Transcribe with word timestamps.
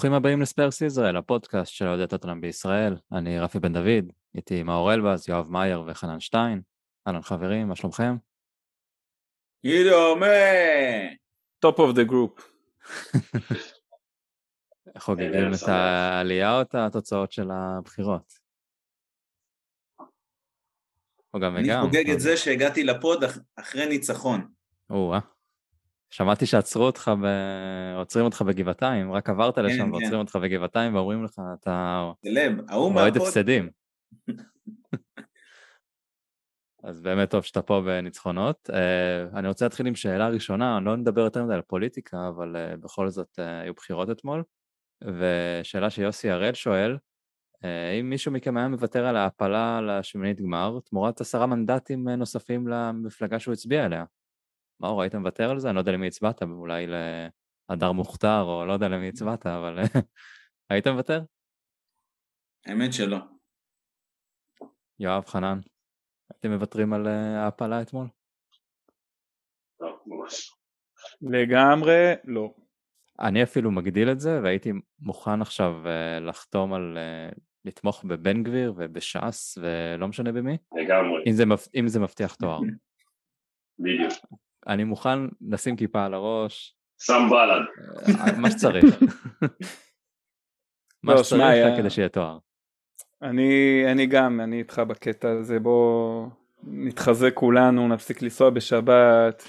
ברוכים 0.00 0.14
הבאים 0.14 0.40
לספרס 0.40 0.80
ישראל, 0.80 1.16
הפודקאסט 1.16 1.72
של 1.72 1.86
אוהדי 1.86 2.06
טוטנאם 2.06 2.40
בישראל. 2.40 2.96
אני 3.12 3.40
רפי 3.40 3.58
בן 3.58 3.72
דוד, 3.72 4.12
איתי 4.34 4.62
מאור 4.62 4.94
אלבז, 4.94 5.28
יואב 5.28 5.50
מאייר 5.50 5.82
וחנן 5.86 6.20
שטיין. 6.20 6.62
אהלן 7.06 7.22
חברים, 7.22 7.68
מה 7.68 7.76
שלומכם? 7.76 8.16
גידו, 9.66 10.16
מה? 10.16 10.26
top 11.66 11.76
of 11.76 11.96
the 11.96 12.10
group. 12.10 12.42
חוגגים 14.98 15.50
את 15.54 15.68
העלייה 15.68 16.56
או 16.56 16.62
את 16.62 16.74
התוצאות 16.74 17.32
של 17.32 17.50
הבחירות? 17.50 18.32
או 21.34 21.40
גם 21.40 21.56
אני 21.56 21.64
וגם. 21.64 21.82
חוגג 21.84 22.10
את 22.10 22.20
זה 22.20 22.36
שהגעתי 22.36 22.84
לפוד 22.84 23.24
אח- 23.24 23.38
אחרי 23.56 23.86
ניצחון. 23.86 24.48
או-אה. 24.90 25.18
שמעתי 26.10 26.46
שעצרו 26.46 26.84
אותך, 26.84 27.10
ב... 27.22 27.26
עוצרים 27.96 28.24
אותך 28.24 28.42
בגבעתיים, 28.42 29.12
רק 29.12 29.30
עברת 29.30 29.58
לשם 29.58 29.84
כן. 29.84 29.90
ועוצרים 29.90 30.20
אותך 30.20 30.36
בגבעתיים 30.36 30.94
ואומרים 30.94 31.24
לך, 31.24 31.40
אתה 31.60 32.10
זה 32.22 32.30
לב, 32.30 32.52
ההוא 32.68 32.92
מהפוד, 32.92 33.16
הפסדים. 33.16 33.70
אז 36.84 37.00
באמת 37.00 37.30
טוב 37.30 37.44
שאתה 37.44 37.62
פה 37.62 37.82
בניצחונות. 37.86 38.70
Uh, 38.70 39.36
אני 39.38 39.48
רוצה 39.48 39.64
להתחיל 39.64 39.86
עם 39.86 39.94
שאלה 39.94 40.28
ראשונה, 40.28 40.76
אני 40.76 40.84
לא 40.84 40.96
נדבר 40.96 41.20
יותר 41.20 41.44
מדי 41.44 41.54
על 41.54 41.62
פוליטיקה, 41.62 42.28
אבל 42.28 42.56
uh, 42.56 42.76
בכל 42.76 43.08
זאת 43.08 43.38
uh, 43.38 43.42
היו 43.62 43.74
בחירות 43.74 44.10
אתמול. 44.10 44.42
ושאלה 45.04 45.90
שיוסי 45.90 46.30
הראל 46.30 46.54
שואל, 46.54 46.96
אם 48.00 48.10
מישהו 48.10 48.32
מכם 48.32 48.56
היה 48.56 48.68
מוותר 48.68 49.06
על 49.06 49.16
ההעפלה 49.16 49.80
לשמינית 49.80 50.40
גמר, 50.40 50.78
תמורת 50.84 51.20
עשרה 51.20 51.46
מנדטים 51.46 52.08
נוספים 52.08 52.68
למפלגה 52.68 53.38
שהוא 53.38 53.52
הצביע 53.52 53.84
עליה. 53.84 54.04
מאור, 54.80 55.02
היית 55.02 55.14
מוותר 55.14 55.50
על 55.50 55.58
זה? 55.58 55.68
אני 55.68 55.74
לא 55.74 55.80
יודע 55.80 55.92
למי 55.92 56.06
הצבעת, 56.06 56.42
אולי 56.42 56.86
להדר 57.70 57.92
מוכתר, 57.92 58.42
או 58.42 58.66
לא 58.66 58.72
יודע 58.72 58.88
למי 58.88 59.08
הצבעת, 59.08 59.46
אבל 59.46 59.78
היית 60.70 60.86
מוותר? 60.86 61.22
האמת 62.66 62.92
שלא. 62.92 63.18
יואב, 64.98 65.24
חנן, 65.26 65.58
הייתם 66.32 66.50
מוותרים 66.50 66.92
על 66.92 67.06
אה, 67.06 67.40
ההעפלה 67.40 67.82
אתמול? 67.82 68.06
לא, 69.80 70.00
ממש. 70.06 70.54
לגמרי 71.22 72.12
לא. 72.24 72.54
אני 73.20 73.42
אפילו 73.42 73.70
מגדיל 73.70 74.10
את 74.10 74.20
זה, 74.20 74.40
והייתי 74.42 74.72
מוכן 75.00 75.40
עכשיו 75.40 75.86
אה, 75.86 76.20
לחתום 76.20 76.72
על 76.72 76.98
אה, 76.98 77.28
לתמוך 77.64 78.04
בבן 78.04 78.42
גביר 78.42 78.74
ובש"ס, 78.76 79.58
ולא 79.58 80.08
משנה 80.08 80.32
במי, 80.32 80.56
לגמרי, 80.72 81.24
אם 81.26 81.32
זה, 81.32 81.46
מפ... 81.46 81.68
אם 81.74 81.88
זה 81.88 82.00
מבטיח 82.00 82.34
תואר. 82.34 82.60
בדיוק. 83.78 84.12
אני 84.66 84.84
מוכן 84.84 85.18
לשים 85.50 85.76
כיפה 85.76 86.04
על 86.04 86.14
הראש, 86.14 86.76
שם 86.98 87.28
בל"ד. 87.30 87.62
אה, 88.20 88.38
מה 88.38 88.50
שצריך. 88.50 88.84
מה 91.02 91.14
לא, 91.14 91.22
שצריך 91.22 91.42
היה- 91.42 91.76
כדי 91.78 91.90
שיהיה 91.90 92.08
תואר. 92.08 92.38
אני, 93.22 93.82
אני 93.92 94.06
גם, 94.06 94.40
אני 94.40 94.58
איתך 94.58 94.78
בקטע 94.78 95.30
הזה, 95.30 95.58
בוא 95.58 96.26
נתחזק 96.62 97.34
כולנו, 97.34 97.88
נפסיק 97.88 98.22
לנסוע 98.22 98.50
בשבת. 98.50 99.42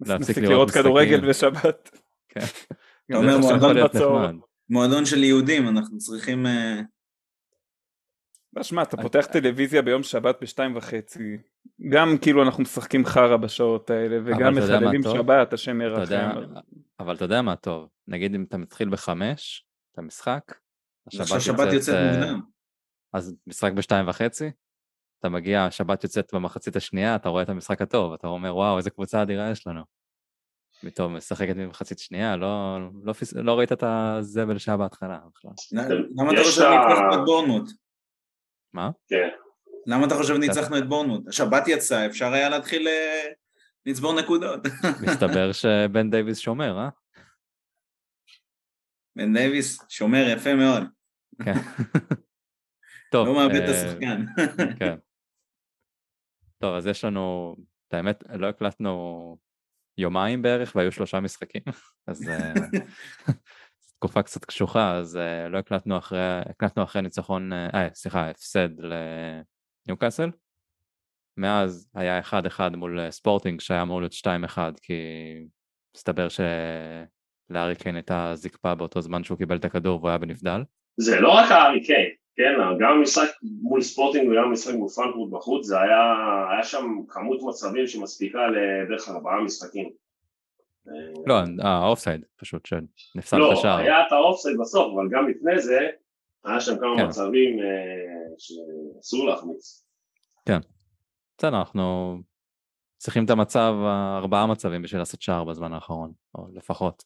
נפסיק 0.00 0.38
לראות 0.38 0.70
כדורגל. 0.70 1.28
בשבת. 1.28 1.90
כן. 2.28 2.40
אתה 3.06 3.16
אומר 3.16 3.38
מועדון 4.70 5.06
של 5.06 5.24
יהודים, 5.24 5.68
אנחנו 5.68 5.98
צריכים... 5.98 6.46
אה, 8.58 8.60
לא, 8.60 8.64
שמע, 8.64 8.82
אתה 8.82 8.96
פותח 8.96 9.26
טלוויזיה 9.32 9.82
ביום 9.82 10.02
שבת 10.02 10.36
בשתיים 10.42 10.76
וחצי, 10.76 11.36
גם 11.88 12.18
כאילו 12.22 12.42
אנחנו 12.42 12.62
משחקים 12.62 13.04
חרא 13.04 13.36
בשעות 13.36 13.90
האלה, 13.90 14.18
וגם 14.24 14.54
מחללים? 14.54 15.02
שבת, 15.02 15.52
השם 15.52 15.80
ירחם. 15.80 16.30
אבל 17.00 17.14
אתה 17.14 17.24
יודע 17.24 17.42
מה 17.42 17.56
טוב, 17.56 17.88
נגיד 18.08 18.34
אם 18.34 18.44
אתה 18.48 18.56
מתחיל 18.56 18.88
בחמש, 18.88 19.66
את 19.92 19.98
המשחק, 19.98 20.54
עכשיו 21.06 21.40
שבת 21.40 21.72
יוצאת 21.72 21.94
אה, 21.94 22.12
מוקדם. 22.12 22.40
אז 23.12 23.36
משחק 23.46 23.72
בשתיים 23.72 24.08
וחצי, 24.08 24.50
אתה 25.20 25.28
מגיע, 25.28 25.64
השבת 25.64 26.04
יוצאת 26.04 26.34
במחצית 26.34 26.76
השנייה, 26.76 27.16
אתה 27.16 27.28
רואה 27.28 27.42
את 27.42 27.48
המשחק 27.48 27.82
הטוב, 27.82 28.12
אתה 28.12 28.26
אומר 28.26 28.56
וואו 28.56 28.78
איזה 28.78 28.90
קבוצה 28.90 29.22
אדירה 29.22 29.50
יש 29.50 29.66
לנו. 29.66 29.82
פתאום 30.82 31.16
משחקת 31.16 31.56
ממחצית 31.56 31.98
שנייה, 31.98 32.36
לא, 32.36 32.78
לא, 33.04 33.12
פס... 33.12 33.34
לא 33.34 33.58
ראית 33.58 33.72
את 33.72 33.82
הזבל 33.82 34.58
שהיה 34.58 34.76
בהתחלה 34.76 35.18
בכלל. 35.34 35.50
למה 36.16 36.32
אתה 36.32 36.40
יש 36.40 36.46
חושב 36.46 36.62
את 36.62 36.66
ה- 36.66 36.88
ניצחנו 36.88 37.14
את 37.14 37.24
בורנמוט? 37.24 37.70
מה? 38.72 38.90
כן. 39.08 39.28
למה 39.86 40.06
אתה 40.06 40.14
חושב 40.14 40.34
ניצחנו 40.34 40.78
את 40.78 40.88
בורנמוט? 40.88 41.28
השבת 41.28 41.68
יצאה, 41.68 42.06
אפשר 42.06 42.32
היה 42.32 42.48
להתחיל 42.48 42.88
אה, 42.88 43.24
לצבור 43.86 44.20
נקודות. 44.20 44.60
מסתבר 45.06 45.52
שבן 45.52 46.10
דייוויס 46.10 46.38
שומר, 46.38 46.78
אה? 46.78 46.88
בן 49.16 49.34
דייוויס 49.34 49.78
שומר 49.88 50.28
יפה 50.28 50.54
מאוד, 50.54 50.82
כן. 51.44 51.52
טוב, 53.12 53.26
לא 53.26 53.34
מאבד 53.34 53.54
את 53.54 53.68
אה, 53.68 53.70
השחקן. 53.70 54.24
כן. 54.80 54.96
טוב, 56.58 56.74
אז 56.74 56.86
יש 56.86 57.04
לנו, 57.04 57.56
את 57.88 57.94
האמת, 57.94 58.24
לא 58.34 58.48
הקלטנו 58.48 59.36
יומיים 59.98 60.42
בערך 60.42 60.76
והיו 60.76 60.92
שלושה 60.92 61.20
משחקים, 61.20 61.62
אז 62.08 62.28
אה, 62.28 62.52
תקופה 63.98 64.22
קצת 64.22 64.44
קשוחה, 64.44 64.96
אז 64.96 65.16
אה, 65.16 65.48
לא 65.48 65.58
הקלטנו 65.58 65.98
אחרי, 65.98 66.18
הקלטנו 66.50 66.82
אחרי 66.82 67.02
ניצחון, 67.02 67.52
אה, 67.52 67.68
אה, 67.74 67.88
סליחה, 67.94 68.30
הפסד 68.30 68.68
לניוקאסל. 69.86 70.30
מאז 71.38 71.88
היה 71.94 72.20
1-1 72.20 72.76
מול 72.76 73.00
אה, 73.00 73.10
ספורטינג 73.10 73.60
שהיה 73.60 73.82
אמור 73.82 74.00
להיות 74.00 74.12
2-1, 74.12 74.58
כי 74.82 74.94
מסתבר 75.96 76.28
שלארי 76.28 77.76
קיין 77.76 77.94
הייתה 77.94 78.30
זקפה 78.34 78.74
באותו 78.74 79.00
זמן 79.00 79.24
שהוא 79.24 79.38
קיבל 79.38 79.56
את 79.56 79.64
הכדור 79.64 79.98
והוא 79.98 80.08
היה 80.08 80.18
בנבדל. 80.18 80.60
זה 80.96 81.20
לא 81.20 81.28
רק 81.28 81.50
הארי 81.50 81.84
קיין, 81.84 82.10
כן, 82.36 82.52
גם 82.80 82.92
המשחק 82.92 83.28
מול 83.42 83.82
ספורטינג 83.82 84.30
וגם 84.30 84.44
המשחק 84.44 84.74
מול 84.74 84.88
פרנקפורט 84.88 85.32
בחוץ, 85.32 85.66
זה 85.66 85.80
היה, 85.80 86.14
היה 86.50 86.64
שם 86.64 86.86
כמות 87.08 87.38
מצבים 87.42 87.86
שמספיקה 87.86 88.38
לבערך 88.46 89.08
ארבעה 89.08 89.40
משחקים. 89.40 89.90
אה, 90.88 91.22
לא, 91.26 91.34
האופסייד 91.62 92.24
פשוט, 92.36 92.66
שנפסל 92.66 93.36
לא, 93.36 93.52
את 93.52 93.58
השער. 93.58 93.76
היה 93.76 94.06
את 94.06 94.12
האופסייד 94.12 94.56
בסוף, 94.60 94.92
אבל 94.94 95.08
גם 95.10 95.28
לפני 95.28 95.60
זה, 95.60 95.88
היה 96.44 96.60
שם 96.60 96.78
כמה 96.80 96.96
כן. 96.96 97.06
מצבים 97.06 97.58
אה, 97.58 98.34
שאסור 98.38 99.28
להחמיץ. 99.28 99.84
בסדר, 101.38 101.58
אנחנו 101.58 102.16
צריכים 102.96 103.24
את 103.24 103.30
המצב, 103.30 103.74
ארבעה 104.18 104.46
מצבים 104.46 104.82
בשביל 104.82 105.00
לעשות 105.00 105.22
שער 105.22 105.44
בזמן 105.44 105.72
האחרון, 105.72 106.12
או 106.34 106.46
לפחות. 106.52 107.04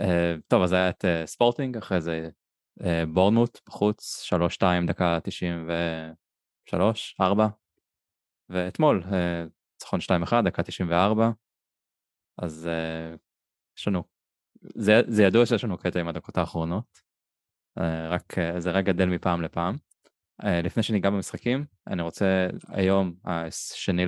אה, 0.00 0.34
טוב, 0.48 0.62
אז 0.62 0.72
היה 0.72 0.90
את 0.90 1.04
אה, 1.04 1.26
ספורטינג, 1.26 1.76
אחרי 1.76 2.00
זה 2.00 2.28
אה, 2.84 3.04
בורנמוט 3.06 3.60
בחוץ, 3.66 4.30
3-2 4.62 4.64
דקה 4.86 5.18
93, 5.22 7.16
4, 7.20 7.48
ואתמול 8.48 9.02
אה, 9.12 9.44
ניצחון 9.74 10.00
2-1 10.00 10.42
דקה 10.44 10.62
94, 10.62 11.30
אז 12.38 12.68
אה, 12.68 13.14
יש 13.78 13.88
לנו, 13.88 14.02
זה, 14.62 15.00
זה 15.08 15.22
ידוע 15.22 15.46
שיש 15.46 15.64
לנו 15.64 15.78
קטע 15.78 16.00
עם 16.00 16.08
הדקות 16.08 16.38
האחרונות, 16.38 17.00
אה, 17.78 18.08
רק 18.08 18.38
אה, 18.38 18.60
זה 18.60 18.70
רק 18.70 18.84
גדל 18.84 19.06
מפעם 19.06 19.42
לפעם. 19.42 19.74
אה, 20.44 20.62
לפני 20.62 20.82
שניגע 20.82 21.10
במשחקים, 21.10 21.64
אני 21.86 22.02
רוצה 22.02 22.46
היום, 22.68 23.14
השני 23.24 24.04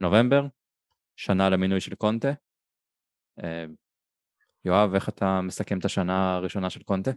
לנובמבר, 0.00 0.46
שנה 1.16 1.50
למינוי 1.50 1.80
של 1.80 1.94
קונטה. 1.94 2.32
אה, 3.44 3.64
יואב, 4.64 4.94
איך 4.94 5.08
אתה 5.08 5.40
מסכם 5.40 5.78
את 5.78 5.84
השנה 5.84 6.36
הראשונה 6.36 6.70
של 6.70 6.82
קונטה? 6.82 7.10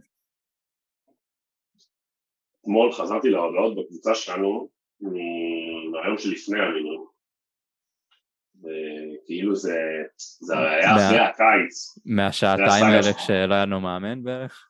אתמול 2.61 2.91
חזרתי 2.91 3.29
להודעות 3.29 3.75
בקבוצה 3.77 4.15
שלנו 4.15 4.69
מהיום 5.01 6.17
שלפני 6.17 6.59
המינוי. 6.59 7.10
וכאילו 8.61 9.55
זה, 9.55 9.77
זה 10.39 10.57
היה 10.57 10.93
מה- 10.95 11.07
אחרי 11.07 11.19
הקיץ. 11.19 11.97
מהשעתיים 12.05 12.85
האלה. 12.85 13.13
כשלא 13.13 13.53
היה 13.53 13.65
לנו 13.65 13.81
מאמן 13.81 14.23
בערך? 14.23 14.67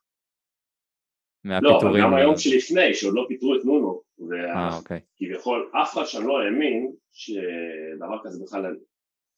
לא, 1.45 1.57
אבל 1.57 1.63
מהפיטורים? 1.69 2.03
גם 2.03 2.13
היום 2.13 2.37
שלפני, 2.37 2.93
שעוד 2.93 3.13
לא 3.15 3.25
פיטרו 3.27 3.55
את 3.55 3.65
נונו. 3.65 4.01
אה, 4.33 4.77
אוקיי. 4.77 4.99
וכביכול 5.23 5.71
אף 5.81 5.93
אחד 5.93 6.05
שם 6.05 6.27
לא 6.27 6.41
האמין 6.41 6.91
שדבר 7.11 8.17
כזה 8.23 8.43
בכלל 8.43 8.75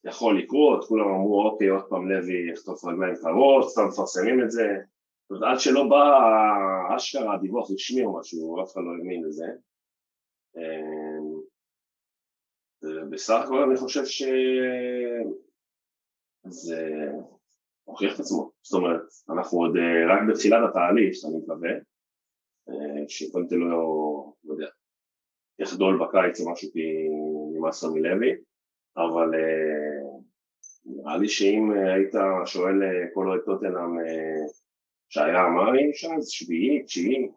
יכול 0.05 0.39
לקרות, 0.39 0.85
כולם 0.87 1.05
אמרו 1.05 1.49
אוקיי 1.49 1.67
עוד 1.67 1.83
פעם 1.89 2.11
לוי 2.11 2.51
יחטוף 2.53 2.85
רגליים 2.85 3.15
קרות, 3.21 3.69
סתם 3.69 3.87
מפרסמים 3.87 4.43
את 4.43 4.51
זה. 4.51 4.67
זאת 5.29 5.41
אומרת, 5.41 5.53
עד 5.53 5.59
שלא 5.59 5.87
בא 5.89 6.03
אשכרה 6.95 7.37
דיווח 7.37 7.71
רשמי 7.71 8.05
או 8.05 8.19
משהו, 8.19 8.63
אף 8.63 8.73
אחד 8.73 8.81
לא 8.85 8.91
האמין 8.99 9.23
לזה. 9.27 9.45
ובסך 12.83 13.41
הכל 13.45 13.63
אני 13.63 13.75
חושב 13.77 14.05
שזה 14.05 14.43
הוכיח 17.83 18.15
את 18.15 18.19
עצמו. 18.19 18.51
זאת 18.61 18.73
אומרת, 18.73 19.01
אנחנו 19.29 19.57
עוד 19.57 19.77
אה, 19.77 20.15
רק 20.15 20.21
בתחילת 20.29 20.69
התהליך, 20.69 21.17
אני 21.25 21.37
מקווה, 21.37 21.71
אה, 22.69 23.03
שקונטה 23.07 23.55
לא, 23.55 24.33
לא 24.43 24.53
יודע, 24.53 24.67
יחדול 25.59 25.99
בקיץ 25.99 26.41
או 26.41 26.51
משהו 26.51 26.71
כי 26.71 27.09
נמאס 27.53 27.83
לו 27.83 27.93
מלוי, 27.93 28.31
אבל 28.97 29.35
אה, 29.35 30.19
נראה 30.85 31.17
לי 31.17 31.29
שאם 31.29 31.71
אה, 31.75 31.93
היית 31.93 32.13
שואל 32.45 32.83
אה, 32.83 33.07
כל 33.13 33.27
אוהד 33.27 33.41
טוטנאם 33.45 33.97
שהיה 35.09 35.45
אמרי 35.45 35.91
שם, 35.93 36.19
זה 36.19 36.31
שביעי, 36.31 36.83
תשיעי. 36.83 37.29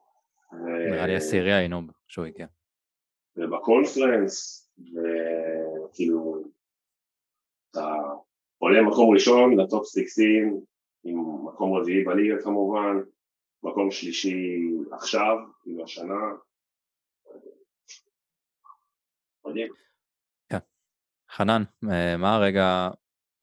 נראה 0.91 1.07
לי 1.07 1.17
עשירי 1.17 1.53
היינו 1.53 1.81
כשהוא 2.09 2.25
הגיע. 2.25 2.47
ובקונפרנס, 3.37 4.67
וכאילו, 5.97 6.45
אתה 7.71 7.95
עולה 8.59 8.83
מקום 8.83 9.15
ראשון 9.15 9.61
לטופ 9.61 9.87
16, 9.87 10.25
עם 11.05 11.47
מקום 11.47 11.77
רביעי 11.77 12.05
בליגה 12.05 12.43
כמובן, 12.43 12.97
מקום 13.63 13.91
שלישי 13.91 14.61
עכשיו, 14.93 15.37
כאילו 15.63 15.85
השנה. 15.85 16.15
מדהים. 19.47 19.73
כן. 20.49 20.59
חנן, 21.31 21.63
מה 22.19 22.37
הרגע 22.37 22.89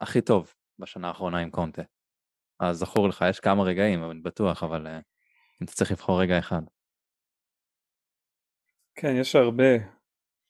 הכי 0.01 0.21
טוב 0.21 0.53
בשנה 0.79 1.07
האחרונה 1.07 1.39
עם 1.39 1.50
קונטה? 1.50 1.81
אז 2.59 2.77
זכור 2.77 3.07
לך, 3.09 3.25
יש 3.29 3.39
כמה 3.39 3.63
רגעים, 3.63 4.11
אני 4.11 4.21
בטוח, 4.21 4.63
אבל 4.63 4.88
אה, 4.88 5.00
אם 5.61 5.65
אתה 5.65 5.71
צריך 5.71 5.91
לבחור 5.91 6.21
רגע 6.21 6.39
אחד. 6.39 6.61
כן, 8.95 9.15
יש 9.21 9.35
הרבה. 9.35 9.73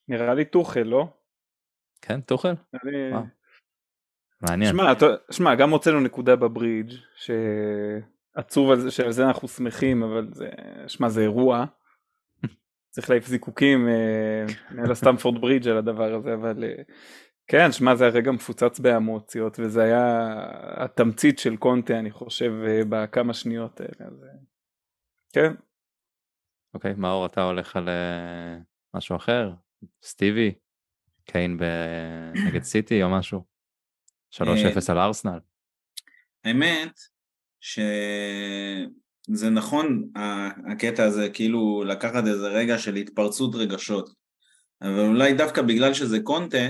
נראה 0.08 0.34
לי 0.34 0.46
טוחל, 0.46 0.84
לא? 0.84 1.23
כן, 2.06 2.22
טוחל? 2.22 2.54
אני... 2.74 3.12
מעניין. 4.42 4.72
שמע, 4.72 4.94
שמע, 5.32 5.56
גם 5.56 5.70
הוצאנו 5.70 6.00
נקודה 6.00 6.36
בברידג' 6.36 6.94
שעצוב 7.16 8.72
על 8.72 8.80
זה 8.80 8.92
שעל 8.92 9.12
זה 9.12 9.28
אנחנו 9.28 9.48
שמחים, 9.48 10.04
אבל 10.04 10.30
זה, 10.34 10.50
שמע, 10.88 11.10
זה 11.10 11.22
אירוע. 11.22 11.66
צריך 12.94 13.10
להעיף 13.10 13.28
זיקוקים 13.28 13.88
אה, 13.88 14.46
מעל 14.72 14.92
הסטמפורד 14.92 15.42
ברידג' 15.42 15.68
על 15.68 15.78
הדבר 15.78 16.14
הזה, 16.14 16.34
אבל 16.34 16.64
אה, 16.64 16.84
כן, 17.48 17.72
שמע, 17.72 17.96
זה 17.96 18.06
הרגע 18.06 18.32
מפוצץ 18.32 18.80
באמוציות, 18.80 19.60
וזה 19.60 19.84
היה 19.84 20.30
התמצית 20.84 21.40
של 21.40 21.58
קונטה, 21.58 22.00
אני 22.00 22.12
חושב, 22.12 22.52
אה, 22.68 22.82
בכמה 22.90 23.34
שניות 23.34 23.82
האלה. 23.82 24.12
אז... 24.12 24.26
כן. 25.34 25.54
אוקיי, 26.74 26.92
okay, 26.92 26.96
מאור, 26.98 27.26
אתה 27.26 27.44
הולך 27.44 27.76
על 27.76 27.90
משהו 28.96 29.16
אחר? 29.16 29.52
סטיבי? 30.04 30.54
קיין 31.26 31.60
נגד 32.48 32.64
סיטי 32.64 33.04
או 33.04 33.10
משהו? 33.10 33.44
3-0 34.34 34.42
על 34.90 34.98
ארסנל. 34.98 35.40
האמת 36.44 37.00
שזה 37.62 39.50
נכון 39.52 40.10
הקטע 40.72 41.04
הזה 41.04 41.30
כאילו 41.34 41.84
לקחת 41.84 42.24
איזה 42.28 42.48
רגע 42.48 42.78
של 42.78 42.96
התפרצות 42.96 43.56
רגשות 43.56 44.10
אבל 44.82 45.06
אולי 45.06 45.34
דווקא 45.34 45.62
בגלל 45.62 45.94
שזה 45.94 46.20
קונטה 46.24 46.68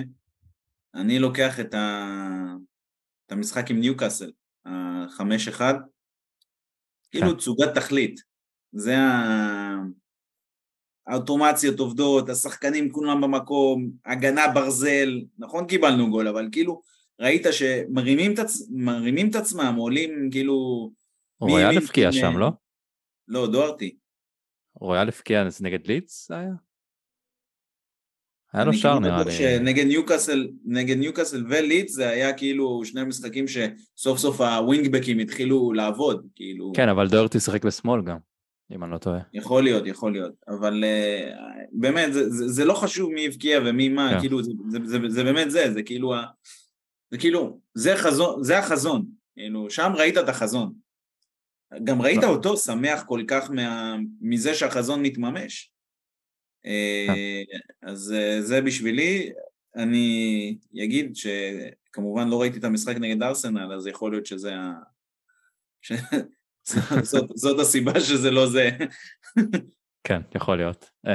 אני 0.96 1.20
לוקח 1.20 1.60
את, 1.60 1.74
ה... 1.74 2.08
את 3.26 3.32
המשחק 3.32 3.70
עם 3.70 3.80
ניוקאסל, 3.80 4.32
ה-5-1 4.66 5.62
כאילו 7.12 7.32
כן. 7.32 7.38
תצוגת 7.38 7.76
תכלית 7.76 8.20
זה 8.72 8.98
ה... 8.98 9.24
האוטומציות 11.08 11.80
עובדות, 11.80 12.30
השחקנים 12.30 12.92
כולם 12.92 13.22
במקום, 13.22 13.90
הגנה 14.06 14.48
ברזל, 14.48 15.22
נכון 15.38 15.68
קיבלנו 15.68 16.10
גול, 16.12 16.28
אבל 16.28 16.50
כאילו 16.52 16.82
ראית 17.20 17.46
שמרימים 17.52 18.34
את, 18.34 18.40
עצ... 18.40 18.62
את 19.30 19.36
עצמם, 19.36 19.76
עולים 19.78 20.30
כאילו... 20.32 20.90
רויאל 21.40 21.78
הפקיע 21.78 22.12
שם, 22.12 22.38
לא? 22.38 22.50
לא, 23.28 23.48
דוארטי. 23.48 23.96
רויאל 24.76 25.10
הפקיע 25.10 25.48
נגד 25.62 25.88
לידס 25.88 26.32
היה? 26.32 26.54
היה 28.54 28.66
לו 28.66 28.74
שער 28.74 29.00
נראה 29.00 29.24
לי. 29.24 29.32
שנגד 29.32 29.86
ניוקאסל, 29.86 30.48
נגד 30.66 30.98
ניוקאסל 30.98 31.46
ולידס 31.50 31.94
זה 31.94 32.10
היה 32.10 32.34
כאילו 32.34 32.86
שני 32.86 33.04
משחקים 33.04 33.46
שסוף 33.48 34.18
סוף 34.20 34.42
הווינגבקים 34.42 35.20
התחילו 35.20 35.74
לעבוד, 35.74 36.28
כאילו... 36.36 36.72
כן, 36.76 36.90
אבל 36.90 37.08
דוארטי 37.08 37.40
שיחק 37.40 37.66
בשמאל 37.66 38.02
גם. 38.02 38.18
אם 38.72 38.84
אני 38.84 38.92
לא 38.92 38.98
טועה. 38.98 39.20
יכול 39.34 39.64
להיות, 39.64 39.88
יכול 39.88 40.12
להיות, 40.12 40.34
אבל 40.48 40.84
uh, 40.84 41.36
באמת, 41.72 42.14
זה, 42.14 42.30
זה, 42.30 42.48
זה 42.48 42.66
לא 42.66 42.74
חשוב 42.74 43.12
מי 43.12 43.26
הבקיע 43.26 43.60
ומי 43.66 43.90
מה, 43.90 44.10
כן. 44.14 44.20
כאילו, 44.20 44.44
זה, 44.44 44.52
זה, 44.70 44.80
זה, 44.86 44.98
זה 45.08 45.24
באמת 45.24 45.52
זה, 45.52 45.74
זה 45.74 45.84
כאילו, 45.84 46.14
זה 47.12 47.18
כאילו, 47.18 47.60
זה, 47.74 47.96
חזון, 47.96 48.44
זה 48.44 48.60
החזון, 48.60 49.06
כאילו, 49.34 49.70
שם 49.70 49.92
ראית 49.96 50.18
את 50.18 50.30
החזון. 50.30 50.74
גם 51.84 52.02
ראית 52.02 52.18
נכון. 52.18 52.30
אותו 52.30 52.58
שמח 52.58 53.04
כל 53.04 53.24
כך 53.28 53.52
מה, 53.52 53.96
מזה 54.22 54.54
שהחזון 54.54 55.02
מתממש. 55.02 55.72
אה, 56.66 57.42
אז 57.82 58.14
אה, 58.18 58.42
זה 58.42 58.62
בשבילי, 58.62 59.32
אני 59.76 60.58
אגיד 60.84 61.16
שכמובן 61.16 62.28
לא 62.28 62.42
ראיתי 62.42 62.60
את 62.60 62.64
המשחק 62.64 62.96
נגד 62.96 63.24
ארסנל, 63.24 63.74
אז 63.74 63.88
יכול 63.88 64.12
להיות 64.12 64.26
שזה 64.26 64.56
ה... 64.56 64.74
זאת, 67.12 67.30
זאת 67.36 67.60
הסיבה 67.60 68.00
שזה 68.00 68.32
לא 68.32 68.46
זה. 68.46 68.70
כן, 70.04 70.22
יכול 70.36 70.58
להיות. 70.58 70.92
Uh, 71.08 71.12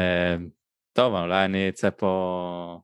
טוב, 0.93 1.15
אולי 1.15 1.45
אני 1.45 1.69
אצא 1.69 1.91
פה 1.91 2.81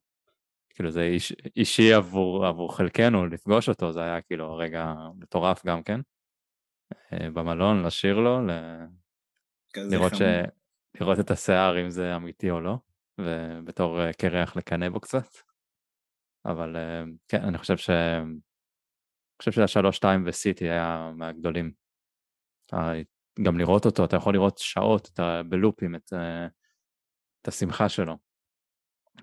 כאילו 0.75 0.91
זה 0.91 1.03
איש, 1.03 1.33
אישי 1.57 1.93
עבור, 1.93 2.47
עבור 2.47 2.77
חלקנו 2.77 3.27
לפגוש 3.27 3.69
אותו, 3.69 3.93
זה 3.93 4.03
היה 4.03 4.21
כאילו 4.21 4.57
רגע 4.57 4.95
מטורף 5.19 5.67
גם 5.67 5.83
כן. 5.83 6.01
אה, 7.13 7.31
במלון, 7.31 7.83
לשיר 7.87 8.19
לו, 8.19 8.47
ל... 8.47 8.51
לראות, 9.77 10.15
ש... 10.15 10.23
לראות 11.01 11.21
את 11.21 11.31
השיער 11.31 11.81
אם 11.81 11.91
זה 11.91 12.17
אמיתי 12.17 12.51
או 12.51 12.61
לא, 12.61 12.77
ובתור 13.21 14.01
אה, 14.01 14.13
קרח 14.13 14.57
לקנא 14.57 14.89
בו 14.89 15.01
קצת. 15.01 15.29
אבל 16.45 16.77
אה, 16.77 17.03
כן, 17.29 17.43
אני 17.43 17.59
חושב 17.59 17.77
ש... 17.77 17.91
אני 17.91 19.39
חושב 19.39 19.53
שהשלוש 19.53 19.97
שתיים 19.97 20.23
וסיטי 20.27 20.65
היה 20.65 21.13
מהגדולים. 21.17 21.73
גם 23.43 23.59
לראות 23.59 23.87
אותו, 23.87 24.05
אתה 24.05 24.17
יכול 24.17 24.35
לראות 24.35 24.59
שעות 24.59 25.11
אתה 25.15 25.43
בלופים 25.49 25.95
את, 25.95 26.13
את 27.43 27.49
השמחה 27.49 27.89
שלו. 27.89 28.17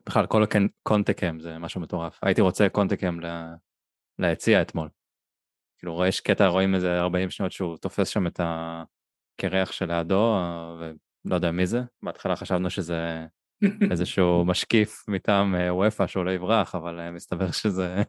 בכלל 0.05 0.25
כל 0.25 0.43
הקונטקם 0.43 1.39
זה 1.39 1.57
משהו 1.57 1.81
מטורף. 1.81 2.19
הייתי 2.23 2.41
רוצה 2.41 2.69
קונטקם 2.69 3.19
ליציע 4.19 4.61
אתמול. 4.61 4.89
כאילו 5.77 6.05
יש 6.05 6.19
קטע, 6.19 6.47
רואים 6.47 6.75
איזה 6.75 6.99
40 6.99 7.29
שניות 7.29 7.51
שהוא 7.51 7.77
תופס 7.77 8.07
שם 8.07 8.27
את 8.27 8.39
הקרח 8.43 9.71
שלידו, 9.71 10.37
ולא 10.79 11.35
יודע 11.35 11.51
מי 11.51 11.65
זה. 11.65 11.81
בהתחלה 12.03 12.35
חשבנו 12.35 12.69
שזה 12.69 13.25
איזשהו 13.91 14.45
משקיף 14.51 15.03
מטעם 15.07 15.55
אה, 15.55 15.75
וופא 15.75 16.07
שהוא 16.07 16.25
לא 16.25 16.31
יברח, 16.31 16.75
אבל 16.75 16.99
אה, 16.99 17.11
מסתבר 17.11 17.51
שזה, 17.51 18.03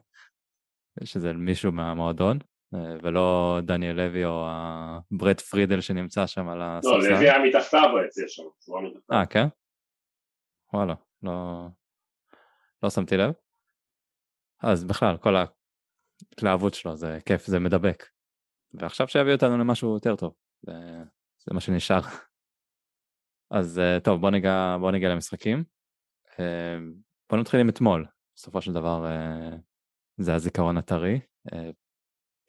שזה 1.03 1.33
מישהו 1.33 1.71
מהמועדון. 1.71 2.39
אה, 2.75 2.95
ולא 3.03 3.59
דניאל 3.63 3.95
לוי 3.95 4.25
או 4.25 4.47
ברד 5.11 5.39
פרידל 5.39 5.81
שנמצא 5.81 6.27
שם 6.27 6.49
על 6.49 6.61
הספסל. 6.61 6.89
לא, 6.89 7.09
לוי 7.09 7.29
היה 7.29 7.43
מתחתיו 7.43 7.89
ביציע 8.01 8.25
שם. 8.27 8.43
אה, 9.11 9.25
כן? 9.25 9.45
וואלה. 10.73 10.93
לא, 11.23 11.67
לא 12.83 12.89
שמתי 12.89 13.17
לב. 13.17 13.33
אז 14.63 14.83
בכלל, 14.83 15.17
כל 15.17 15.35
ההתלהבות 15.35 16.73
שלו 16.73 16.95
זה 16.95 17.17
כיף, 17.25 17.45
זה 17.45 17.59
מדבק. 17.59 18.03
ועכשיו 18.73 19.07
שיביא 19.07 19.33
אותנו 19.33 19.57
למשהו 19.57 19.93
יותר 19.93 20.15
טוב, 20.15 20.33
זה, 20.61 20.73
זה 21.37 21.53
מה 21.53 21.59
שנשאר. 21.59 22.01
אז 23.51 23.79
אה, 23.79 23.99
טוב, 23.99 24.21
בוא 24.21 24.29
ניגע, 24.29 24.77
בוא 24.79 24.91
ניגע 24.91 25.09
למשחקים. 25.09 25.63
אה, 26.39 26.77
בוא 27.29 27.37
נתחיל 27.37 27.59
עם 27.59 27.69
אתמול, 27.69 28.05
בסופו 28.35 28.61
של 28.61 28.73
דבר 28.73 29.05
זה 30.17 30.35
הזיכרון 30.35 30.77
הטרי. 30.77 31.19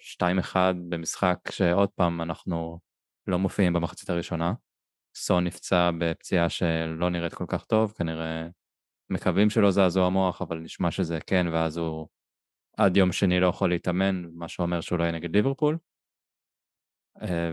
2-1 0.01 0.57
במשחק 0.89 1.39
שעוד 1.51 1.89
פעם 1.89 2.23
אנחנו 2.23 2.79
לא 3.27 3.39
מופיעים 3.39 3.73
במחצית 3.73 4.11
הראשונה. 4.11 4.53
סון 5.17 5.45
נפצע 5.45 5.91
בפציעה 5.99 6.49
שלא 6.49 7.11
נראית 7.11 7.35
כל 7.35 7.45
כך 7.49 7.65
טוב, 7.65 7.93
כנראה 7.93 8.49
מקווים 9.11 9.51
שלא 9.51 9.71
זעזוע 9.71 10.07
המוח, 10.07 10.43
אבל 10.43 10.59
נשמע 10.59 10.91
שזה 10.91 11.19
כן, 11.27 11.47
ואז 11.53 11.77
הוא 11.77 12.09
עד 12.77 12.97
יום 12.97 13.13
שני 13.13 13.41
לא 13.41 13.47
יכול 13.47 13.71
להתאמן, 13.71 14.25
מה 14.35 14.49
שאומר 14.49 14.81
שהוא 14.81 14.99
לא 14.99 15.05
יהיה 15.05 15.13
נגד 15.13 15.37
ליברפול. 15.37 15.79
אה, 17.23 17.53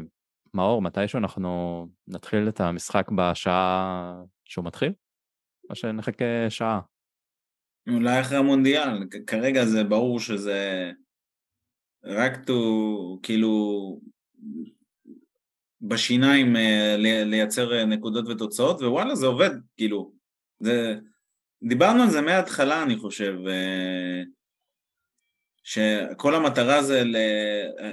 מאור, 0.54 0.82
מתישהו 0.82 1.20
אנחנו 1.20 1.88
נתחיל 2.08 2.50
את 2.50 2.60
המשחק 2.60 3.12
בשעה 3.12 4.14
שהוא 4.46 4.66
מתחיל? 4.66 4.94
או 5.70 5.76
שנחכה 5.76 6.50
שעה? 6.50 6.80
אולי 7.90 8.22
אחרי 8.22 8.38
המונדיאל, 8.38 8.90
כרגע 9.28 9.66
זה 9.66 9.84
ברור 9.84 10.20
שזה 10.20 10.92
רק 12.04 12.50
to, 12.50 12.54
כאילו, 13.24 14.00
בשיניים 15.82 16.56
אה, 16.56 16.96
לייצר 17.26 17.86
נקודות 17.86 18.28
ותוצאות, 18.28 18.82
ווואלה 18.82 19.16
זה 19.16 19.26
עובד, 19.26 19.50
כאילו, 19.78 20.12
זה, 20.60 20.96
דיברנו 21.64 22.04
על 22.04 22.10
זה 22.10 22.22
מההתחלה 22.22 22.84
אני 22.84 22.98
חושב, 22.98 23.36
אה, 23.48 24.22
שכל 25.64 26.36
המטרה 26.36 26.84
זה 26.84 27.04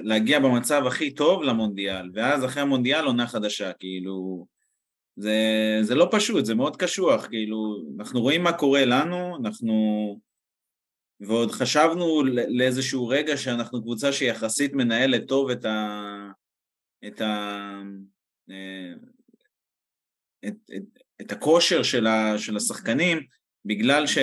להגיע 0.02 0.38
במצב 0.38 0.82
הכי 0.86 1.14
טוב 1.14 1.42
למונדיאל, 1.42 2.10
ואז 2.14 2.44
אחרי 2.44 2.62
המונדיאל 2.62 3.04
עונה 3.04 3.26
חדשה, 3.26 3.72
כאילו, 3.72 4.46
זה, 5.16 5.36
זה 5.82 5.94
לא 5.94 6.08
פשוט, 6.10 6.44
זה 6.44 6.54
מאוד 6.54 6.76
קשוח, 6.76 7.26
כאילו, 7.26 7.76
אנחנו 7.98 8.20
רואים 8.20 8.42
מה 8.42 8.52
קורה 8.52 8.84
לנו, 8.84 9.36
אנחנו 9.36 9.74
ועוד 11.20 11.50
חשבנו 11.50 12.22
לאיזשהו 12.48 13.08
רגע 13.08 13.37
שאנחנו 13.37 13.82
קבוצה 13.82 14.12
שיחסית 14.12 14.72
מנהלת 14.72 15.28
טוב 15.28 15.50
את 15.50 15.64
ה... 15.64 16.30
את 17.06 17.20
ה... 17.20 17.82
אה, 18.50 18.92
את, 20.48 20.54
את, 20.76 20.82
את 21.20 21.32
הכושר 21.32 21.82
של, 21.82 22.06
ה, 22.06 22.38
של 22.38 22.56
השחקנים 22.56 23.18
בגלל, 23.64 24.06
ש, 24.06 24.18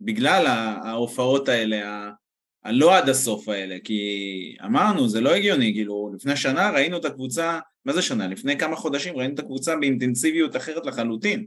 בגלל 0.00 0.46
ההופעות 0.46 1.48
האלה, 1.48 2.10
הלא 2.64 2.96
עד 2.96 3.08
הסוף 3.08 3.48
האלה, 3.48 3.76
כי 3.84 4.56
אמרנו, 4.64 5.08
זה 5.08 5.20
לא 5.20 5.34
הגיוני, 5.34 5.72
כאילו, 5.74 6.12
לפני 6.14 6.36
שנה 6.36 6.70
ראינו 6.70 6.96
את 6.96 7.04
הקבוצה, 7.04 7.58
מה 7.84 7.92
זה 7.92 8.02
שנה? 8.02 8.28
לפני 8.28 8.58
כמה 8.58 8.76
חודשים 8.76 9.16
ראינו 9.16 9.34
את 9.34 9.38
הקבוצה 9.38 9.76
באינטנסיביות 9.76 10.56
אחרת 10.56 10.86
לחלוטין. 10.86 11.46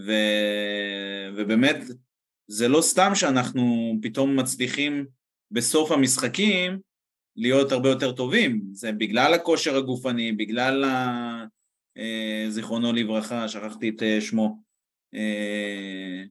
ו... 0.00 0.12
ובאמת, 1.36 1.76
זה 2.46 2.68
לא 2.68 2.80
סתם 2.80 3.10
שאנחנו 3.14 3.94
פתאום 4.02 4.36
מצליחים 4.36 5.06
בסוף 5.50 5.90
המשחקים 5.92 6.78
להיות 7.36 7.72
הרבה 7.72 7.88
יותר 7.88 8.12
טובים, 8.12 8.62
זה 8.72 8.92
בגלל 8.92 9.34
הכושר 9.34 9.76
הגופני, 9.76 10.32
בגלל 10.32 10.84
ה... 10.84 11.44
אה, 11.98 12.46
זיכרונו 12.48 12.92
לברכה, 12.92 13.48
שכחתי 13.48 13.88
את 13.88 14.02
אה, 14.02 14.20
שמו. 14.20 14.56
אה, 15.14 16.22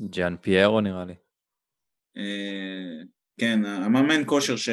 ג'אן 0.00 0.36
פיירו 0.40 0.80
נראה 0.80 1.04
לי. 1.04 1.14
כן, 3.40 3.64
המאמן 3.64 4.22
כושר 4.26 4.56
ש... 4.56 4.68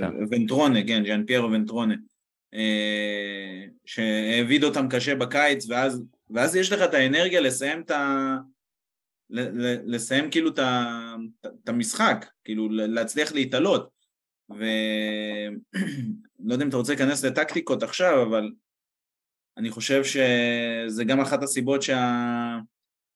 כן. 0.00 0.10
ונטרונה, 0.30 0.86
כן, 0.86 1.02
ג'אן 1.04 1.26
פיירו 1.26 1.50
ונטרונה. 1.50 1.94
שהעביד 3.86 4.64
אותם 4.64 4.88
קשה 4.90 5.14
בקיץ, 5.14 5.66
ואז, 5.68 6.02
ואז 6.30 6.56
יש 6.56 6.72
לך 6.72 6.82
את 6.82 6.94
האנרגיה 6.94 7.40
לסיים 7.40 7.80
את 7.80 7.90
ה... 7.90 8.36
לסיים 9.30 10.30
כאילו 10.30 10.50
את, 10.50 11.68
המשחק, 11.68 12.26
כאילו 12.44 12.68
להצליח 12.70 13.32
להתעלות. 13.32 13.90
ולא 14.50 16.52
יודע 16.52 16.64
אם 16.64 16.68
אתה 16.68 16.76
רוצה 16.76 16.92
להיכנס 16.92 17.24
לטקטיקות 17.24 17.82
עכשיו, 17.82 18.22
אבל 18.22 18.50
אני 19.56 19.70
חושב 19.70 20.02
שזה 20.04 21.04
גם 21.04 21.20
אחת 21.20 21.42
הסיבות 21.42 21.82
שה... 21.82 22.58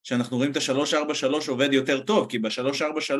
שאנחנו 0.03 0.37
רואים 0.37 0.51
את 0.51 0.57
ה-343 0.57 1.51
עובד 1.51 1.73
יותר 1.73 2.03
טוב, 2.03 2.29
כי 2.29 2.39
ב-343 2.39 3.13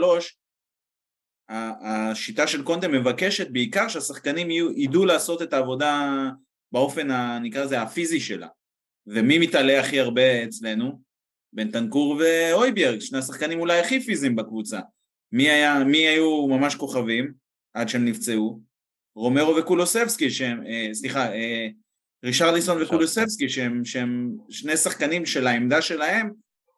השיטה 1.50 2.48
של 2.48 2.64
קונטה 2.64 2.88
מבקשת 2.88 3.52
בעיקר 3.52 3.88
שהשחקנים 3.88 4.48
ידעו 4.76 5.06
לעשות 5.06 5.42
את 5.42 5.54
העבודה 5.54 6.24
באופן, 6.72 7.12
ה, 7.12 7.40
נקרא 7.40 7.64
לזה, 7.64 7.82
הפיזי 7.82 8.20
שלה. 8.20 8.48
ומי 9.08 9.40
מתעלה 9.40 9.80
הכי 9.80 10.00
הרבה 10.00 10.44
אצלנו? 10.44 11.11
בן 11.54 11.72
טנקור 11.72 12.20
ואויביארג, 12.20 13.00
שני 13.00 13.18
השחקנים 13.18 13.60
אולי 13.60 13.80
הכי 13.80 14.00
פיזיים 14.00 14.36
בקבוצה. 14.36 14.80
מי, 15.32 15.50
היה, 15.50 15.84
מי 15.84 15.98
היו 15.98 16.48
ממש 16.48 16.76
כוכבים 16.76 17.34
עד 17.74 17.90
שהם 17.90 18.06
נפצעו? 18.06 18.60
רומרו 19.16 19.56
וקולוסבסקי, 19.56 20.30
שהם, 20.30 20.66
אה, 20.68 20.90
סליחה, 20.94 21.34
אה, 21.34 21.68
רישרליסון 22.26 22.82
וקולוסבסקי 22.82 23.50
שהם, 23.50 23.86
שהם 23.86 24.32
שני 24.50 24.78
שחקנים 24.78 25.26
של 25.26 25.48
העמדה 25.48 25.82
שלהם 25.82 26.32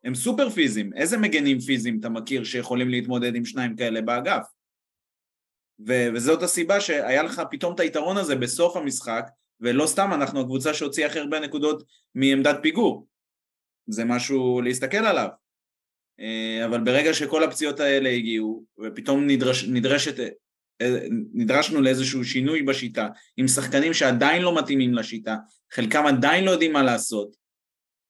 הם 0.04 0.16
סופר 0.16 0.50
פיזיים, 0.50 0.94
איזה 0.96 1.18
מגנים 1.18 1.60
פיזיים 1.60 2.00
אתה 2.00 2.10
מכיר 2.10 2.44
שיכולים 2.44 2.90
להתמודד 2.90 3.36
עם 3.36 3.46
שניים 3.46 3.76
כאלה 3.76 4.02
באגף? 4.02 4.46
ו- 5.88 6.08
וזאת 6.14 6.44
הסיבה 6.44 6.82
שהיה 6.82 7.24
לך 7.24 7.42
פתאום 7.52 7.76
את 7.76 7.80
היתרון 7.80 8.18
הזה 8.18 8.36
בסוף 8.36 8.78
המשחק 8.78 9.30
ולא 9.60 9.88
סתם 9.88 10.10
אנחנו 10.14 10.42
הקבוצה 10.42 10.74
שהוציאה 10.74 11.08
הכי 11.08 11.20
הרבה 11.20 11.40
נקודות 11.40 11.84
מעמדת 12.16 12.58
פיגור 12.62 13.08
זה 13.88 14.06
משהו 14.06 14.62
להסתכל 14.62 14.98
עליו 14.98 15.28
אה, 16.20 16.66
אבל 16.66 16.80
ברגע 16.84 17.14
שכל 17.14 17.44
הפציעות 17.44 17.80
האלה 17.80 18.10
הגיעו 18.10 18.64
ופתאום 18.84 19.28
נדרש, 19.28 19.64
נדרשת 19.64 20.16
נדרשנו 21.34 21.82
לאיזשהו 21.82 22.24
שינוי 22.24 22.62
בשיטה, 22.62 23.08
עם 23.38 23.48
שחקנים 23.48 23.94
שעדיין 23.94 24.42
לא 24.42 24.58
מתאימים 24.58 24.94
לשיטה, 24.94 25.36
חלקם 25.72 26.06
עדיין 26.06 26.44
לא 26.44 26.52
יודעים 26.52 26.74
מה 26.74 26.84
לעשות, 26.84 27.36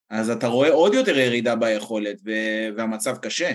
אז 0.10 0.30
אתה 0.30 0.48
רואה 0.48 0.70
עוד 0.70 0.94
יותר 0.94 1.18
ירידה 1.18 1.56
ביכולת, 1.56 2.18
והמצב 2.76 3.18
קשה. 3.18 3.52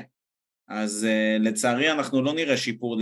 אז 0.69 1.07
uh, 1.09 1.43
לצערי 1.43 1.93
אנחנו 1.93 2.23
לא 2.23 2.35
נראה 2.35 2.57
שיפור. 2.57 2.99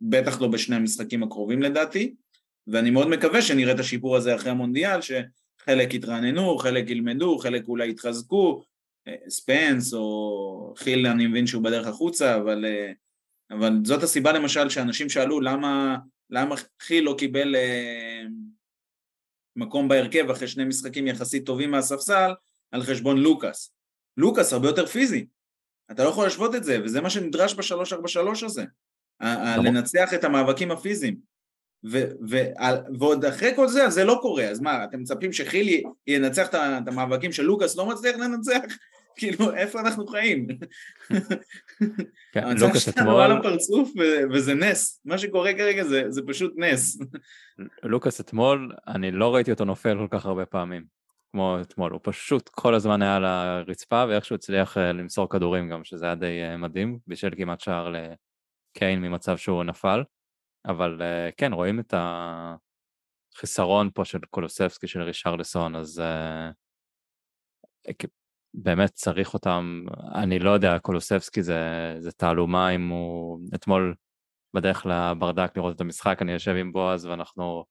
בטח 0.00 0.40
לא 0.40 0.48
בשני 0.48 0.76
המשחקים 0.76 1.22
הקרובים 1.22 1.62
לדעתי, 1.62 2.14
ואני 2.66 2.90
מאוד 2.90 3.08
מקווה 3.08 3.42
שנראה 3.42 3.72
את 3.72 3.80
השיפור 3.80 4.16
הזה 4.16 4.34
אחרי 4.34 4.50
המונדיאל, 4.50 5.00
שחלק 5.66 5.94
יתרעננו, 5.94 6.58
חלק 6.58 6.90
ילמדו, 6.90 7.38
חלק 7.38 7.68
אולי 7.68 7.90
יתחזקו, 7.90 8.64
אה, 9.08 9.14
ספנס 9.28 9.94
או 9.94 10.74
חיל 10.76 11.06
אני 11.06 11.26
מבין 11.26 11.46
שהוא 11.46 11.62
בדרך 11.62 11.86
החוצה, 11.86 12.36
אבל 12.36 12.64
uh, 12.64 12.94
אבל 13.50 13.72
זאת 13.84 14.02
הסיבה 14.02 14.32
למשל 14.32 14.68
שאנשים 14.68 15.08
שאלו 15.08 15.40
למה, 15.40 15.96
למה 16.30 16.54
חיל 16.82 17.04
לא 17.04 17.14
קיבל 17.18 17.56
אה, 17.56 18.22
מקום 19.56 19.88
בהרכב 19.88 20.30
אחרי 20.30 20.48
שני 20.48 20.64
משחקים 20.64 21.06
יחסית 21.06 21.46
טובים 21.46 21.70
מהספסל 21.70 22.30
על 22.70 22.82
חשבון 22.82 23.18
לוקאס. 23.18 23.72
לוקאס 24.16 24.52
הרבה 24.52 24.68
יותר 24.68 24.86
פיזי, 24.86 25.26
אתה 25.90 26.04
לא 26.04 26.08
יכול 26.08 26.24
להשוות 26.24 26.54
את 26.54 26.64
זה, 26.64 26.78
וזה 26.84 27.00
מה 27.00 27.10
שנדרש 27.10 27.54
בשלוש 27.54 27.92
ארבע 27.92 28.08
שלוש 28.08 28.42
הזה, 28.42 28.64
לנצח 29.64 30.14
את 30.14 30.24
המאבקים 30.24 30.70
הפיזיים. 30.70 31.35
ו- 31.90 32.10
ו- 32.30 32.46
ועוד 32.98 33.24
אחרי 33.24 33.52
כל 33.56 33.68
זה, 33.68 33.88
זה 33.88 34.04
לא 34.04 34.18
קורה, 34.22 34.44
אז 34.44 34.60
מה, 34.60 34.84
אתם 34.84 35.00
מצפים 35.00 35.32
שחילי 35.32 35.82
ינצח 36.06 36.48
את 36.48 36.54
המאבקים 36.88 37.32
של 37.32 37.42
לוקאס 37.42 37.76
לא 37.76 37.86
מצליח 37.86 38.16
לנצח? 38.16 38.60
כאילו, 39.18 39.54
איפה 39.54 39.80
אנחנו 39.80 40.06
חיים? 40.06 40.46
כן, 42.32 42.44
המצב 42.44 42.74
שלנו 42.74 43.20
על 43.20 43.32
הפרצוף 43.32 43.92
וזה 44.32 44.54
נס, 44.54 45.00
מה 45.04 45.18
שקורה 45.18 45.54
כרגע 45.54 45.84
זה, 45.84 46.02
זה 46.08 46.22
פשוט 46.26 46.54
נס. 46.56 46.98
לוקאס 47.82 48.20
אתמול, 48.20 48.72
אני 48.86 49.10
לא 49.10 49.34
ראיתי 49.34 49.50
אותו 49.50 49.64
נופל 49.64 49.98
כל 49.98 50.18
כך 50.18 50.26
הרבה 50.26 50.46
פעמים, 50.46 50.84
כמו 51.32 51.58
אתמול, 51.60 51.92
הוא 51.92 52.00
פשוט 52.02 52.48
כל 52.48 52.74
הזמן 52.74 53.02
היה 53.02 53.16
על 53.16 53.24
הרצפה 53.24 54.04
ואיכשהו 54.08 54.34
הצליח 54.34 54.78
אה, 54.78 54.92
למסור 54.92 55.28
כדורים 55.28 55.68
גם, 55.68 55.84
שזה 55.84 56.06
היה 56.06 56.14
די 56.14 56.42
אה, 56.42 56.56
מדהים, 56.56 56.98
בשל 57.06 57.30
כמעט 57.36 57.60
שער 57.60 57.92
לקיין 57.92 59.00
ממצב 59.00 59.36
שהוא 59.36 59.64
נפל, 59.64 60.02
אבל 60.66 61.02
אה, 61.02 61.30
כן, 61.36 61.52
רואים 61.52 61.80
את 61.80 61.94
החיסרון 63.34 63.90
פה 63.94 64.04
של 64.04 64.18
קולוספסקי, 64.30 64.86
של 64.86 65.02
רישרלסון, 65.02 65.76
אז 65.76 66.02
באמת 68.56 68.90
צריך 68.90 69.34
אותם, 69.34 69.84
אני 70.14 70.38
לא 70.38 70.50
יודע, 70.50 70.78
קולוסבסקי 70.78 71.42
זה, 71.42 71.60
זה 71.98 72.12
תעלומה 72.12 72.70
אם 72.70 72.88
הוא 72.88 73.40
אתמול 73.54 73.94
בדרך 74.54 74.86
לברדק 74.86 75.56
לראות 75.56 75.76
את 75.76 75.80
המשחק, 75.80 76.22
אני 76.22 76.32
יושב 76.32 76.54
עם 76.60 76.72
בועז 76.72 77.06
ואנחנו, 77.06 77.64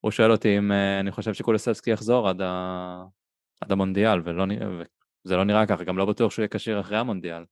הוא 0.00 0.10
שואל 0.10 0.32
אותי 0.32 0.58
אם 0.58 0.72
אה, 0.72 1.00
אני 1.00 1.10
חושב 1.10 1.34
שקולוסבסקי 1.34 1.90
יחזור 1.90 2.28
עד, 2.28 2.40
ה, 2.40 3.04
עד 3.60 3.72
המונדיאל, 3.72 4.20
ולא, 4.24 4.44
וזה 5.24 5.36
לא 5.36 5.44
נראה 5.44 5.66
ככה, 5.66 5.84
גם 5.84 5.98
לא 5.98 6.06
בטוח 6.06 6.32
שהוא 6.32 6.42
יהיה 6.42 6.48
כשיר 6.48 6.80
אחרי 6.80 6.98
המונדיאל. 6.98 7.44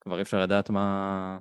כבר 0.00 0.16
אי 0.16 0.22
אפשר 0.22 0.42
לדעת 0.42 0.70
מה, 0.70 1.38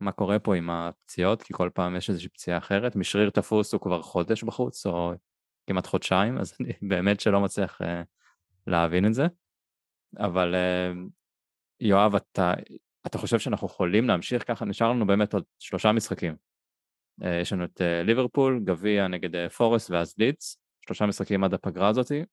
מה 0.00 0.12
קורה 0.12 0.38
פה 0.38 0.56
עם 0.56 0.70
הפציעות, 0.70 1.42
כי 1.42 1.52
כל 1.52 1.70
פעם 1.74 1.96
יש 1.96 2.10
איזושהי 2.10 2.28
פציעה 2.28 2.58
אחרת. 2.58 2.96
משריר 2.96 3.30
תפוס 3.30 3.72
הוא 3.72 3.80
כבר 3.80 4.02
חודש 4.02 4.42
בחוץ, 4.42 4.86
או 4.86 5.12
כמעט 5.66 5.86
חודשיים, 5.86 6.38
אז 6.38 6.56
אני 6.60 6.72
באמת 6.90 7.20
שלא 7.20 7.40
מצליח 7.40 7.80
uh, 7.80 7.84
להבין 8.66 9.06
את 9.06 9.14
זה. 9.14 9.26
אבל 10.18 10.54
אה, 10.54 10.92
יואב, 11.80 12.14
אתה, 12.14 12.54
אתה 13.06 13.18
חושב 13.18 13.38
שאנחנו 13.38 13.66
יכולים 13.66 14.08
להמשיך 14.08 14.48
ככה? 14.48 14.64
נשאר 14.64 14.90
לנו 14.90 15.06
באמת 15.06 15.34
עוד 15.34 15.44
שלושה 15.58 15.92
משחקים. 15.92 16.36
אה, 17.22 17.38
יש 17.40 17.52
לנו 17.52 17.64
את 17.64 17.80
אה, 17.80 18.02
ליברפול, 18.02 18.60
גביע 18.64 19.08
נגד 19.08 19.48
פורסט 19.48 19.90
ואז 19.90 20.14
לידס, 20.18 20.58
שלושה 20.86 21.06
משחקים 21.06 21.44
עד 21.44 21.54
הפגרה 21.54 21.88
הזאתי. 21.88 22.24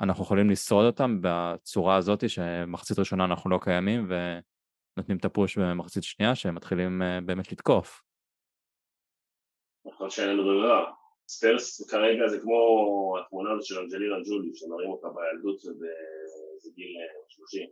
אנחנו 0.00 0.24
יכולים 0.24 0.50
לשרוד 0.50 0.86
אותם 0.86 1.18
בצורה 1.20 1.96
הזאתי 1.96 2.28
שמחצית 2.28 2.98
ראשונה 2.98 3.24
אנחנו 3.24 3.50
לא 3.50 3.58
קיימים 3.62 4.08
ונותנים 4.98 5.18
את 5.18 5.24
הפוש 5.24 5.58
במחצית 5.58 6.02
שנייה 6.02 6.34
שהם 6.34 6.54
מתחילים 6.54 7.02
באמת 7.26 7.52
לתקוף. 7.52 8.02
נכון 9.86 10.10
שאין 10.10 10.28
לנו 10.28 10.44
ברירה. 10.44 10.92
ספרס 11.28 11.90
כרגע 11.90 12.28
זה 12.28 12.40
כמו 12.40 12.58
התמונה 13.20 13.50
הזאת 13.50 13.64
של 13.64 13.78
אנג'לינה 13.78 14.16
ג'ולי 14.28 14.50
שמראים 14.54 14.90
אותה 14.90 15.08
בילדות 15.08 15.60
זה 15.60 16.70
גיל 16.74 16.96
30 17.28 17.62
אה, 17.62 17.68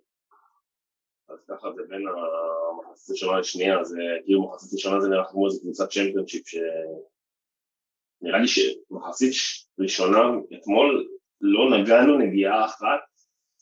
אז 1.35 1.45
ככה 1.49 1.73
זה 1.73 1.83
בין 1.88 2.02
המחצית 2.09 3.11
הראשונה 3.11 3.38
לשנייה, 3.38 3.85
זה 3.85 3.99
כאילו 4.25 4.49
מחצית 4.49 4.73
ראשונה 4.73 5.00
זה 5.00 5.09
נראה 5.09 5.25
כמו 5.30 5.47
איזה 5.47 5.61
קבוצת 5.61 5.88
צ'מפיונשיפ 5.90 6.49
שנראה 6.49 8.38
לי 8.40 8.49
שמחצית 8.49 9.33
ראשונה 9.78 10.18
אתמול 10.59 11.09
לא 11.40 11.78
נגענו 11.78 12.18
נגיעה 12.18 12.64
אחת 12.64 13.00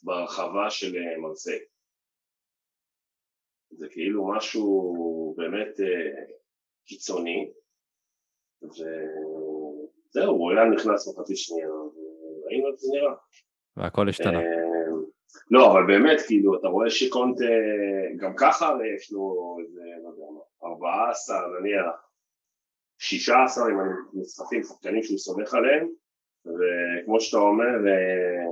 ברחבה 0.03 0.71
של 0.71 0.97
אה, 0.97 1.19
מרסיי 1.19 1.59
זה 3.77 3.87
כאילו 3.91 4.29
משהו 4.37 5.35
באמת 5.37 5.81
אה, 5.81 6.25
קיצוני 6.87 7.51
וזהו, 8.63 10.37
רויאל 10.37 10.69
נכנס 10.69 11.09
מחצית 11.09 11.37
שנייה 11.37 11.69
וראינו 11.73 12.69
איך 12.69 12.77
זה 12.77 12.89
נראה. 12.93 13.15
והכל 13.77 14.09
השתנה. 14.09 14.41
לא, 15.51 15.73
אבל 15.73 15.87
באמת, 15.87 16.21
כאילו, 16.27 16.59
אתה 16.61 16.69
רואה 16.69 16.91
שקונטה 16.91 17.45
גם 18.17 18.33
ככה 18.37 18.75
יש 18.97 19.13
לו 19.13 19.57
איזה, 19.61 19.81
לא 20.03 20.09
יודע 20.09 20.25
מה, 20.33 20.69
14, 20.69 21.37
נניח, 21.61 22.05
16 22.99 23.65
אם 23.71 23.81
אני 23.81 23.89
נסחפים, 24.15 24.63
שחקנים 24.63 25.03
שהוא 25.03 25.19
סומך 25.19 25.55
עליהם, 25.55 25.89
וכמו 26.47 27.21
שאתה 27.21 27.37
אומר, 27.37 27.89
אה, 27.89 28.47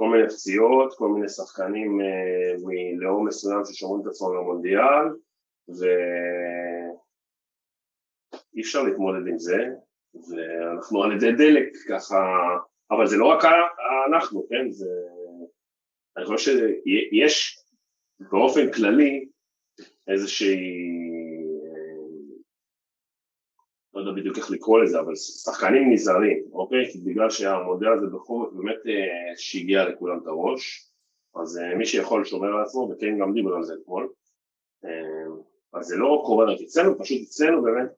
כל 0.00 0.08
מיני 0.08 0.28
פציעות, 0.28 0.94
כל 0.98 1.08
מיני 1.08 1.28
שחקנים 1.28 2.00
אה, 2.00 2.54
מלאום 2.64 3.28
מסוים 3.28 3.64
ששומרים 3.64 4.02
את 4.02 4.06
עצמם 4.06 4.34
למונדיאל, 4.34 5.06
ואי 5.68 5.80
אפשר 8.60 8.82
להתמודד 8.82 9.26
עם 9.26 9.38
זה, 9.38 9.56
ואנחנו 10.14 11.02
על 11.02 11.12
ידי 11.16 11.32
דלק 11.32 11.68
ככה, 11.88 12.16
אבל 12.90 13.06
זה 13.06 13.16
לא 13.16 13.26
רק 13.26 13.44
אנחנו, 14.08 14.46
כן, 14.48 14.70
זה... 14.70 14.90
אני 16.16 16.26
חושב 16.26 16.36
שיש 16.36 17.64
באופן 18.20 18.72
כללי 18.72 19.28
איזושהי 20.08 20.56
לא 23.94 23.99
יודע 24.10 24.20
בדיוק 24.20 24.38
איך 24.38 24.50
לקרוא 24.50 24.80
לזה, 24.80 25.00
אבל 25.00 25.14
שחקנים 25.16 25.92
נזהרים, 25.92 26.44
אוקיי? 26.52 26.92
כי 26.92 26.98
בגלל 26.98 27.30
שהמודל 27.30 27.92
הזה 27.92 28.06
בחור 28.06 28.50
באמת 28.52 28.86
אה, 28.86 29.36
שיגע 29.36 29.84
לכולם 29.84 30.18
את 30.22 30.26
הראש, 30.26 30.90
אז 31.36 31.58
אה, 31.58 31.74
מי 31.74 31.86
שיכול 31.86 32.24
שומר 32.24 32.48
על 32.48 32.62
עצמו, 32.62 32.90
וכן 32.92 33.18
גם 33.18 33.32
דיבר 33.32 33.54
על 33.54 33.64
זה 33.64 33.74
אתמול. 33.82 34.12
אה, 34.84 35.34
אז 35.72 35.86
זה 35.86 35.96
לא 35.96 36.22
קורה 36.26 36.52
רק 36.52 36.60
אצלנו, 36.60 36.98
פשוט 36.98 37.18
אצלנו 37.22 37.62
באמת 37.62 37.90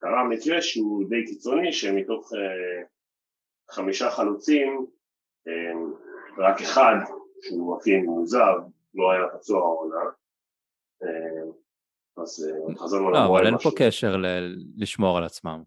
קרה 0.00 0.28
מקרה 0.28 0.62
שהוא 0.62 1.08
די 1.08 1.26
קיצוני, 1.26 1.72
שמתוך 1.72 2.32
חמישה 3.70 4.10
חלוצים, 4.10 4.86
רק 6.38 6.60
אחד, 6.60 6.94
שהוא 7.42 7.76
הכי 7.76 7.96
מוזר, 7.96 8.58
לא 8.94 9.10
היה 9.10 9.28
פצוע 9.28 9.60
העונה. 9.60 10.10
אז 12.22 12.46
אה, 12.68 12.76
חזרנו 12.78 13.10
לא, 13.10 13.26
אבל 13.26 13.46
אין 13.46 13.58
פה 13.58 13.70
קשר 13.76 14.16
ל- 14.16 14.56
לשמור 14.76 15.18
על 15.18 15.24
עצמם. 15.24 15.62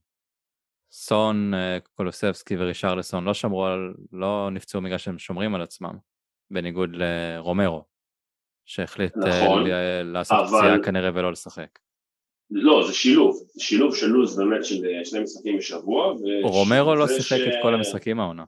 סון, 0.91 1.53
אה, 1.53 1.77
קולוסבסקי 1.93 2.55
ורישרלסון 2.57 3.23
לא 3.23 3.33
שמרו 3.33 3.65
על, 3.65 3.93
לא 4.11 4.49
נפצעו 4.51 4.81
בגלל 4.81 4.97
שהם 4.97 5.19
שומרים 5.19 5.55
על 5.55 5.61
עצמם, 5.61 5.97
בניגוד 6.51 6.89
לרומרו, 6.93 7.83
שהחליט 8.65 9.17
אה, 9.17 9.43
נכון, 9.43 9.63
לעשות 10.03 10.37
אבל... 10.39 10.59
פציעה 10.59 10.83
כנראה 10.83 11.09
ולא 11.13 11.31
לשחק. 11.31 11.79
לא, 12.51 12.83
זה 12.87 12.93
שילוב, 12.93 13.47
שילוב 13.57 13.95
של 13.95 14.07
לו"ז 14.07 14.37
באמת 14.37 14.65
של 14.65 14.83
שני 15.03 15.19
משחקים 15.19 15.57
בשבוע. 15.57 16.13
רומרו 16.43 16.95
לא 16.95 17.07
שיחק 17.07 17.37
ש... 17.37 17.47
את 17.47 17.53
כל 17.61 17.73
המשחקים 17.73 18.19
העונה. 18.19 18.43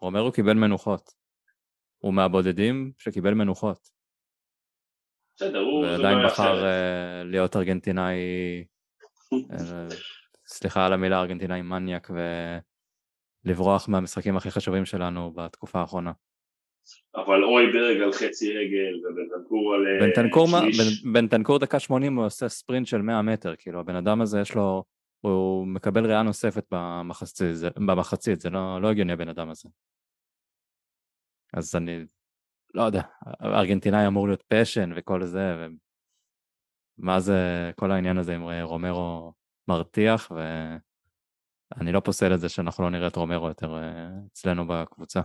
רומרו 0.00 0.32
קיבל 0.32 0.54
מנוחות. 0.54 1.10
הוא 1.98 2.14
מהבודדים 2.14 2.92
שקיבל 2.98 3.34
מנוחות. 3.34 3.99
בסדר, 5.40 5.58
הוא... 5.58 5.86
ועדיין 5.86 6.18
בחר 6.26 6.62
uh, 6.62 7.24
להיות 7.24 7.56
ארגנטינאי, 7.56 8.16
uh, 9.34 9.56
סליחה 10.54 10.86
על 10.86 10.92
המילה 10.92 11.20
ארגנטינאי 11.20 11.62
מניאק 11.62 12.10
ולברוח 13.44 13.88
מהמשחקים 13.88 14.36
הכי 14.36 14.50
חשובים 14.50 14.84
שלנו 14.84 15.32
בתקופה 15.32 15.80
האחרונה. 15.80 16.12
אבל 17.16 17.44
אוי 17.44 17.64
על 18.02 18.12
חצי 18.12 18.52
רגל 18.52 19.06
ובנטנקור 19.06 19.74
על 19.74 19.86
אה, 19.86 20.06
בנטנקור, 20.06 20.46
שליש. 20.46 21.04
בנטנקור 21.04 21.58
דקה 21.58 21.80
80 21.80 22.16
הוא 22.16 22.26
עושה 22.26 22.48
ספרינט 22.48 22.86
של 22.86 23.02
100 23.02 23.22
מטר, 23.22 23.54
כאילו 23.58 23.80
הבן 23.80 23.96
אדם 23.96 24.20
הזה 24.20 24.40
יש 24.40 24.54
לו, 24.54 24.84
הוא 25.20 25.66
מקבל 25.66 26.06
ריאה 26.06 26.22
נוספת 26.22 26.64
במחצית, 26.70 27.56
זה, 27.56 27.68
במחצית, 27.86 28.40
זה 28.40 28.50
לא, 28.50 28.82
לא 28.82 28.90
הגיוני 28.90 29.12
הבן 29.12 29.28
אדם 29.28 29.50
הזה. 29.50 29.68
אז 31.54 31.76
אני 31.76 32.04
לא 32.74 32.82
יודע, 32.82 33.02
ארגנטינאי 33.42 34.06
אמור 34.06 34.26
להיות 34.26 34.42
פשן 34.48 34.90
וכל 34.96 35.24
זה, 35.24 35.66
ומה 36.98 37.20
זה 37.20 37.70
כל 37.76 37.90
העניין 37.90 38.18
הזה 38.18 38.34
עם 38.34 38.42
רומרו 38.62 39.32
מרתיח, 39.68 40.32
ואני 41.76 41.92
לא 41.92 42.00
פוסל 42.00 42.34
את 42.34 42.40
זה 42.40 42.48
שאנחנו 42.48 42.84
לא 42.84 42.90
נראה 42.90 43.08
את 43.08 43.16
רומרו 43.16 43.48
יותר 43.48 43.76
אה, 43.76 44.08
אצלנו 44.32 44.64
בקבוצה. 44.68 45.20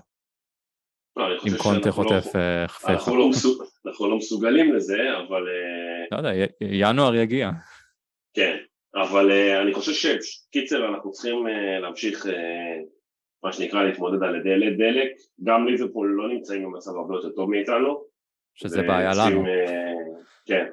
לא, 1.18 1.26
עם 1.46 1.58
קונטה 1.58 1.92
חוטף 1.92 2.36
לא, 2.36 2.68
חפיפה. 2.68 2.94
אנחנו, 2.94 3.18
לא 3.18 3.30
מסוג, 3.30 3.64
אנחנו 3.86 4.10
לא 4.10 4.18
מסוגלים 4.18 4.74
לזה, 4.74 4.98
אבל... 5.28 5.48
אה, 5.48 6.06
לא 6.12 6.18
יודע, 6.18 6.46
ינואר 6.62 7.16
יגיע. 7.16 7.50
כן, 8.34 8.58
אבל 8.96 9.32
אני 9.62 9.74
חושב 9.74 10.20
שקיצר 10.22 10.90
אנחנו 10.90 11.12
צריכים 11.12 11.48
להמשיך 11.82 12.26
מה 13.46 13.54
שנקרא 13.54 13.84
להתמודד 13.84 14.24
על 14.24 14.36
ידי 14.36 14.76
דלק, 14.78 15.12
גם 15.44 15.68
ליברפול 15.68 16.14
לא 16.18 16.30
נמצאים 16.30 16.64
במצב 16.64 16.92
הרבה 16.92 17.16
יותר 17.16 17.30
טוב 17.30 17.50
מאיתנו. 17.50 18.04
שזה 18.54 18.82
בעיה 18.82 19.12
לנו. 19.12 19.46
אה, 19.46 19.94
כן, 20.46 20.66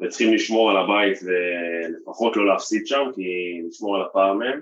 וצריכים 0.00 0.34
לשמור 0.34 0.70
על 0.70 0.76
הבית 0.76 1.18
ולפחות 1.24 2.36
לא 2.36 2.46
להפסיד 2.46 2.86
שם, 2.86 3.10
כי 3.14 3.22
לשמור 3.68 3.96
על 3.96 4.02
הפער 4.02 4.34
מהם. 4.34 4.60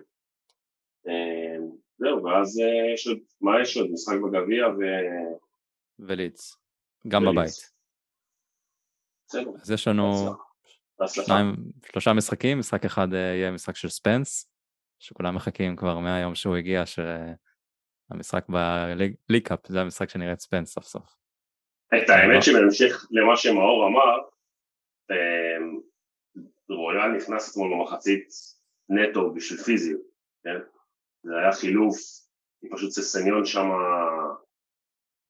אה, 1.08 1.56
זהו, 1.98 2.24
ואז 2.24 2.60
אה, 2.60 2.92
יש 2.94 3.06
עוד, 3.06 3.18
מה 3.40 3.60
יש 3.62 3.76
עוד? 3.76 3.90
משחק 3.90 4.16
בגביע 4.16 4.68
ו... 4.68 4.80
וליץ, 5.98 6.56
גם 7.08 7.24
בבית. 7.24 7.72
אז 9.62 9.70
יש 9.70 9.88
לנו 9.88 10.34
שניים, 11.06 11.54
שלושה 11.92 12.12
משחקים, 12.12 12.58
משחק 12.58 12.84
אחד 12.84 13.08
יהיה 13.12 13.50
משחק 13.50 13.76
של 13.76 13.88
ספנס, 13.88 14.51
שכולם 15.02 15.34
מחכים 15.34 15.76
כבר 15.76 15.98
מהיום 15.98 16.34
שהוא 16.34 16.56
הגיע, 16.56 16.82
שהמשחק 16.86 18.46
בליקאפ, 19.28 19.66
זה 19.66 19.80
המשחק 19.80 20.08
שנראה 20.08 20.32
את 20.32 20.40
ספנס 20.40 20.74
סוף 20.74 20.84
סוף. 20.84 21.16
את 21.88 22.10
האמת 22.10 22.42
שבהמשך 22.42 23.06
למה 23.10 23.36
שמאור 23.36 23.88
אמר, 23.88 24.18
אמ, 25.10 25.80
רויאל 26.68 27.08
נכנס 27.16 27.52
אתמול 27.52 27.70
במחצית 27.74 28.28
נטו 28.88 29.34
בשביל 29.34 29.60
פיזיות, 29.60 30.00
כן? 30.44 30.58
זה 31.22 31.38
היה 31.38 31.52
חילוף, 31.52 31.96
פשוט 32.72 32.90
ססניון 32.90 33.44
שם, 33.44 33.66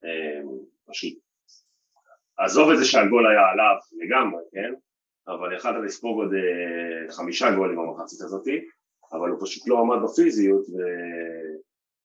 אמ, 0.04 0.48
פשוט, 0.88 1.18
עזוב 2.38 2.70
את 2.70 2.78
זה 2.78 2.84
שהגול 2.84 3.26
היה 3.26 3.48
עליו 3.52 3.76
לגמרי, 3.92 4.42
כן? 4.52 4.74
אבל 5.28 5.56
יכלת 5.56 5.84
לספוג 5.84 6.22
עוד 6.22 6.32
אה, 6.34 7.12
חמישה 7.12 7.54
גולים 7.56 7.76
במחצית 7.76 8.20
הזאתי, 8.20 8.66
אבל 9.12 9.30
הוא 9.30 9.40
פשוט 9.40 9.68
לא 9.68 9.78
עמד 9.80 9.96
בפיזיות 10.04 10.66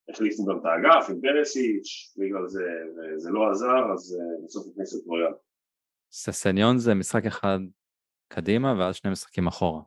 והחליפו 0.09 0.45
גם 0.45 0.57
את 0.59 0.65
האגף 0.65 1.09
עם 1.09 1.21
פרסיץ' 1.21 2.15
בגלל 2.17 2.47
זה, 2.47 2.63
וזה 2.95 3.29
לא 3.29 3.51
עזר, 3.51 3.93
אז 3.93 4.17
אה, 4.19 4.45
בסוף 4.45 4.67
הכניסו 4.71 4.97
את 4.97 5.03
רויאל. 5.05 5.33
ססניון 6.11 6.77
זה 6.77 6.93
משחק 6.93 7.25
אחד 7.25 7.59
קדימה 8.27 8.75
ואז 8.79 8.95
שני 8.95 9.11
משחקים 9.11 9.47
אחורה. 9.47 9.81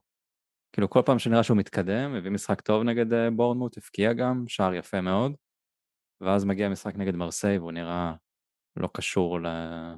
כאילו 0.73 0.91
כל 0.91 1.01
פעם 1.07 1.19
שנראה 1.19 1.43
שהוא 1.43 1.57
מתקדם, 1.57 2.15
הביא 2.15 2.31
משחק 2.31 2.61
טוב 2.61 2.83
נגד 2.83 3.13
אה, 3.13 3.31
בורנמוט, 3.31 3.77
הפקיע 3.79 4.13
גם, 4.13 4.45
שער 4.49 4.75
יפה 4.75 5.01
מאוד, 5.01 5.33
ואז 6.21 6.45
מגיע 6.45 6.69
משחק 6.69 6.95
נגד 6.97 7.15
מרסיי 7.15 7.59
והוא 7.59 7.73
נראה 7.73 8.15
לא 8.77 8.89
קשור, 8.95 9.41
ל... 9.41 9.47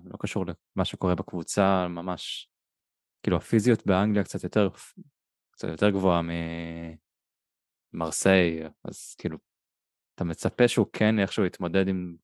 לא 0.05 0.17
קשור 0.21 0.45
למה 0.77 0.85
שקורה 0.85 1.15
בקבוצה, 1.15 1.89
ממש, 1.89 2.51
כאילו 3.23 3.37
הפיזיות 3.37 3.87
באנגליה 3.87 4.25
קצת 4.25 4.45
יותר, 4.45 4.69
קצת 5.51 5.69
יותר 5.69 5.91
גבוהה 5.91 6.23
מרסיי, 7.95 8.63
אז 8.85 9.15
כאילו, 9.19 9.39
אתה 10.15 10.25
מצפה 10.25 10.69
שהוא 10.69 10.87
כן 10.93 11.19
איכשהו 11.19 11.45
יתמודד 11.45 11.89
עם, 11.89 12.15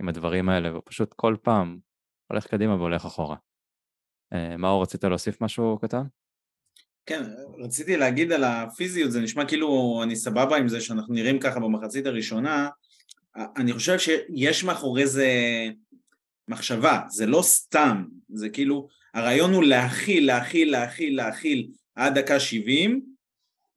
עם 0.00 0.08
הדברים 0.08 0.48
האלה, 0.48 0.72
והוא 0.72 0.82
פשוט 0.84 1.14
כל 1.14 1.36
פעם 1.42 1.78
הולך 2.26 2.46
קדימה 2.46 2.74
והולך 2.74 3.04
אחורה. 3.04 3.36
אה, 4.32 4.56
מאור, 4.56 4.82
רצית 4.82 5.04
להוסיף 5.04 5.40
משהו 5.40 5.78
קטן? 5.82 6.02
כן, 7.06 7.22
רציתי 7.58 7.96
להגיד 7.96 8.32
על 8.32 8.44
הפיזיות, 8.44 9.12
זה 9.12 9.20
נשמע 9.20 9.48
כאילו 9.48 10.00
אני 10.02 10.16
סבבה 10.16 10.56
עם 10.56 10.68
זה 10.68 10.80
שאנחנו 10.80 11.14
נראים 11.14 11.40
ככה 11.40 11.60
במחצית 11.60 12.06
הראשונה, 12.06 12.68
אני 13.56 13.72
חושב 13.72 13.98
שיש 13.98 14.64
מאחורי 14.64 15.06
זה 15.06 15.30
מחשבה, 16.48 17.00
זה 17.08 17.26
לא 17.26 17.42
סתם, 17.42 18.04
זה 18.28 18.48
כאילו, 18.48 18.88
הרעיון 19.14 19.52
הוא 19.52 19.64
להכיל, 19.64 20.26
להכיל, 20.26 20.72
להכיל, 20.72 21.16
להכיל 21.16 21.68
עד 21.94 22.18
דקה 22.18 22.40
70, 22.40 23.15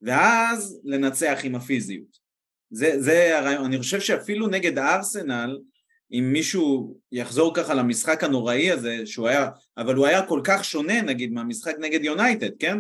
ואז 0.02 0.82
לנצח 0.84 1.40
עם 1.44 1.56
הפיזיות. 1.56 2.20
זה, 2.72 3.02
זה 3.02 3.38
הרעיון, 3.40 3.66
אני 3.66 3.78
חושב 3.78 4.00
שאפילו 4.00 4.48
נגד 4.48 4.78
הארסנל, 4.78 5.60
אם 6.12 6.30
מישהו 6.34 6.98
יחזור 7.12 7.56
ככה 7.56 7.74
למשחק 7.74 8.24
הנוראי 8.24 8.72
הזה, 8.72 9.06
שהוא 9.06 9.28
היה, 9.28 9.50
אבל 9.78 9.96
הוא 9.96 10.06
היה 10.06 10.26
כל 10.26 10.42
כך 10.44 10.66
שונה 10.66 11.02
נגיד 11.02 11.32
מהמשחק 11.34 11.76
נגד 11.80 12.04
יונייטד, 12.04 12.50
כן? 12.60 12.78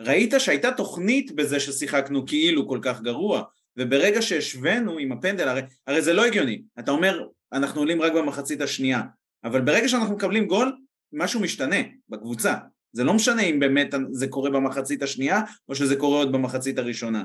ראית 0.00 0.34
שהייתה 0.38 0.72
תוכנית 0.72 1.32
בזה 1.32 1.60
ששיחקנו 1.60 2.26
כאילו 2.26 2.68
כל 2.68 2.78
כך 2.82 3.00
גרוע, 3.00 3.42
וברגע 3.76 4.22
שהשווינו 4.22 4.98
עם 4.98 5.12
הפנדל, 5.12 5.48
הרי, 5.48 5.62
הרי 5.86 6.02
זה 6.02 6.12
לא 6.12 6.24
הגיוני, 6.24 6.62
אתה 6.78 6.90
אומר 6.90 7.26
אנחנו 7.52 7.80
עולים 7.80 8.02
רק 8.02 8.12
במחצית 8.12 8.60
השנייה, 8.60 9.02
אבל 9.44 9.60
ברגע 9.60 9.88
שאנחנו 9.88 10.14
מקבלים 10.14 10.46
גול, 10.46 10.76
משהו 11.12 11.40
משתנה 11.40 11.76
בקבוצה, 12.08 12.54
זה 12.96 13.04
לא 13.04 13.14
משנה 13.14 13.42
אם 13.42 13.60
באמת 13.60 13.94
זה 14.10 14.28
קורה 14.28 14.50
במחצית 14.50 15.02
השנייה 15.02 15.40
או 15.68 15.74
שזה 15.74 15.96
קורה 15.96 16.18
עוד 16.18 16.32
במחצית 16.32 16.78
הראשונה, 16.78 17.24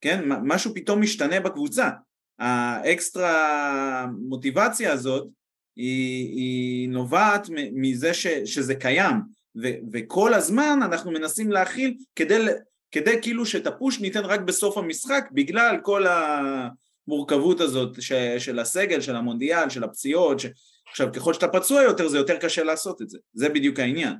כן? 0.00 0.20
משהו 0.26 0.74
פתאום 0.74 1.00
משתנה 1.00 1.40
בקבוצה. 1.40 1.90
האקסטרה 2.38 4.06
מוטיבציה 4.28 4.92
הזאת 4.92 5.28
היא, 5.76 6.36
היא 6.36 6.88
נובעת 6.88 7.46
מזה 7.72 8.14
ש, 8.14 8.26
שזה 8.26 8.74
קיים 8.74 9.16
ו, 9.62 9.68
וכל 9.92 10.34
הזמן 10.34 10.78
אנחנו 10.82 11.10
מנסים 11.10 11.52
להכיל 11.52 11.94
כדי, 12.16 12.46
כדי 12.90 13.22
כאילו 13.22 13.46
שאת 13.46 13.66
הפוש 13.66 14.00
ניתן 14.00 14.24
רק 14.24 14.40
בסוף 14.40 14.78
המשחק 14.78 15.28
בגלל 15.32 15.76
כל 15.82 16.04
המורכבות 16.06 17.60
הזאת 17.60 18.02
ש, 18.02 18.12
של 18.38 18.58
הסגל, 18.58 19.00
של 19.00 19.16
המונדיאל, 19.16 19.70
של 19.70 19.84
הפציעות 19.84 20.40
ש... 20.40 20.46
עכשיו 20.90 21.12
ככל 21.12 21.34
שאתה 21.34 21.48
פצוע 21.48 21.82
יותר 21.82 22.08
זה 22.08 22.18
יותר 22.18 22.36
קשה 22.36 22.64
לעשות 22.64 23.02
את 23.02 23.10
זה, 23.10 23.18
זה 23.32 23.48
בדיוק 23.48 23.78
העניין 23.78 24.14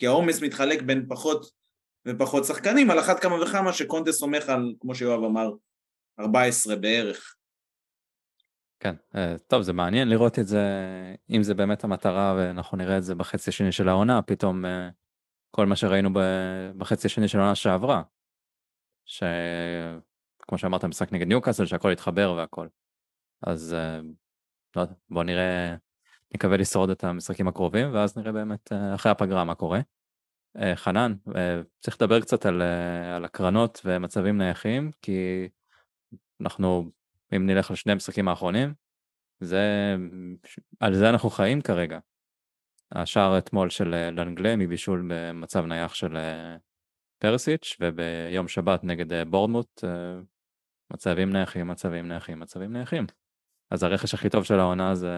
כי 0.00 0.06
העומס 0.06 0.42
מתחלק 0.42 0.82
בין 0.82 1.06
פחות 1.08 1.50
ופחות 2.08 2.44
שחקנים 2.44 2.90
על 2.90 2.98
אחת 2.98 3.20
כמה 3.20 3.42
וכמה 3.42 3.72
שקונטה 3.72 4.12
סומך 4.12 4.48
על 4.48 4.74
כמו 4.80 4.94
שיואב 4.94 5.24
אמר 5.24 5.50
14 6.20 6.76
בערך. 6.76 7.36
כן, 8.80 8.94
אה, 9.16 9.38
טוב 9.46 9.62
זה 9.62 9.72
מעניין 9.72 10.08
לראות 10.08 10.38
את 10.38 10.46
זה, 10.46 10.64
אם 11.30 11.42
זה 11.42 11.54
באמת 11.54 11.84
המטרה 11.84 12.34
ואנחנו 12.38 12.78
נראה 12.78 12.98
את 12.98 13.02
זה 13.02 13.14
בחצי 13.14 13.50
השני 13.50 13.72
של 13.72 13.88
העונה, 13.88 14.22
פתאום 14.22 14.64
אה, 14.64 14.88
כל 15.50 15.66
מה 15.66 15.76
שראינו 15.76 16.10
בחצי 16.78 17.06
השני 17.06 17.28
של 17.28 17.38
העונה 17.38 17.54
שעברה, 17.54 18.02
שכמו 19.04 20.58
שאמרת 20.58 20.84
משחק 20.84 21.12
נגד 21.12 21.26
ניוקאסל 21.26 21.66
שהכל 21.66 21.92
התחבר 21.92 22.34
והכל, 22.36 22.68
אז 23.42 23.74
אה, 23.74 24.00
לא 24.76 24.80
יודע, 24.80 24.94
בוא 25.10 25.24
נראה, 25.24 25.76
נקווה 26.34 26.56
לשרוד 26.56 26.90
את 26.90 27.04
המשחקים 27.04 27.48
הקרובים 27.48 27.94
ואז 27.94 28.18
נראה 28.18 28.32
באמת 28.32 28.72
אחרי 28.94 29.12
הפגרה 29.12 29.44
מה 29.44 29.54
קורה. 29.54 29.80
חנן, 30.74 31.14
צריך 31.80 31.96
לדבר 32.02 32.20
קצת 32.20 32.46
על, 32.46 32.62
על 33.16 33.24
הקרנות 33.24 33.80
ומצבים 33.84 34.38
נייחים 34.38 34.90
כי 35.02 35.48
אנחנו 36.40 36.90
אם 37.36 37.46
נלך 37.46 37.70
לשני 37.70 37.92
המשחקים 37.92 38.28
האחרונים, 38.28 38.74
זה, 39.40 39.96
על 40.80 40.94
זה 40.94 41.10
אנחנו 41.10 41.30
חיים 41.30 41.60
כרגע. 41.60 41.98
השער 42.92 43.38
אתמול 43.38 43.70
של 43.70 43.94
אה, 43.94 44.10
לנגלה 44.10 44.56
מבישול 44.56 45.06
במצב 45.08 45.64
נייח 45.66 45.94
של 45.94 46.16
אה, 46.16 46.56
פרסיץ' 47.18 47.76
וביום 47.80 48.48
שבת 48.48 48.84
נגד 48.84 49.12
אה, 49.12 49.24
בורדמוט 49.24 49.84
מצבים 50.92 51.32
נייחים, 51.32 51.68
מצבים 51.68 52.08
נייחים, 52.08 52.40
מצבים 52.40 52.72
נייחים. 52.72 53.06
אז 53.70 53.82
הרכש 53.82 54.14
הכי 54.14 54.28
טוב 54.28 54.44
של 54.44 54.60
העונה 54.60 54.94
זה 54.94 55.16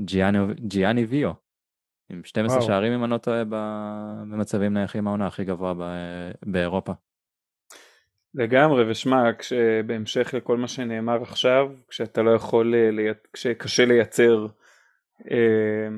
ג'יאני, 0.00 0.38
ג'יאני 0.54 1.04
ויו, 1.04 1.32
עם 2.10 2.24
12 2.24 2.56
וואו. 2.56 2.66
שערים 2.66 2.92
אם 2.92 3.04
אני 3.04 3.10
לא 3.10 3.18
טועה 3.18 3.42
במצבים 3.48 4.74
נייחים 4.74 5.06
העונה 5.06 5.26
הכי 5.26 5.44
גבוה 5.44 5.74
באירופה. 6.46 6.92
לגמרי, 8.34 8.90
ושמע, 8.90 9.22
בהמשך 9.86 10.34
לכל 10.34 10.56
מה 10.56 10.68
שנאמר 10.68 11.22
עכשיו, 11.22 11.66
כשאתה 11.88 12.22
לא 12.22 12.30
יכול, 12.30 12.74
אה, 12.74 13.12
כשקשה 13.32 13.84
לייצר, 13.84 14.46
אה, 15.30 15.88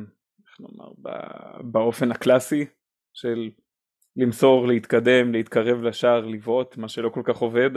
איך 0.46 0.60
נאמר, 0.60 0.92
באופן 1.60 2.10
הקלאסי 2.10 2.66
של 3.14 3.50
למסור, 4.16 4.66
להתקדם, 4.66 5.32
להתקרב 5.32 5.82
לשער, 5.82 6.26
לבעוט, 6.26 6.76
מה 6.76 6.88
שלא 6.88 7.08
כל 7.08 7.22
כך 7.24 7.36
עובד, 7.36 7.70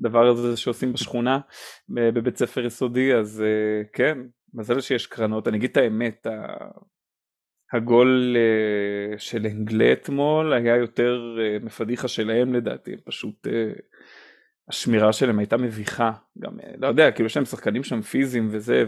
הדבר 0.00 0.26
הזה 0.26 0.56
שעושים 0.56 0.92
בשכונה, 0.92 1.40
בבית 1.88 2.36
ספר 2.36 2.66
יסודי, 2.66 3.14
אז 3.14 3.42
אה, 3.42 3.82
כן, 3.92 4.18
מזל 4.54 4.80
שיש 4.80 5.06
קרנות, 5.06 5.48
אני 5.48 5.56
אגיד 5.56 5.70
את 5.70 5.76
האמת, 5.76 6.26
הגול 7.72 8.36
uh, 8.36 9.18
של 9.18 9.46
אנגלה 9.46 9.92
אתמול 9.92 10.52
היה 10.52 10.76
יותר 10.76 11.36
uh, 11.36 11.64
מפדיחה 11.64 12.08
שלהם 12.08 12.54
לדעתי, 12.54 12.96
פשוט 13.04 13.46
uh, 13.46 13.50
השמירה 14.68 15.12
שלהם 15.12 15.38
הייתה 15.38 15.56
מביכה, 15.56 16.12
גם 16.38 16.52
לא 16.78 16.86
יודע, 16.86 17.10
כאילו 17.10 17.26
יש 17.26 17.36
להם 17.36 17.44
שחקנים 17.44 17.84
שם 17.84 18.02
פיזיים 18.02 18.48
וזה, 18.50 18.84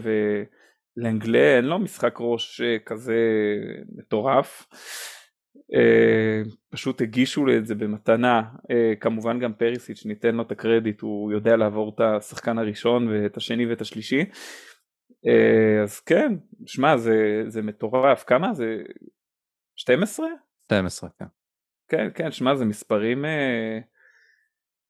ולאנגלה 0.97 1.57
אין 1.57 1.65
לו 1.65 1.79
משחק 1.79 2.15
ראש 2.19 2.61
כזה 2.85 3.15
מטורף, 3.95 4.67
פשוט 6.69 7.01
הגישו 7.01 7.45
לי 7.45 7.57
את 7.57 7.65
זה 7.65 7.75
במתנה, 7.75 8.41
כמובן 8.99 9.39
גם 9.39 9.53
פריסיץ' 9.53 10.05
ניתן 10.05 10.35
לו 10.35 10.43
את 10.43 10.51
הקרדיט, 10.51 11.01
הוא 11.01 11.31
יודע 11.31 11.55
לעבור 11.55 11.91
את 11.95 11.99
השחקן 11.99 12.57
הראשון 12.57 13.07
ואת 13.07 13.37
השני 13.37 13.65
ואת 13.65 13.81
השלישי. 13.81 14.25
אה, 15.27 15.83
אז 15.83 15.99
כן, 15.99 16.33
שמע 16.65 16.97
זה, 16.97 17.43
זה 17.47 17.61
מטורף, 17.61 18.23
כמה 18.23 18.53
זה? 18.53 18.77
12? 19.75 20.27
12, 20.65 21.09
כן. 21.19 21.25
כן, 21.87 22.07
כן, 22.15 22.31
שמע 22.31 22.55
זה 22.55 22.65
מספרים, 22.65 23.25
אה, 23.25 23.79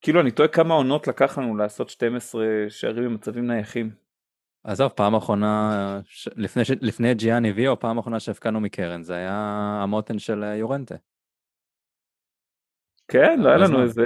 כאילו 0.02 0.22
אני 0.22 0.32
טועה 0.32 0.50
כמה 0.50 0.74
עונות 0.74 1.08
לקח 1.08 1.38
לנו 1.38 1.56
לעשות 1.56 1.90
12 1.90 2.46
שערים 2.70 3.06
במצבים 3.06 3.48
נייחים. 3.48 3.92
עזוב, 4.64 4.92
פעם 4.92 5.16
אחרונה, 5.16 6.00
לפני, 6.36 6.64
לפני 6.82 7.14
ג'יאני 7.14 7.52
ויו, 7.52 7.80
פעם 7.80 7.98
אחרונה 7.98 8.20
שהפקענו 8.20 8.60
מקרן, 8.60 9.04
זה 9.04 9.16
היה 9.16 9.34
המותן 9.84 10.20
של 10.20 10.44
אה, 10.44 10.56
יורנטה. 10.56 10.96
כן, 13.08 13.40
לא 13.40 13.50
היה 13.50 13.58
לנו 13.58 13.82
איזה... 13.84 14.06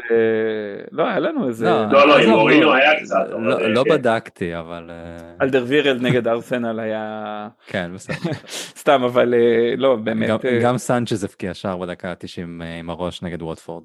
לא, 0.91 1.07
היה 1.07 1.19
לנו 1.19 1.47
איזה... 1.47 1.65
לא, 1.65 2.07
לא, 2.07 2.19
עם 2.19 2.29
מורינו 2.29 2.73
היה 2.73 2.99
קצת. 2.99 3.29
לא, 3.29 3.69
לא 3.69 3.83
כן. 3.83 3.89
בדקתי, 3.89 4.59
אבל... 4.59 4.89
אה, 4.89 5.35
אלדר 5.41 5.65
וירל 5.67 5.97
נגד 6.01 6.27
ארסנל 6.27 6.79
היה... 6.79 7.47
כן, 7.67 7.91
בסדר. 7.93 8.31
סתם, 8.81 9.03
אבל 9.03 9.33
אה, 9.33 9.75
לא, 9.77 9.95
באמת... 9.95 10.29
גם 10.61 10.73
אה, 10.73 10.77
סנצ'ז 10.77 11.23
הבקיע 11.23 11.53
שער 11.53 11.77
בדקה 11.77 12.11
ה-90 12.11 12.63
עם 12.79 12.89
הראש 12.89 13.21
נגד 13.21 13.41
ווטפורד. 13.41 13.83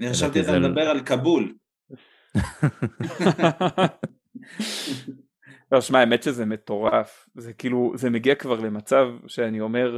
אני 0.00 0.10
חשבתי 0.10 0.40
אתה 0.40 0.58
מדבר 0.58 0.88
על 0.90 1.00
כבול. 1.00 1.54
לא, 5.72 5.80
שמע, 5.80 5.98
האמת 5.98 6.22
שזה 6.22 6.46
מטורף. 6.46 7.28
זה 7.34 7.52
כאילו, 7.52 7.92
זה 7.94 8.10
מגיע 8.10 8.34
כבר 8.34 8.60
למצב 8.60 9.06
שאני 9.26 9.60
אומר... 9.60 9.96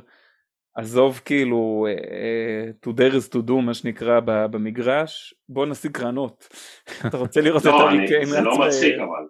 עזוב 0.75 1.21
כאילו 1.25 1.87
uh, 1.91 2.89
to 2.89 2.93
dare 2.93 3.15
is 3.15 3.35
to 3.35 3.49
do 3.49 3.53
מה 3.53 3.75
שנקרא 3.75 4.21
במגרש, 4.51 5.35
בוא 5.49 5.67
נשיג 5.67 5.91
קרנות. 5.91 6.49
אתה 7.07 7.17
רוצה 7.17 7.41
לראות 7.41 7.63
את 7.63 7.67
הארי 7.67 8.07
קיין? 8.09 8.27
זה 8.27 8.41
לא 8.41 8.59
מצחיק 8.59 8.95
אבל. 8.95 9.27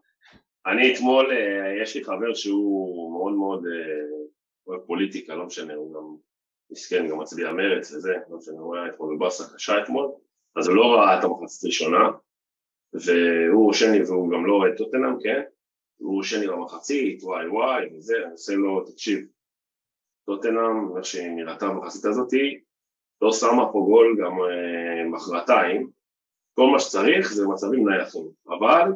אני 0.66 0.94
אתמול, 0.94 1.26
uh, 1.30 1.82
יש 1.82 1.96
לי 1.96 2.04
חבר 2.04 2.34
שהוא 2.34 3.12
מאוד 3.12 3.32
מאוד 3.32 3.64
אוהב 4.66 4.80
פוליטיקה, 4.80 5.34
לא 5.34 5.46
משנה, 5.46 5.74
הוא 5.74 5.94
גם 5.94 6.16
מסכן, 6.70 7.08
גם 7.08 7.18
מצביע 7.18 7.52
מרץ 7.52 7.92
וזה, 7.92 8.14
לא 8.30 8.36
משנה, 8.36 8.60
הוא 8.60 8.76
היה 8.76 8.86
אתמול 8.86 9.16
בבאסה 9.16 9.44
קשה 9.54 9.82
אתמול, 9.82 10.10
אז 10.56 10.68
הוא 10.68 10.76
לא 10.76 10.94
ראה 10.94 11.18
את 11.18 11.24
המחצית 11.24 11.64
הראשונה, 11.64 12.10
והוא 12.92 13.72
שני 13.72 14.02
והוא 14.02 14.30
גם 14.32 14.46
לא 14.46 14.52
רואה 14.52 14.68
את 14.68 14.76
טוטנאם, 14.76 15.20
כן? 15.22 15.42
הוא 15.96 16.22
שני 16.22 16.46
במחצית, 16.46 17.22
וואי 17.22 17.48
וואי 17.48 17.96
וזה, 17.96 18.16
אני 18.24 18.32
עושה 18.32 18.54
לו, 18.54 18.84
תקשיב, 18.84 19.26
טוטנאם, 20.26 20.96
איך 20.96 21.04
שהיא 21.04 21.30
נראתה 21.30 21.68
במחצית 21.68 22.04
הזאתי, 22.04 22.60
לא 23.22 23.32
שמה 23.32 23.72
פה 23.72 23.82
גול 23.86 24.16
גם 24.20 24.32
אה, 24.32 25.08
מחרתיים, 25.10 25.90
כל 26.54 26.66
מה 26.72 26.80
שצריך 26.80 27.32
זה 27.32 27.46
מצבים 27.46 27.88
נייחים, 27.88 28.28
אבל 28.48 28.92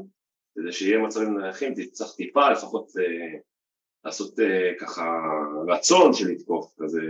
כדי 0.55 0.73
שיהיה 0.73 0.99
מצבים 0.99 1.39
נייחים 1.39 1.75
צריך 1.93 2.11
טיפה 2.17 2.51
לפחות 2.51 2.89
אה, 2.99 3.39
לעשות 4.05 4.41
אה, 4.41 4.73
ככה 4.81 5.21
רצון 5.69 6.13
של 6.13 6.29
לתקוף, 6.29 6.75
כזה 6.79 7.01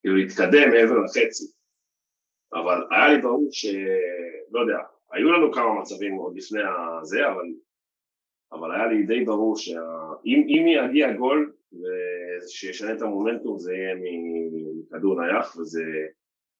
כאילו 0.00 0.16
להתקדם 0.16 0.70
מעבר 0.70 0.98
לחצי, 0.98 1.44
אבל 2.52 2.82
היה 2.90 3.08
לי 3.08 3.22
ברור 3.22 3.48
שלא 3.52 4.60
יודע, 4.60 4.78
היו 5.12 5.32
לנו 5.32 5.52
כמה 5.52 5.80
מצבים 5.80 6.14
עוד 6.14 6.36
לפני 6.36 6.60
הזה, 7.00 7.28
אבל, 7.28 7.46
אבל 8.52 8.72
היה 8.72 8.86
לי 8.86 9.02
די 9.02 9.24
ברור 9.24 9.56
שאם 9.56 10.66
יגיע 10.66 11.12
גול 11.12 11.52
ושישנה 12.44 12.92
את 12.92 13.02
המומנטום 13.02 13.58
זה 13.58 13.72
יהיה 13.72 13.94
מכדור 14.52 15.20
נייח 15.20 15.56
וזה 15.56 15.82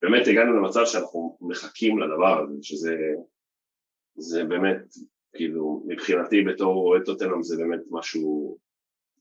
באמת 0.02 0.26
הגענו 0.26 0.56
למצב 0.56 0.80
שאנחנו 0.84 1.38
מחכים 1.40 1.98
לדבר 1.98 2.42
הזה 2.42 2.54
שזה 2.62 2.96
זה 4.14 4.44
באמת 4.44 4.94
כאילו 5.36 5.84
מבחינתי 5.86 6.42
בתור 6.42 6.88
אוהד 6.88 7.02
טוטנאם 7.04 7.42
זה 7.42 7.56
באמת 7.56 7.80
משהו 7.90 8.58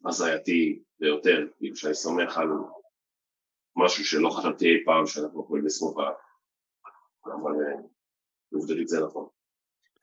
הזייתי 0.05 0.79
ביותר 0.99 1.47
כאילו 1.57 1.75
שאני 1.75 1.93
סומך 1.93 2.37
על 2.37 2.47
משהו 3.75 4.05
שלא 4.05 4.29
חשבתי 4.29 4.65
אי 4.65 4.85
פעם 4.85 5.05
שאנחנו 5.05 5.43
יכולים 5.43 5.65
לסמוך 5.65 5.99
עליו. 5.99 6.13
אבל 7.25 7.51
אה, 7.51 7.81
עובדתית 8.53 8.87
זה 8.87 9.05
נכון. 9.05 9.27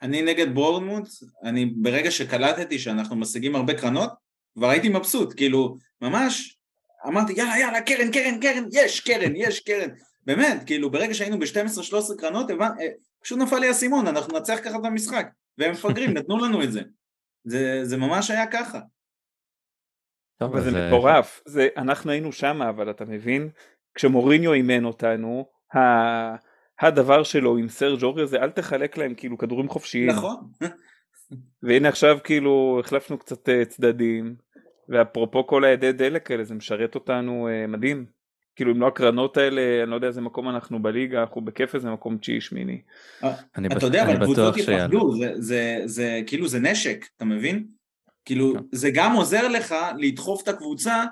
אני 0.03 0.23
נגד 0.23 0.55
בורנמוט, 0.55 1.09
אני 1.43 1.67
ברגע 1.67 2.11
שקלטתי 2.11 2.79
שאנחנו 2.79 3.17
משיגים 3.17 3.57
הרבה 3.57 3.75
קרנות 3.81 4.11
כבר 4.57 4.69
הייתי 4.71 4.89
מבסוט, 4.89 5.35
כאילו, 5.37 5.77
ממש 6.01 6.59
אמרתי 7.07 7.33
יאללה 7.33 7.59
יאללה 7.59 7.81
קרן 7.81 8.13
קרן 8.13 8.41
קרן 8.41 8.65
יש 8.73 9.01
קרן 9.01 9.37
יש 9.37 9.61
קרן. 9.61 9.89
באמת 10.27 10.63
כאילו 10.67 10.91
ברגע 10.91 11.15
שהיינו 11.15 11.39
ב-12-13 11.39 12.19
קרנות 12.19 12.51
הבנ... 12.51 12.71
אה, 12.81 12.87
פשוט 13.23 13.39
נפל 13.39 13.59
לי 13.59 13.69
האסימון 13.69 14.07
אנחנו 14.07 14.39
נצח 14.39 14.59
ככה 14.65 14.79
את 14.79 14.85
המשחק. 14.85 15.27
והם 15.59 15.71
מפגרים 15.71 16.11
נתנו 16.11 16.39
לנו 16.39 16.63
את 16.63 16.73
זה. 16.73 16.81
זה, 17.45 17.81
זה 17.83 17.97
ממש 17.97 18.31
היה 18.31 18.47
ככה. 18.47 18.81
טוב, 20.39 20.61
זה 20.61 20.79
אה, 20.79 20.89
מטורף. 20.89 21.43
זה 21.47 21.69
אנחנו 21.77 22.11
היינו 22.11 22.33
שם 22.33 22.63
אבל 22.63 22.91
אתה 22.91 23.05
מבין 23.05 23.49
כשמוריניו 23.95 24.53
אימן 24.53 24.85
אותנו 24.85 25.47
ה... 25.77 25.79
הדבר 26.81 27.23
שלו 27.23 27.57
עם 27.57 27.69
סרג' 27.69 28.03
אוריו 28.03 28.27
זה 28.27 28.37
אל 28.37 28.51
תחלק 28.51 28.97
להם 28.97 29.15
כאילו 29.15 29.39
כדורים 29.39 29.69
חופשיים. 29.69 30.11
נכון. 30.11 30.37
והנה 31.63 31.89
עכשיו 31.89 32.19
כאילו 32.25 32.81
החלפנו 32.85 33.19
קצת 33.19 33.49
אה, 33.49 33.65
צדדים, 33.65 34.37
ואפרופו 34.89 35.47
כל 35.47 35.65
הידי 35.65 35.93
דלק 35.93 36.31
האלה 36.31 36.45
זה 36.45 36.55
משרת 36.55 36.95
אותנו 36.95 37.49
אה, 37.49 37.67
מדהים. 37.67 38.07
כאילו 38.57 38.73
אם 38.73 38.81
לא 38.81 38.87
הקרנות 38.87 39.37
האלה, 39.37 39.83
אני 39.83 39.91
לא 39.91 39.95
יודע 39.95 40.09
איזה 40.09 40.21
מקום 40.21 40.49
אנחנו 40.49 40.83
בליגה, 40.83 41.21
אנחנו 41.21 41.41
בכיף 41.41 41.75
איזה 41.75 41.91
מקום 41.91 42.19
תשיעי 42.19 42.41
שמיני. 42.41 42.81
אתה 43.77 43.87
יודע, 43.87 44.03
אבל 44.03 44.25
קבוצות 44.25 44.57
יפחדו, 44.57 45.13
זה 45.85 46.23
כאילו 46.27 46.49
זה 46.49 46.61
נשק, 46.61 47.07
אתה 47.17 47.25
מבין? 47.25 47.67
כאילו 48.25 48.55
כן. 48.55 48.61
זה 48.73 48.91
גם 48.95 49.13
עוזר 49.13 49.49
לך 49.49 49.75
לדחוף 49.99 50.43
את 50.43 50.49
הקבוצה 50.49 51.05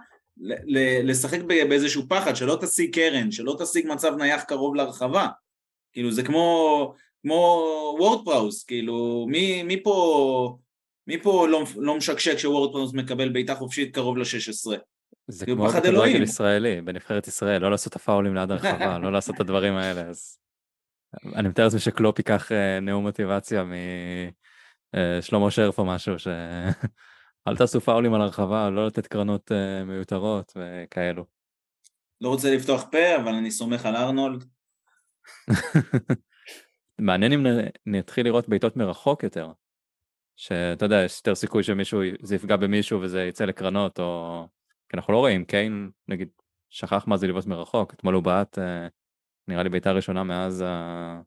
לשחק 1.05 1.43
באיזשהו 1.43 2.03
פחד, 2.09 2.37
שלא 2.37 2.59
תשיג 2.61 2.95
קרן, 2.95 3.31
שלא 3.31 3.57
תשיג 3.61 3.87
מצב 3.89 4.17
נייח 4.17 4.43
קרוב 4.43 4.75
לרחבה. 4.75 5.29
כאילו 5.93 6.13
זה 6.13 6.23
כמו, 6.23 6.95
כמו 7.23 7.63
וורדפראוס, 7.99 8.65
כאילו 8.65 9.27
מי, 9.29 9.63
מי 9.63 9.83
פה, 9.83 10.59
מי 11.07 11.23
פה 11.23 11.49
לא, 11.49 11.65
לא 11.77 11.97
משקשק 11.97 12.37
שוורדפראוס 12.37 12.95
מקבל 12.95 13.29
בעיטה 13.29 13.55
חופשית 13.55 13.95
קרוב 13.95 14.19
ל-16? 14.19 14.79
זה 15.29 15.45
כאילו 15.45 15.59
כמו 15.59 15.69
בכדורגל 15.69 16.23
ישראלי, 16.23 16.81
בנבחרת 16.81 17.29
ישראל, 17.29 17.63
לא 17.63 17.71
לעשות 17.71 17.93
את 17.93 17.97
הפאולים 17.97 18.35
ליד 18.35 18.51
הרחבה, 18.51 18.99
לא 18.99 19.13
לעשות 19.13 19.35
את 19.35 19.41
הדברים 19.41 19.75
האלה, 19.75 20.01
אז 20.01 20.39
אני 21.35 21.49
מתאר 21.49 21.65
לעצמי 21.65 21.81
שקלופ 21.81 22.19
ייקח 22.19 22.53
אה, 22.53 22.81
נאום 22.81 23.07
מוטיבציה 23.07 23.65
משלמה 25.19 25.45
אה, 25.45 25.51
שרף 25.51 25.79
או 25.79 25.85
משהו, 25.85 26.19
ש... 26.19 26.29
אל 27.49 27.57
תעשו 27.57 27.81
פאולים 27.81 28.15
על 28.15 28.21
הרחבה, 28.21 28.71
לא 28.71 28.87
לתת 28.87 29.07
קרנות 29.07 29.51
uh, 29.51 29.85
מיותרות 29.85 30.53
וכאלו. 30.57 31.25
לא 32.21 32.29
רוצה 32.29 32.55
לפתוח 32.55 32.85
פה, 32.91 33.17
אבל 33.17 33.35
אני 33.35 33.51
סומך 33.51 33.87
על 33.87 33.97
ארנולד. 33.97 34.45
מעניין 36.99 37.33
אם 37.33 37.47
נתחיל 37.87 38.27
לראות 38.27 38.49
בעיטות 38.49 38.77
מרחוק 38.77 39.23
יותר. 39.23 39.53
שאתה 40.37 40.85
יודע, 40.85 41.03
יש 41.05 41.17
יותר 41.19 41.35
סיכוי 41.35 41.63
שמישהו, 41.63 42.01
זה 42.23 42.35
יפגע 42.35 42.57
במישהו 42.57 43.01
וזה 43.01 43.23
יצא 43.23 43.45
לקרנות, 43.45 43.99
או... 43.99 44.49
כי 44.89 44.97
אנחנו 44.97 45.13
לא 45.13 45.19
רואים, 45.19 45.45
קיין, 45.45 45.91
נגיד, 46.09 46.29
שכח 46.71 47.05
מה 47.07 47.17
זה 47.17 47.27
לבעוט 47.27 47.47
מרחוק, 47.47 47.95
אתמול 47.95 48.15
הוא 48.15 48.23
בעט, 48.23 48.59
uh, 48.59 48.63
נראה 49.49 49.63
לי 49.63 49.69
בעיטה 49.69 49.93
ראשונה 49.93 50.25
מאז, 50.25 50.65
ה... 50.67 51.21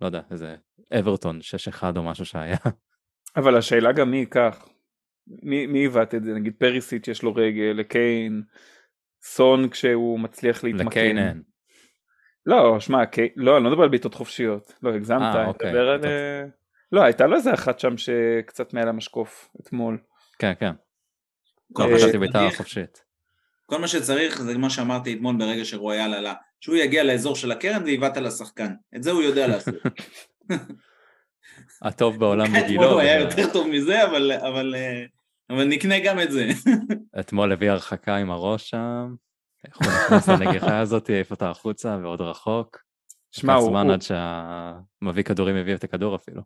לא 0.00 0.06
יודע, 0.06 0.20
איזה 0.30 0.56
אברטון 0.98 1.38
6-1 1.80 1.82
או 1.96 2.02
משהו 2.02 2.24
שהיה. 2.24 2.56
אבל 3.36 3.56
השאלה 3.56 3.92
גם 3.92 4.10
מי 4.10 4.16
ייקח, 4.16 4.68
מי, 5.42 5.66
מי 5.66 5.78
עיוות 5.78 6.14
את 6.14 6.24
זה? 6.24 6.34
נגיד 6.34 6.54
פריסיץ' 6.58 7.08
יש 7.08 7.22
לו 7.22 7.34
רגל, 7.34 7.72
לקיין, 7.76 8.42
סון 9.22 9.68
כשהוא 9.68 10.20
מצליח 10.20 10.64
להתמקם. 10.64 10.86
לקיין 10.86 11.18
אין. 11.18 11.42
לא, 12.46 12.80
שמע, 12.80 13.06
קי... 13.06 13.28
לא, 13.36 13.56
אני 13.56 13.64
לא 13.64 13.70
מדבר 13.70 13.82
על 13.82 13.88
בעיטות 13.88 14.14
חופשיות, 14.14 14.74
לא, 14.82 14.94
הגזמת, 14.94 15.22
אה, 15.22 15.40
אני 15.40 15.48
אוקיי, 15.48 15.70
מדבר 15.70 15.88
על... 15.88 16.00
אה, 16.94 17.00
לא, 17.00 17.04
הייתה 17.04 17.26
לו 17.26 17.36
איזה 17.36 17.54
אחת 17.54 17.78
שם 17.78 17.96
שקצת 17.96 18.74
מעל 18.74 18.88
המשקוף 18.88 19.50
אתמול. 19.60 19.98
כן, 20.38 20.52
כן. 20.60 20.72
כל 21.72 21.90
מה 21.90 21.98
שצריך, 21.98 22.16
בעיטה 22.16 22.48
חופשית. 22.56 23.04
כל 23.66 23.78
מה 23.78 23.88
שצריך 23.88 24.42
זה 24.42 24.58
מה 24.58 24.70
שאמרתי 24.70 25.14
אתמול 25.14 25.36
ברגע 25.38 25.64
שרויאל 25.64 26.14
עלה, 26.14 26.34
שהוא 26.60 26.76
יגיע 26.76 27.04
לאזור 27.04 27.36
של 27.36 27.52
הקרן 27.52 27.82
ויבעט 27.84 28.16
על 28.16 28.26
השחקן, 28.26 28.74
את 28.96 29.02
זה 29.02 29.10
הוא 29.10 29.22
יודע 29.22 29.46
לעשות. 29.52 29.74
הטוב 31.82 32.18
בעולם 32.18 32.46
בגילו. 32.52 32.90
הוא 32.90 33.00
היה 33.00 33.20
יותר 33.20 33.52
טוב 33.52 33.68
מזה, 33.68 34.04
אבל, 34.04 34.32
אבל, 34.32 34.74
אבל 35.50 35.64
נקנה 35.64 35.94
גם 36.04 36.20
את 36.20 36.32
זה. 36.32 36.48
אתמול 37.20 37.52
הביא 37.52 37.70
הרחקה 37.70 38.16
עם 38.16 38.30
הראש 38.30 38.70
שם, 38.70 39.14
איך 39.66 39.76
הוא 39.76 39.86
נכנס 39.86 40.28
לנגיחה 40.28 40.78
הזאת, 40.78 41.10
העיף 41.10 41.30
אותה 41.30 41.50
החוצה 41.50 41.98
ועוד 42.02 42.20
רחוק. 42.20 42.84
שמע, 43.30 43.54
הוא... 43.54 43.68
זמן 43.68 43.90
עד 43.90 44.02
שהמביא 44.02 45.24
כדורים 45.24 45.56
הביא 45.56 45.74
את 45.74 45.84
הכדור 45.84 46.16
אפילו. 46.16 46.42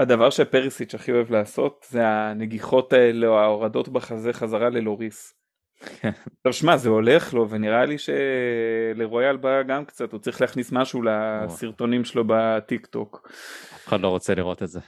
הדבר 0.00 0.30
שפריסיץ' 0.30 0.94
הכי 0.94 1.12
אוהב 1.12 1.30
לעשות 1.30 1.86
זה 1.90 2.08
הנגיחות 2.08 2.92
האלה 2.92 3.26
או 3.26 3.38
ההורדות 3.38 3.88
בחזה 3.88 4.32
חזרה 4.32 4.68
ללוריס. 4.68 5.34
טוב 6.42 6.52
שמע 6.52 6.76
זה 6.76 6.88
הולך 6.88 7.34
לו 7.34 7.50
ונראה 7.50 7.84
לי 7.84 7.96
שלרויאל 7.98 9.36
בא 9.36 9.62
גם 9.62 9.84
קצת 9.84 10.12
הוא 10.12 10.20
צריך 10.20 10.40
להכניס 10.40 10.72
משהו 10.72 11.02
לסרטונים 11.02 12.04
שלו 12.04 12.24
בטיק 12.26 12.86
טוק. 12.86 13.28
אף 13.74 13.88
אחד 13.88 14.00
לא 14.00 14.08
רוצה 14.08 14.34
לראות 14.34 14.62
את 14.62 14.68
זה. 14.68 14.80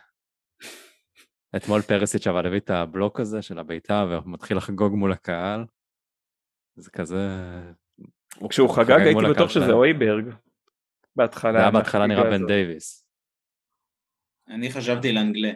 אתמול 1.57 1.81
פרסיץ' 1.81 2.27
אבל 2.27 2.47
הביא 2.47 2.59
את 2.59 2.71
הבלוק 2.71 3.21
הזה 3.21 3.43
של 3.43 3.59
הביתה 3.59 4.05
ומתחיל 4.11 4.57
לחגוג 4.57 4.95
מול 4.95 5.13
הקהל. 5.13 5.65
זה 6.77 6.91
כזה... 6.91 7.29
כשהוא 8.49 8.71
חגג 8.71 9.01
הייתי 9.01 9.21
בטוח 9.31 9.51
שזה 9.51 9.73
אויברג. 9.73 10.25
בהתחלה. 11.17 11.53
זה 11.53 11.59
היה 11.59 11.71
בהתחלה 11.71 12.07
נראה 12.07 12.31
בן 12.31 12.47
דייוויס. 12.47 13.02
אני 14.49 14.71
חשבתי 14.71 15.13
לאנגלה. 15.13 15.53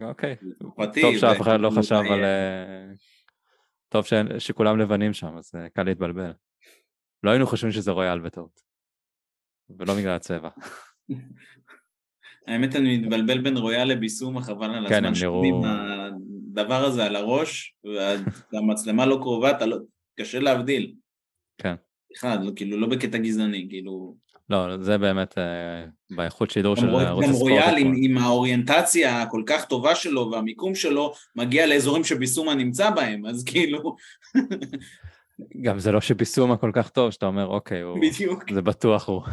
אוקיי. 0.00 0.36
טוב 1.00 1.16
שאף 1.20 1.40
אחד 1.40 1.60
לא 1.60 1.70
חשב 1.70 1.94
על 2.10 2.24
טוב 3.88 4.06
ש... 4.06 4.14
שכולם 4.38 4.78
לבנים 4.78 5.12
שם, 5.12 5.36
אז 5.36 5.52
אה, 5.54 5.68
קל 5.68 5.82
להתבלבל. 5.82 6.32
לא 7.22 7.30
היינו 7.30 7.46
חושבים 7.46 7.72
שזה 7.72 7.90
רויאל 7.90 8.18
בטעות. 8.18 8.60
ולא 9.78 9.94
בגלל 9.94 10.14
הצבע. 10.14 10.48
האמת 12.46 12.76
אני 12.76 12.98
מתבלבל 12.98 13.40
בין 13.40 13.56
רויאל 13.56 13.88
לביסומה, 13.88 14.42
חבל 14.42 14.74
על 14.74 14.88
כן, 14.88 15.04
הזמן. 15.04 15.28
עם 15.44 15.64
הדבר 15.64 16.84
הזה 16.84 17.04
על 17.04 17.16
הראש, 17.16 17.74
והמצלמה 18.52 19.06
לא 19.06 19.18
קרובה, 19.22 19.66
לא... 19.66 19.76
קשה 20.20 20.38
להבדיל. 20.38 20.94
כן. 21.58 21.74
בכלל, 22.12 22.38
לא, 22.42 22.52
כאילו 22.56 22.80
לא 22.80 22.86
בקטע 22.86 23.18
גזעני, 23.18 23.66
כאילו... 23.70 24.16
לא, 24.50 24.82
זה 24.82 24.98
באמת 24.98 25.38
אה, 25.38 25.84
באיכות 26.10 26.50
שידור 26.50 26.76
של 26.76 26.88
ערוץ 26.88 27.24
הספורט. 27.24 27.36
גם 27.36 27.40
רויאל 27.40 27.78
עם, 27.78 27.92
עם 27.96 28.18
האוריינטציה 28.18 29.22
הכל 29.22 29.42
כך 29.46 29.64
טובה 29.64 29.94
שלו 29.94 30.30
והמיקום 30.32 30.74
שלו, 30.74 31.12
מגיע 31.36 31.66
לאזורים 31.66 32.04
שביסומה 32.04 32.54
נמצא 32.54 32.90
בהם, 32.90 33.26
אז 33.26 33.44
כאילו... 33.44 33.96
גם 35.62 35.78
זה 35.78 35.92
לא 35.92 36.00
שביסומה 36.00 36.56
כל 36.56 36.70
כך 36.74 36.88
טוב, 36.88 37.10
שאתה 37.10 37.26
אומר, 37.26 37.46
אוקיי, 37.46 37.80
הוא... 37.80 37.98
בדיוק. 38.00 38.52
זה 38.52 38.62
בטוח 38.62 39.08
הוא. 39.08 39.22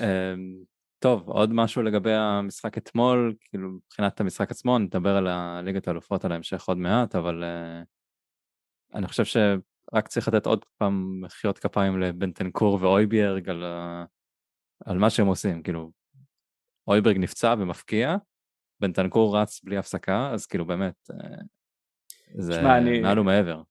אמ, 0.00 0.56
טוב, 0.98 1.28
עוד 1.28 1.52
משהו 1.52 1.82
לגבי 1.82 2.12
המשחק 2.12 2.78
אתמול, 2.78 3.34
כאילו 3.40 3.68
מבחינת 3.68 4.20
המשחק 4.20 4.50
עצמו, 4.50 4.78
נדבר 4.78 5.16
על 5.16 5.26
הליגת 5.26 5.88
האלופות 5.88 6.24
על 6.24 6.32
ההמשך 6.32 6.64
עוד 6.64 6.78
מעט, 6.78 7.14
אבל 7.14 7.44
uh, 7.44 7.84
אני 8.94 9.06
חושב 9.06 9.24
ש... 9.24 9.36
רק 9.94 10.08
צריך 10.08 10.28
לתת 10.28 10.46
עוד 10.46 10.64
פעם 10.78 11.20
מחיאות 11.20 11.58
כפיים 11.58 12.00
לבנטנקור 12.00 12.78
ואויביארג 12.82 13.48
על, 13.48 13.64
על 14.84 14.98
מה 14.98 15.10
שהם 15.10 15.26
עושים, 15.26 15.62
כאילו, 15.62 15.90
אויברג 16.88 17.16
נפצע 17.18 17.54
ומפקיע, 17.58 18.16
בנטנקור 18.80 19.38
רץ 19.38 19.60
בלי 19.64 19.76
הפסקה, 19.76 20.30
אז 20.32 20.46
כאילו 20.46 20.64
באמת, 20.64 21.10
אה, 21.10 21.36
זה 22.38 22.52
שמה, 22.52 22.78
אני... 22.78 23.00
מעל 23.00 23.18
ומעבר. 23.18 23.62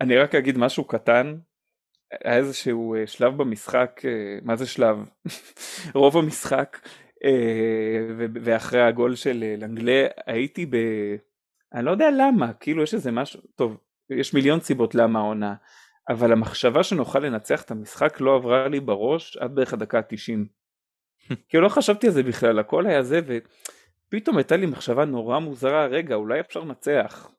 אני 0.00 0.16
רק 0.16 0.34
אגיד 0.34 0.58
משהו 0.58 0.84
קטן, 0.84 1.36
היה 2.24 2.36
איזשהו 2.36 2.94
אה, 2.94 3.06
שלב 3.06 3.36
במשחק, 3.36 4.00
אה, 4.04 4.38
מה 4.42 4.56
זה 4.56 4.66
שלב? 4.66 5.10
רוב 5.94 6.16
המשחק, 6.16 6.88
ואחרי 8.44 8.82
הגול 8.82 9.14
של 9.14 9.54
לנגלה, 9.58 10.06
הייתי 10.26 10.66
ב... 10.66 10.76
אני 11.72 11.84
לא 11.84 11.90
יודע 11.90 12.08
למה, 12.18 12.52
כאילו 12.52 12.82
יש 12.82 12.94
איזה 12.94 13.12
משהו, 13.12 13.40
טוב, 13.54 13.76
יש 14.10 14.34
מיליון 14.34 14.60
סיבות 14.60 14.94
למה 14.94 15.18
העונה, 15.18 15.54
אבל 16.08 16.32
המחשבה 16.32 16.82
שנוכל 16.82 17.18
לנצח 17.18 17.62
את 17.62 17.70
המשחק 17.70 18.20
לא 18.20 18.34
עברה 18.34 18.68
לי 18.68 18.80
בראש 18.80 19.36
עד 19.36 19.54
בערך 19.54 19.72
הדקה 19.72 19.98
ה-90. 19.98 20.38
כאילו 21.48 21.64
לא 21.64 21.68
חשבתי 21.68 22.06
על 22.06 22.12
זה 22.12 22.22
בכלל, 22.22 22.58
הכל 22.58 22.86
היה 22.86 23.02
זה, 23.02 23.20
ופתאום 24.08 24.36
הייתה 24.36 24.56
לי 24.56 24.66
מחשבה 24.66 25.04
נורא 25.04 25.38
מוזרה, 25.38 25.86
רגע, 25.86 26.14
אולי 26.14 26.40
אפשר 26.40 26.60
לנצח. 26.60 27.30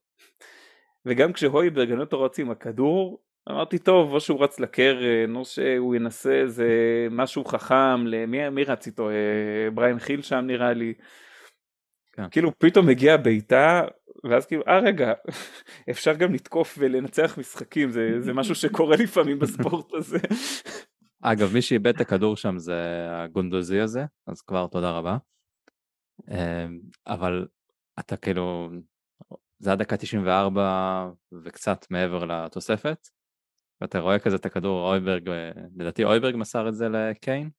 וגם 1.05 1.33
כשהויברג 1.33 1.91
אני 1.91 2.01
אותו 2.01 2.21
רץ 2.21 2.39
עם 2.39 2.51
הכדור, 2.51 3.21
אמרתי 3.49 3.79
טוב, 3.79 4.13
או 4.13 4.19
שהוא 4.19 4.43
רץ 4.43 4.59
לקרן, 4.59 5.35
או 5.35 5.45
שהוא 5.45 5.95
ינסה 5.95 6.33
איזה 6.33 6.67
משהו 7.11 7.45
חכם, 7.45 8.07
למי 8.07 8.49
מי 8.49 8.63
רץ 8.63 8.87
איתו? 8.87 9.09
אה, 9.09 9.71
בריין 9.73 9.99
חיל 9.99 10.21
שם 10.21 10.35
נראה 10.37 10.73
לי. 10.73 10.93
כן. 12.15 12.29
כאילו 12.29 12.59
פתאום 12.59 12.89
הגיעה 12.89 13.17
בעיטה 13.17 13.81
ואז 14.23 14.45
כאילו 14.45 14.63
אה 14.67 14.79
רגע 14.79 15.13
אפשר 15.91 16.13
גם 16.13 16.33
לתקוף 16.33 16.75
ולנצח 16.79 17.37
משחקים 17.37 17.91
זה, 17.91 18.21
זה 18.21 18.33
משהו 18.33 18.55
שקורה 18.55 18.95
לפעמים 18.95 19.39
בספורט 19.39 19.93
הזה. 19.93 20.17
אגב 21.21 21.53
מי 21.53 21.61
שאיבד 21.61 21.95
את 21.95 22.01
הכדור 22.01 22.35
שם 22.37 22.57
זה 22.57 23.07
הגונדוזי 23.11 23.79
הזה 23.79 24.05
אז 24.27 24.41
כבר 24.41 24.67
תודה 24.67 24.91
רבה. 24.91 25.17
אמ, 26.31 26.79
אבל 27.07 27.47
אתה 27.99 28.17
כאילו 28.17 28.69
זה 29.59 29.71
עד 29.71 29.79
דקה 29.79 29.97
94 29.97 31.09
וקצת 31.43 31.85
מעבר 31.89 32.25
לתוספת. 32.25 33.07
ואתה 33.81 33.99
רואה 33.99 34.19
כזה 34.19 34.35
את 34.35 34.45
הכדור 34.45 34.89
אויברג 34.89 35.29
לדעתי 35.75 36.03
אויברג 36.03 36.35
מסר 36.35 36.69
את 36.69 36.75
זה 36.75 36.89
לקיין. 36.89 37.49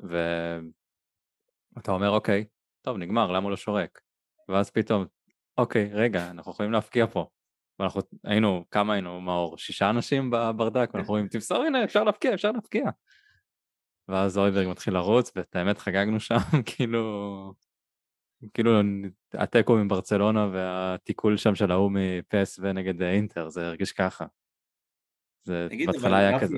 ואתה 0.00 1.92
אומר 1.92 2.10
אוקיי 2.10 2.44
טוב 2.82 2.96
נגמר 2.96 3.32
למה 3.32 3.44
הוא 3.44 3.50
לא 3.50 3.56
שורק. 3.56 4.00
ואז 4.48 4.70
פתאום 4.70 5.04
אוקיי, 5.58 5.90
רגע, 5.92 6.30
אנחנו 6.30 6.52
יכולים 6.52 6.72
להפקיע 6.72 7.06
פה. 7.06 7.26
ואנחנו 7.78 8.00
היינו, 8.24 8.64
כמה 8.70 8.92
היינו, 8.92 9.20
מאור? 9.20 9.58
שישה 9.58 9.90
אנשים 9.90 10.30
בברדק, 10.30 10.90
ואנחנו 10.94 11.14
אומרים, 11.14 11.28
תמסור, 11.28 11.62
הנה, 11.62 11.84
אפשר 11.84 12.04
להפקיע, 12.04 12.34
אפשר 12.34 12.52
להפקיע. 12.52 12.84
ואז 14.08 14.38
אויברג 14.38 14.68
מתחיל 14.68 14.94
לרוץ, 14.94 15.32
ואת 15.36 15.56
האמת 15.56 15.78
חגגנו 15.78 16.20
שם, 16.20 16.34
כאילו, 16.76 17.54
כאילו 18.54 18.70
התיקו 19.32 19.76
מברצלונה 19.76 20.48
והתיקול 20.52 21.36
שם 21.36 21.54
של 21.54 21.70
ההוא 21.70 21.92
מפס 21.94 22.58
ונגד 22.62 23.02
אינטר, 23.02 23.48
זה 23.48 23.66
הרגיש 23.66 23.92
ככה. 23.92 24.26
זה 25.42 25.68
בהתחלה 25.86 26.16
היה 26.16 26.40
כזה. 26.40 26.56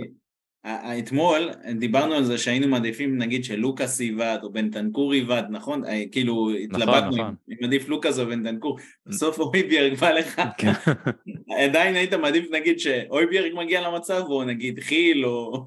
אתמול 0.67 1.51
דיברנו 1.79 2.15
על 2.15 2.25
זה 2.25 2.39
שהיינו 2.39 2.69
מעדיפים 2.69 3.19
נגיד 3.19 3.45
שלוקאס 3.45 4.01
יבעט 4.01 4.43
או 4.43 4.53
בנטנקור 4.53 5.15
יבעט, 5.15 5.45
נכון? 5.51 5.85
אה, 5.85 6.03
כאילו 6.13 6.51
נכון, 6.51 6.83
התלבטנו 6.83 7.17
נכון, 7.17 7.35
אם 7.51 7.65
עדיף 7.65 7.89
לוקאס 7.89 8.19
או 8.19 8.27
בנטנקור, 8.27 8.79
בסוף 9.07 9.39
אויביארג 9.39 9.95
בא 9.95 10.11
לך, 10.11 10.43
כן. 10.59 10.73
עדיין 11.65 11.97
היית 11.97 12.15
מעדיף 12.15 12.51
נגיד 12.51 12.79
שאויביארג 12.81 13.53
מגיע 13.55 13.89
למצב 13.89 14.23
או 14.29 14.45
נגיד 14.45 14.81
חיל 14.81 15.25
או... 15.25 15.65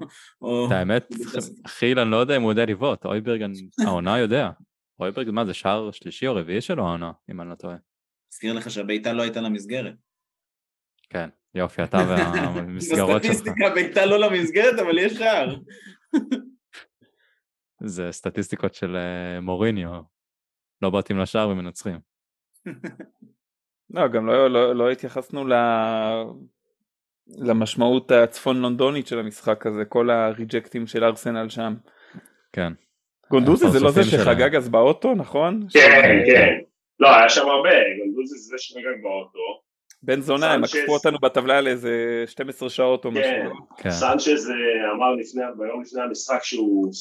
את 0.66 0.72
האמת, 0.72 1.08
חיל 1.66 1.98
אני 1.98 2.10
לא 2.10 2.16
יודע 2.16 2.36
אם 2.36 2.42
הוא 2.42 2.52
יודע 2.52 2.66
לבעוט, 2.66 3.04
אויביארג 3.04 3.42
העונה 3.86 4.18
יודע. 4.18 4.50
אויביארג 5.00 5.30
מה 5.30 5.44
זה 5.44 5.54
שער 5.54 5.90
שלישי 5.90 6.26
או 6.26 6.34
רביעי 6.34 6.60
שלו 6.60 6.86
העונה, 6.86 7.12
אם 7.30 7.40
אני 7.40 7.50
לא 7.50 7.54
טועה. 7.54 7.76
מזכיר 8.32 8.52
לך 8.52 8.70
שהבעיטה 8.70 9.12
לא 9.12 9.22
הייתה 9.22 9.40
למסגרת. 9.40 9.94
כן. 11.10 11.28
יופי, 11.54 11.82
אתה 11.82 11.96
והמסגרות 12.54 13.22
שלך. 13.22 13.32
סטטיסטיקה 13.32 13.70
בעיטה 13.74 14.06
לא 14.06 14.18
למסגרת, 14.18 14.78
אבל 14.78 14.98
יש 14.98 15.12
שער. 15.12 15.56
זה 17.80 18.12
סטטיסטיקות 18.12 18.74
של 18.74 18.96
אה, 18.96 19.40
מוריניו, 19.40 20.00
לא 20.82 20.90
באתים 20.90 21.18
לשער 21.18 21.48
ומנצחים. 21.48 21.98
לא, 23.90 24.08
גם 24.08 24.26
לא, 24.26 24.50
לא, 24.50 24.76
לא 24.76 24.90
התייחסנו 24.90 25.48
ל... 25.48 25.52
למשמעות 27.38 28.10
הצפון 28.10 28.62
לונדונית 28.62 29.06
של 29.06 29.18
המשחק 29.18 29.66
הזה, 29.66 29.84
כל 29.84 30.10
הריג'קטים 30.10 30.86
של 30.86 31.04
ארסנל 31.04 31.48
שם. 31.48 31.74
כן. 32.52 32.72
גונדוזי 33.30 33.70
זה 33.70 33.80
לא 33.80 33.90
זה 33.90 34.04
שחגג 34.04 34.56
אז 34.56 34.68
באוטו, 34.68 35.14
נכון? 35.14 35.66
כן, 35.72 36.22
כן. 36.26 36.48
לא, 37.00 37.16
היה 37.16 37.28
שם 37.28 37.48
הרבה, 37.48 37.70
גונדוזי 37.98 38.38
זה 38.38 38.56
שחגג 38.58 39.02
באוטו. 39.02 39.63
בן 40.04 40.20
זונה, 40.20 40.52
הם 40.52 40.64
עקפו 40.64 40.92
אותנו 40.92 41.18
בטבלה 41.18 41.60
לאיזה 41.60 42.24
12 42.26 42.70
שעות 42.70 43.04
או 43.04 43.10
משהו. 43.10 43.24
כן, 43.24 43.48
כן. 43.76 43.90
סנצ'ז 43.90 44.50
אה, 44.50 44.92
אמר 44.96 45.14
לפני, 45.14 45.42
ביום 45.58 45.82
לפני 45.82 46.02
המשחק 46.02 46.42
שהוא 46.42 46.92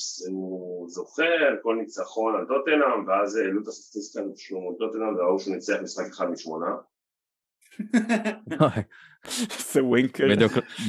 זוכר 0.87 1.55
כל 1.61 1.75
ניצחון 1.75 2.35
על 2.35 2.45
טוטנאם, 2.45 3.07
ואז 3.07 3.35
העלו 3.35 3.61
את 3.61 3.67
הסטטיסטיקה 3.67 4.25
שלו 4.35 4.61
מול 4.61 4.75
טוטנאם, 4.79 5.15
והראו 5.15 5.39
שהוא 5.39 5.53
ניצח 5.53 5.75
משחק 5.83 6.05
אחד 6.11 6.29
משמונה. 6.29 6.67
זה 9.73 9.83
ווינקר. 9.83 10.23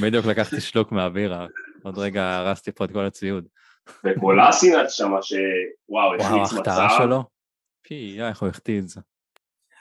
בדיוק 0.02 0.26
לקחתי 0.26 0.60
שלוק 0.60 0.92
מהבירה, 0.92 1.46
עוד 1.82 1.98
רגע 1.98 2.36
הרסתי 2.36 2.72
פה 2.72 2.84
את 2.84 2.90
כל 2.92 3.04
הציוד. 3.04 3.48
וקולאסינט 4.04 4.88
שמה 4.88 5.18
שוואו, 5.22 6.14
החמיץ 6.14 6.52
מצב. 6.52 6.70
וואו, 6.70 6.80
ההחטאה 6.80 6.98
שלו? 6.98 7.24
פי, 7.82 8.18
איך 8.20 8.42
הוא 8.42 8.48
החטיא 8.48 8.78
את 8.78 8.88
זה. 8.88 9.00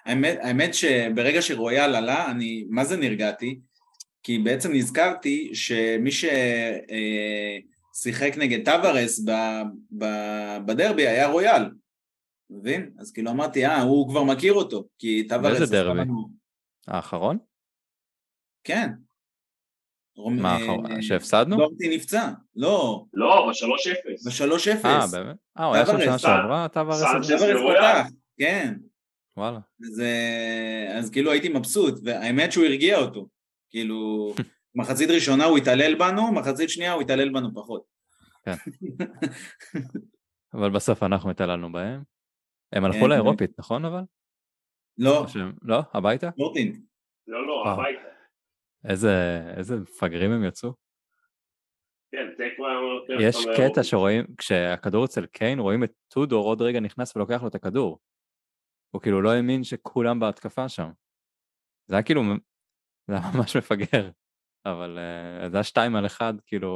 האמת, 0.06 0.38
האמת 0.42 0.74
שברגע 0.74 1.42
שרויאל 1.42 1.96
עלה, 1.96 2.32
אני 2.32 2.66
מה 2.70 2.86
זה 2.86 2.98
נרגעתי? 2.98 3.60
כי 4.24 4.38
בעצם 4.38 4.74
נזכרתי 4.74 5.50
שמי 5.54 6.12
ששיחק 6.12 6.32
אה, 8.34 8.38
נגד 8.38 8.66
טוורס 8.66 9.26
בדרבי 10.66 11.08
היה 11.08 11.28
רויאל, 11.28 11.70
מבין? 12.50 12.92
אז 13.00 13.12
כאילו 13.12 13.32
אמרתי, 13.32 13.66
אה, 13.66 13.82
הוא 13.82 14.10
כבר 14.10 14.24
מכיר 14.24 14.54
אותו, 14.54 14.84
כי 15.00 15.28
טוורס... 15.28 15.62
איזה 15.62 15.76
דרבי? 15.76 16.02
האחרון? 16.88 17.38
כן. 18.64 18.90
מה 20.18 20.54
האחרון? 20.54 20.92
אה, 20.92 21.02
שהפסדנו? 21.02 21.58
דורטי 21.58 21.96
נפצע, 21.96 22.30
לא. 22.56 23.06
לא, 23.14 23.48
ב-3-0. 23.48 24.26
ב-3-0. 24.26 24.86
אה, 24.86 25.06
באמת? 25.12 25.36
אה, 25.60 25.66
הוא 25.66 25.76
היה 25.76 25.86
שם 25.86 26.00
שנה 26.00 26.20
שעברה, 26.20 26.68
טוורס? 26.68 27.02
טוורס 27.02 27.78
פתח, 27.78 28.08
כן. 28.40 28.74
וואלה. 29.38 29.60
זה... 29.80 30.10
אז 30.98 31.10
כאילו 31.10 31.32
הייתי 31.32 31.50
מבסוט, 31.50 31.94
והאמת 32.04 32.52
שהוא 32.52 32.66
הרגיע 32.66 32.98
אותו. 32.98 33.28
כאילו, 33.70 34.34
מחצית 34.76 35.10
ראשונה 35.10 35.46
הוא 35.46 35.58
התעלל 35.58 35.96
בנו, 35.96 36.34
מחצית 36.34 36.70
שנייה 36.70 36.94
הוא 36.94 37.02
התעלל 37.02 37.30
בנו 37.30 37.50
פחות. 37.56 37.84
כן. 38.46 38.52
אבל 40.54 40.70
בסוף 40.70 41.04
אנחנו 41.04 41.32
התעללנו 41.32 41.72
בהם. 41.72 42.02
הם 42.72 42.86
הלכו 42.86 43.00
כן. 43.00 43.10
לאירופית, 43.10 43.52
נכון 43.60 43.86
אבל? 43.86 44.02
לא. 44.98 45.26
לא? 45.62 45.80
הביתה? 45.94 46.30
מורטין. 46.38 46.82
לא, 47.28 47.48
לא, 47.48 47.64
הביתה. 47.68 48.08
איזה, 48.90 49.42
איזה 49.58 49.76
מפגרים 49.76 50.32
הם 50.32 50.44
יצאו. 50.44 50.74
כן, 52.12 52.28
תיקו 52.38 52.68
היה... 52.68 53.30
יש 53.30 53.46
קטע 53.58 53.84
שרואים, 53.84 54.26
כשהכדור 54.38 55.06
אצל 55.06 55.26
קיין, 55.26 55.60
רואים 55.60 55.84
את 55.84 55.92
טודור 56.08 56.46
עוד 56.46 56.62
רגע 56.62 56.80
נכנס 56.80 57.16
ולוקח 57.16 57.42
לו 57.42 57.48
את 57.48 57.56
הכדור. 57.56 58.00
הוא 58.94 59.02
כאילו 59.02 59.22
לא 59.22 59.32
האמין 59.32 59.64
שכולם 59.64 60.20
בהתקפה 60.20 60.70
שם. 60.70 60.90
זה 61.88 61.96
היה 61.96 62.04
כאילו, 62.04 62.22
זה 63.08 63.14
היה 63.14 63.32
ממש 63.36 63.58
מפגר, 63.58 64.10
אבל 64.66 64.98
uh, 64.98 65.50
זה 65.50 65.58
היה 65.58 65.64
שתיים 65.64 65.96
על 65.96 66.06
אחד, 66.06 66.34
כאילו, 66.46 66.70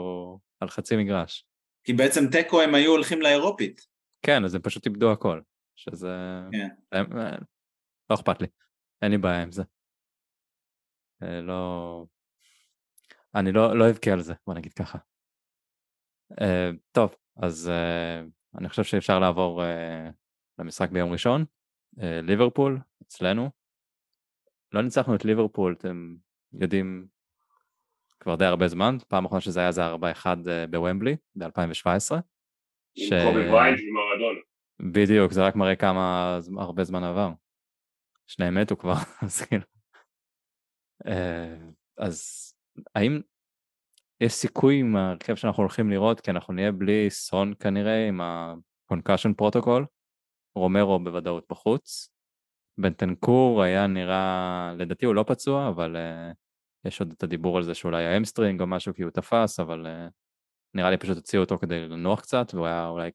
על 0.60 0.70
חצי 0.70 0.96
מגרש. 0.98 1.48
כי 1.84 1.94
בעצם 1.94 2.22
תיקו 2.32 2.62
הם 2.62 2.76
היו 2.76 2.92
הולכים 2.92 3.22
לאירופית. 3.22 3.82
כן, 4.26 4.46
אז 4.46 4.56
הם 4.56 4.62
פשוט 4.62 4.86
איבדו 4.86 5.12
הכל, 5.12 5.42
שזה... 5.76 6.16
כן. 6.52 6.68
הם, 6.92 7.18
אה, 7.18 7.38
לא 8.10 8.16
אכפת 8.16 8.42
לי, 8.42 8.48
אין 9.02 9.12
לי 9.12 9.18
בעיה 9.18 9.44
עם 9.44 9.52
זה. 9.52 9.64
אה, 11.24 11.42
לא... 11.42 12.06
אני 13.36 13.52
לא, 13.52 13.80
לא 13.80 13.90
אבכה 13.90 14.12
על 14.12 14.22
זה, 14.22 14.34
בוא 14.48 14.54
נגיד 14.54 14.74
ככה. 14.74 14.98
Uh, 16.34 16.76
טוב, 16.92 17.16
אז 17.36 17.70
uh, 17.70 18.58
אני 18.60 18.70
חושב 18.70 18.84
שאפשר 18.84 19.20
לעבור 19.20 19.64
uh, 19.64 20.12
למשחק 20.60 20.90
ביום 20.90 21.12
ראשון. 21.12 21.46
אה, 22.02 22.22
ליברפול 22.22 22.80
אצלנו. 23.02 23.50
לא 24.74 24.82
ניצחנו 24.82 25.16
את 25.16 25.26
ליברפול, 25.26 25.76
אתם 25.78 26.16
יודעים 26.54 27.08
כבר 28.20 28.36
די 28.36 28.46
הרבה 28.46 28.68
זמן, 28.68 28.98
פעם 29.08 29.26
אחרונה 29.26 29.42
שזה 29.42 29.60
היה 29.60 29.72
זה 29.72 29.82
4-1 29.94 29.96
אה, 30.48 30.68
בוומבלי 30.68 31.16
ב-2017. 31.36 32.16
ש... 32.98 33.14
בדיוק, 34.92 35.32
זה 35.32 35.46
רק 35.46 35.56
מראה 35.56 35.76
כמה 35.76 36.38
הרבה 36.58 36.84
זמן 36.84 37.04
עבר. 37.04 37.30
שניהם 38.28 38.62
מתו 38.62 38.78
כבר, 38.78 38.94
אז 39.26 39.42
כאילו. 39.42 39.64
אה, 41.08 41.56
אז 41.98 42.54
האם 42.96 43.22
יש 44.22 44.34
סיכוי 44.34 44.80
עם 44.80 44.96
ההרכב 44.96 45.36
שאנחנו 45.36 45.64
הולכים 45.64 45.90
לראות, 45.90 46.22
כי 46.22 46.32
אנחנו 46.32 46.54
נהיה 46.54 46.72
בלי 46.72 47.10
סון 47.10 47.54
כנראה 47.60 48.08
עם 48.08 48.22
ה-concussion 48.22 49.32
protocol, 49.42 49.97
רומרו 50.58 51.00
בוודאות 51.00 51.46
בחוץ. 51.50 52.10
בנטנקור 52.78 53.64
היה 53.64 53.88
נראה, 53.88 54.74
לדעתי 54.78 55.06
הוא 55.06 55.16
לא 55.16 55.26
פצוע, 55.28 55.70
אבל 55.70 55.96
uh, 55.96 56.36
יש 56.88 57.00
עוד 57.00 57.12
את 57.12 57.24
הדיבור 57.24 57.58
על 57.58 57.64
זה 57.64 57.74
שאולי 57.74 58.06
hamstring 58.06 58.62
או 58.62 58.68
משהו 58.68 58.94
כי 58.94 59.04
הוא 59.04 59.12
תפס, 59.12 59.60
אבל 59.60 59.86
uh, 59.86 60.12
נראה 60.74 60.90
לי 60.90 60.98
פשוט 60.98 61.18
הוציאו 61.18 61.42
אותו 61.42 61.58
כדי 61.58 61.88
לנוח 61.88 62.22
קצת, 62.22 62.54
והוא 62.54 62.66
היה 62.66 62.88
אולי, 62.88 63.12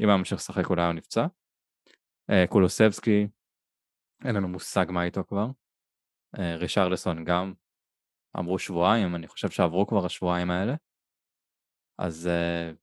אם 0.00 0.08
היה 0.08 0.16
ממשיך 0.16 0.38
לשחק 0.38 0.70
אולי 0.70 0.82
הוא 0.82 0.92
נפצע. 0.92 1.26
Uh, 2.30 2.34
קולוסבסקי, 2.48 3.26
אין 4.24 4.34
לנו 4.34 4.48
מושג 4.48 4.86
מה 4.88 5.04
איתו 5.04 5.24
כבר. 5.24 5.46
Uh, 6.36 6.40
רישרלסון 6.40 7.24
גם, 7.24 7.52
אמרו 8.38 8.58
שבועיים, 8.58 9.14
אני 9.14 9.26
חושב 9.26 9.50
שעברו 9.50 9.86
כבר 9.86 10.06
השבועיים 10.06 10.50
האלה. 10.50 10.74
אז 11.98 12.28
uh, 12.28 12.76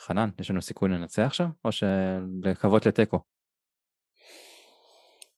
חנן, 0.00 0.30
יש 0.40 0.50
לנו 0.50 0.62
סיכוי 0.62 0.88
לנצח 0.88 1.32
שם, 1.32 1.48
או 1.64 1.70
שלקוות 1.72 2.86
לתיקו? 2.86 3.20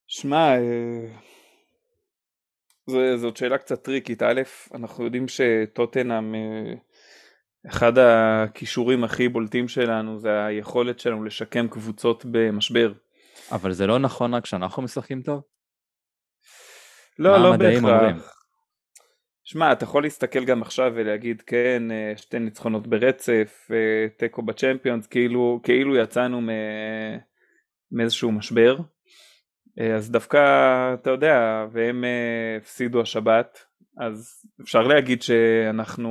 שמע, 0.06 0.54
אה, 2.88 3.16
זאת 3.16 3.36
שאלה 3.36 3.58
קצת 3.58 3.84
טריקית. 3.84 4.22
א', 4.22 4.42
אנחנו 4.74 5.04
יודעים 5.04 5.26
שטוטנאם, 5.28 6.34
אה, 6.34 6.74
אחד 7.66 7.92
הכישורים 7.98 9.04
הכי 9.04 9.28
בולטים 9.28 9.68
שלנו 9.68 10.18
זה 10.18 10.44
היכולת 10.44 11.00
שלנו 11.00 11.24
לשקם 11.24 11.68
קבוצות 11.68 12.24
במשבר. 12.30 12.92
אבל 13.52 13.72
זה 13.72 13.86
לא 13.86 13.98
נכון 13.98 14.34
רק 14.34 14.42
כשאנחנו 14.42 14.82
משחקים 14.82 15.22
טוב? 15.22 15.42
לא, 17.18 17.42
לא 17.42 17.56
בהכרח. 17.56 18.35
שמע, 19.48 19.72
אתה 19.72 19.84
יכול 19.84 20.02
להסתכל 20.02 20.44
גם 20.44 20.62
עכשיו 20.62 20.92
ולהגיד 20.94 21.42
כן, 21.42 21.90
אה, 21.90 22.12
שתי 22.16 22.38
ניצחונות 22.38 22.86
ברצף, 22.86 23.68
אה, 23.70 24.08
תיקו 24.16 24.42
בצ'מפיונס, 24.42 25.06
כאילו, 25.06 25.60
כאילו 25.62 25.96
יצאנו 25.96 26.40
מאיזשהו 27.92 28.32
משבר. 28.32 28.76
אה, 29.80 29.94
אז 29.94 30.10
דווקא, 30.10 30.38
אתה 30.94 31.10
יודע, 31.10 31.66
והם 31.72 32.04
הפסידו 32.60 33.00
השבת, 33.00 33.58
אז 33.98 34.46
אפשר 34.62 34.82
להגיד 34.82 35.22
שאנחנו 35.22 36.10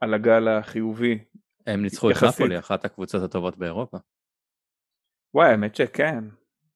על 0.00 0.14
הגל 0.14 0.48
החיובי. 0.48 1.18
הם 1.66 1.82
ניצחו 1.82 2.10
את 2.10 2.16
נפולי, 2.28 2.58
אחת 2.58 2.84
הקבוצות 2.84 3.22
הטובות 3.22 3.58
באירופה. 3.58 3.96
וואי, 5.34 5.50
האמת 5.50 5.74
שכן. 5.74 6.24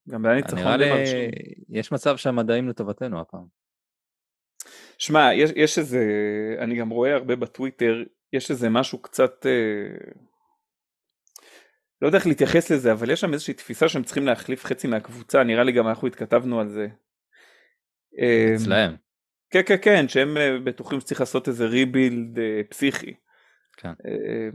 גם 0.08 0.22
זה 0.22 0.28
היה 0.28 0.36
ניצחון 0.36 0.58
נראה 0.58 0.76
לי, 0.76 0.86
יש 1.68 1.92
מצב 1.92 2.16
שהמדעים 2.16 2.68
לטובתנו 2.68 3.20
הפעם. 3.20 3.57
שמע, 4.98 5.34
יש, 5.34 5.50
יש 5.56 5.78
איזה, 5.78 6.04
אני 6.58 6.76
גם 6.76 6.88
רואה 6.88 7.14
הרבה 7.14 7.36
בטוויטר, 7.36 8.02
יש 8.32 8.50
איזה 8.50 8.68
משהו 8.68 8.98
קצת, 8.98 9.46
אה, 9.46 10.10
לא 12.02 12.06
יודע 12.06 12.18
איך 12.18 12.26
להתייחס 12.26 12.70
לזה, 12.70 12.92
אבל 12.92 13.10
יש 13.10 13.20
שם 13.20 13.32
איזושהי 13.32 13.54
תפיסה 13.54 13.88
שהם 13.88 14.02
צריכים 14.02 14.26
להחליף 14.26 14.64
חצי 14.64 14.88
מהקבוצה, 14.88 15.42
נראה 15.42 15.64
לי 15.64 15.72
גם 15.72 15.88
אנחנו 15.88 16.08
התכתבנו 16.08 16.60
על 16.60 16.68
זה. 16.68 16.86
אצלהם. 18.54 18.96
כן, 19.50 19.60
כן, 19.66 19.76
כן, 19.82 20.08
שהם 20.08 20.36
אה, 20.36 20.58
בטוחים 20.64 21.00
שצריך 21.00 21.20
לעשות 21.20 21.48
איזה 21.48 21.66
rebuild 21.66 22.38
אה, 22.38 22.60
פסיכי. 22.68 23.14
כן. 23.76 23.88
אה, 23.88 24.48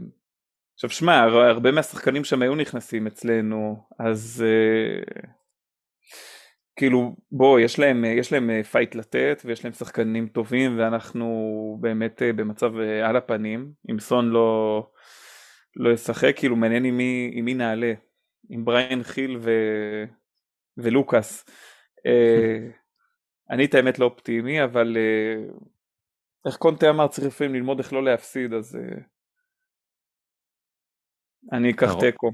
עכשיו 0.74 0.90
שמע, 0.90 1.20
הרבה 1.22 1.72
מהשחקנים 1.72 2.24
שם 2.24 2.42
היו 2.42 2.54
נכנסים 2.54 3.06
אצלנו, 3.06 3.76
אז 3.98 4.44
כאילו 6.76 7.16
בוא, 7.32 7.60
יש 7.60 7.78
להם, 7.78 8.04
יש 8.04 8.32
להם 8.32 8.62
fight 8.62 8.94
לתת 8.94 9.42
ויש 9.44 9.64
להם 9.64 9.72
שחקנים 9.72 10.28
טובים 10.28 10.78
ואנחנו 10.78 11.78
באמת 11.80 12.22
במצב 12.36 12.72
על 13.04 13.16
הפנים, 13.16 13.72
אם 13.90 13.98
סון 13.98 14.28
לא, 14.28 14.90
לא 15.76 15.90
ישחק, 15.90 16.32
כאילו 16.36 16.56
מעניין 16.56 16.84
עם 16.84 16.96
מי, 16.96 17.30
עם 17.34 17.44
מי 17.44 17.54
נעלה, 17.54 17.92
עם 18.50 18.64
בריין 18.64 19.02
חיל 19.02 19.36
ו... 19.40 19.50
ולוקאס. 20.76 21.44
אני 23.50 23.64
את 23.64 23.74
האמת 23.74 23.98
לא 23.98 24.04
אופטימי, 24.04 24.64
אבל 24.64 24.96
אה, 24.96 25.54
איך 26.46 26.56
קונטה 26.56 26.90
אמר 26.90 27.08
צריך 27.08 27.26
לפעמים 27.26 27.54
ללמוד 27.54 27.78
איך 27.78 27.92
לא 27.92 28.04
להפסיד, 28.04 28.52
אז 28.52 28.76
אה, 28.76 28.96
אני 31.52 31.70
אקח 31.70 31.94
תיקו. 32.00 32.30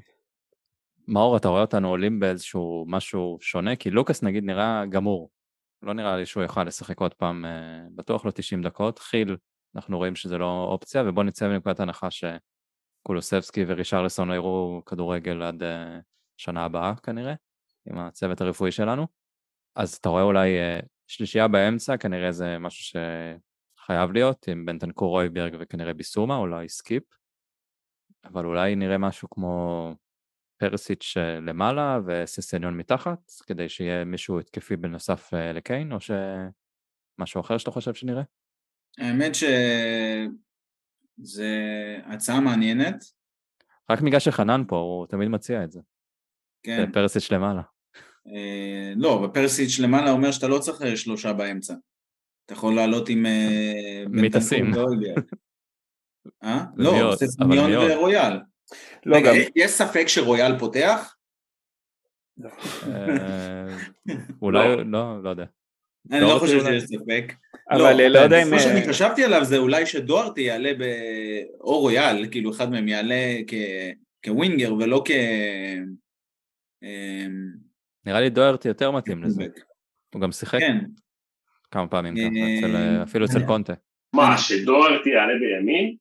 מאור, 1.10 1.36
אתה 1.36 1.48
רואה 1.48 1.60
אותנו 1.60 1.88
עולים 1.88 2.20
באיזשהו 2.20 2.84
משהו 2.88 3.38
שונה? 3.40 3.76
כי 3.76 3.90
לוקאס 3.90 4.22
נגיד 4.22 4.44
נראה 4.44 4.86
גמור. 4.86 5.30
לא 5.82 5.94
נראה 5.94 6.16
לי 6.16 6.26
שהוא 6.26 6.42
יוכל 6.42 6.64
לשחק 6.64 7.00
עוד 7.00 7.14
פעם, 7.14 7.44
אה, 7.44 7.80
בטוח 7.94 8.24
לא 8.24 8.30
90 8.30 8.62
דקות. 8.62 8.98
חיל, 8.98 9.36
אנחנו 9.76 9.96
רואים 9.96 10.16
שזה 10.16 10.38
לא 10.38 10.64
אופציה, 10.70 11.02
ובוא 11.06 11.24
נצא 11.24 11.48
מנקודת 11.48 11.80
הנחה 11.80 12.08
שקולוסבסקי 12.10 13.64
ורישרלסון 13.66 14.28
לא 14.28 14.34
יראו 14.34 14.82
כדורגל 14.86 15.42
עד 15.42 15.62
שנה 16.36 16.64
הבאה 16.64 16.94
כנראה, 16.96 17.34
עם 17.86 17.98
הצוות 17.98 18.40
הרפואי 18.40 18.72
שלנו. 18.72 19.06
אז 19.76 19.94
אתה 19.94 20.08
רואה 20.08 20.22
אולי 20.22 20.50
שלישייה 21.06 21.48
באמצע, 21.48 21.96
כנראה 21.96 22.32
זה 22.32 22.58
משהו 22.58 23.00
שחייב 23.78 24.12
להיות, 24.12 24.48
עם 24.48 24.66
בנטנקור 24.66 25.10
הויברג 25.10 25.56
וכנראה 25.60 25.94
ביסומה, 25.94 26.36
אולי 26.36 26.68
סקיפ, 26.68 27.02
אבל 28.24 28.46
אולי 28.46 28.76
נראה 28.76 28.98
משהו 28.98 29.30
כמו 29.30 29.94
פרישיץ' 30.60 31.16
למעלה 31.42 31.98
וססניון 32.06 32.76
מתחת, 32.76 33.32
כדי 33.46 33.68
שיהיה 33.68 34.04
מישהו 34.04 34.40
התקפי 34.40 34.76
בנוסף 34.76 35.34
אה, 35.34 35.52
לקיין, 35.52 35.92
או 35.92 35.96
שמשהו 36.00 37.40
אחר 37.40 37.58
שאתה 37.58 37.70
חושב 37.70 37.94
שנראה? 37.94 38.22
האמת 38.98 39.32
שזה 39.34 40.38
הצעה 42.04 42.40
מעניינת. 42.40 43.04
רק 43.90 44.00
בגלל 44.00 44.20
שחנן 44.20 44.62
פה, 44.68 44.76
הוא 44.76 45.06
תמיד 45.06 45.28
מציע 45.28 45.64
את 45.64 45.72
זה. 45.72 45.80
כן. 46.62 46.92
פרסיץ' 46.92 47.32
למעלה. 47.32 47.62
אה, 48.26 48.92
לא, 48.96 49.26
בפרסיץ' 49.26 49.78
למעלה 49.78 50.10
אומר 50.10 50.32
שאתה 50.32 50.48
לא 50.48 50.58
צריך 50.58 50.82
אה, 50.82 50.96
שלושה 50.96 51.32
באמצע. 51.32 51.74
אתה 52.46 52.54
יכול 52.54 52.74
לעלות 52.74 53.08
עם... 53.08 53.26
אה? 53.26 54.04
אה? 56.44 56.64
לא, 56.76 57.12
ססמיון 57.16 57.70
ורויאל. 57.72 58.49
לא, 59.06 59.16
רגע, 59.16 59.30
יש 59.56 59.70
ספק 59.70 60.08
שרויאל 60.08 60.58
פותח? 60.58 61.16
אולי, 64.42 64.76
לא, 64.84 65.22
לא 65.22 65.30
יודע. 65.30 65.44
אני 66.10 66.20
לא 66.20 66.36
חושב 66.38 66.64
שיש 66.64 66.82
ספק. 66.82 67.32
אבל 67.70 67.92
לא, 67.96 68.06
לא 68.06 68.18
יודע 68.18 68.42
אם... 68.42 68.50
מה 68.50 68.58
שאני 68.58 68.88
חשבתי 68.88 69.24
עליו 69.24 69.44
זה 69.44 69.56
אולי 69.56 69.86
שדוארטי 69.86 70.40
יעלה 70.40 70.72
ב... 70.78 70.82
או 71.60 71.80
רויאל, 71.80 72.26
כאילו 72.30 72.50
אחד 72.50 72.70
מהם 72.70 72.88
יעלה 72.88 73.36
כווינגר 74.24 74.74
ולא 74.74 75.02
כ... 75.04 75.10
נראה 78.06 78.20
לי 78.20 78.30
דוארטי 78.30 78.68
יותר 78.68 78.90
מתאים 78.90 79.22
לזה. 79.22 79.44
הוא 80.14 80.22
גם 80.22 80.32
שיחק 80.32 80.58
כן. 80.58 80.78
כמה 81.70 81.88
פעמים 81.88 82.14
ככה, 82.14 82.66
אה, 82.76 83.02
אפילו 83.02 83.26
אצל 83.26 83.46
קונטה. 83.46 83.74
מה, 84.14 84.38
שדוארטי 84.38 85.10
יעלה 85.10 85.32
בימין? 85.40 85.96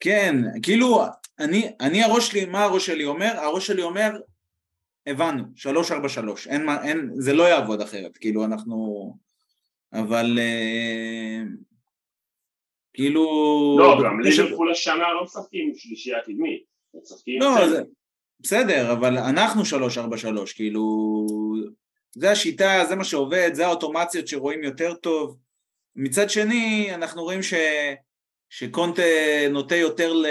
כן, 0.00 0.36
כאילו, 0.62 1.02
אני, 1.38 1.72
אני 1.80 2.02
הראש 2.02 2.28
שלי, 2.28 2.44
מה 2.44 2.64
הראש 2.64 2.86
שלי 2.86 3.04
אומר? 3.04 3.32
הראש 3.36 3.66
שלי 3.66 3.82
אומר, 3.82 4.10
הבנו, 5.06 5.44
שלוש 5.56 5.92
ארבע 5.92 6.08
שלוש, 6.08 6.46
אין 6.46 6.64
מה, 6.64 6.84
אין, 6.84 7.10
זה 7.14 7.32
לא 7.32 7.42
יעבוד 7.42 7.80
אחרת, 7.80 8.16
כאילו 8.16 8.44
אנחנו, 8.44 9.16
אבל 9.92 10.38
אה, 10.38 11.42
כאילו... 12.94 13.24
לא, 13.78 14.00
גם 14.04 14.20
ליברפול 14.20 14.70
השנה 14.70 15.14
לא 15.14 15.24
משחקים 15.24 15.72
שלישייה 15.76 16.20
קדמית, 16.22 16.62
משחקים... 16.94 17.40
לא, 17.40 17.68
זה... 17.68 17.82
בסדר, 18.40 18.92
אבל 18.92 19.18
אנחנו 19.18 19.64
343, 19.64 20.52
כאילו, 20.52 21.26
זה 22.16 22.30
השיטה, 22.30 22.84
זה 22.88 22.96
מה 22.96 23.04
שעובד, 23.04 23.50
זה 23.52 23.66
האוטומציות 23.66 24.28
שרואים 24.28 24.64
יותר 24.64 24.94
טוב. 24.94 25.38
מצד 25.96 26.30
שני, 26.30 26.94
אנחנו 26.94 27.22
רואים 27.22 27.42
ש... 27.42 27.54
שקונטה 28.56 29.02
נוטה 29.50 29.76
יותר 29.76 30.12
ל... 30.12 30.26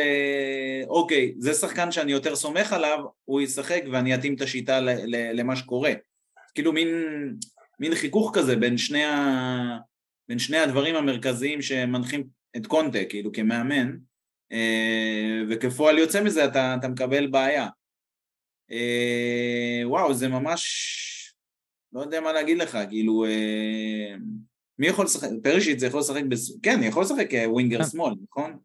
אוקיי, 0.87 1.33
זה 1.37 1.53
שחקן 1.53 1.91
שאני 1.91 2.11
יותר 2.11 2.35
סומך 2.35 2.73
עליו, 2.73 2.99
הוא 3.25 3.41
ישחק 3.41 3.83
ואני 3.91 4.15
אתאים 4.15 4.35
את 4.35 4.41
השיטה 4.41 4.79
ל... 4.79 4.89
ל... 4.89 5.39
למה 5.39 5.55
שקורה. 5.55 5.91
כאילו 6.55 6.73
מין, 6.73 6.87
מין 7.79 7.95
חיכוך 7.95 8.31
כזה 8.33 8.55
בין 8.55 8.77
שני, 8.77 9.05
ה... 9.05 9.77
בין 10.29 10.39
שני 10.39 10.57
הדברים 10.57 10.95
המרכזיים 10.95 11.61
שמנחים 11.61 12.23
את 12.57 12.67
קונטה, 12.67 13.05
כאילו 13.09 13.31
כמאמן, 13.31 13.95
אה, 14.51 15.41
וכפועל 15.49 15.97
יוצא 15.97 16.23
מזה 16.23 16.45
אתה, 16.45 16.75
אתה 16.79 16.87
מקבל 16.87 17.27
בעיה. 17.27 17.67
אה, 18.71 19.81
וואו, 19.85 20.13
זה 20.13 20.27
ממש... 20.27 20.63
לא 21.93 22.01
יודע 22.01 22.21
מה 22.21 22.33
להגיד 22.33 22.57
לך, 22.57 22.77
כאילו... 22.89 23.25
אה, 24.73 24.77
מי 24.79 24.87
יכול 24.87 25.05
לשחק? 25.05 25.29
פרישיט 25.43 25.79
זה 25.79 25.87
יכול 25.87 25.99
לשחק, 25.99 26.23
בס... 26.29 26.59
כן, 26.63 26.83
יכול 26.83 27.03
לשחק 27.03 27.29
ווינגר 27.45 27.77
כן. 27.77 27.89
שמאל, 27.89 28.13
נכון? 28.29 28.57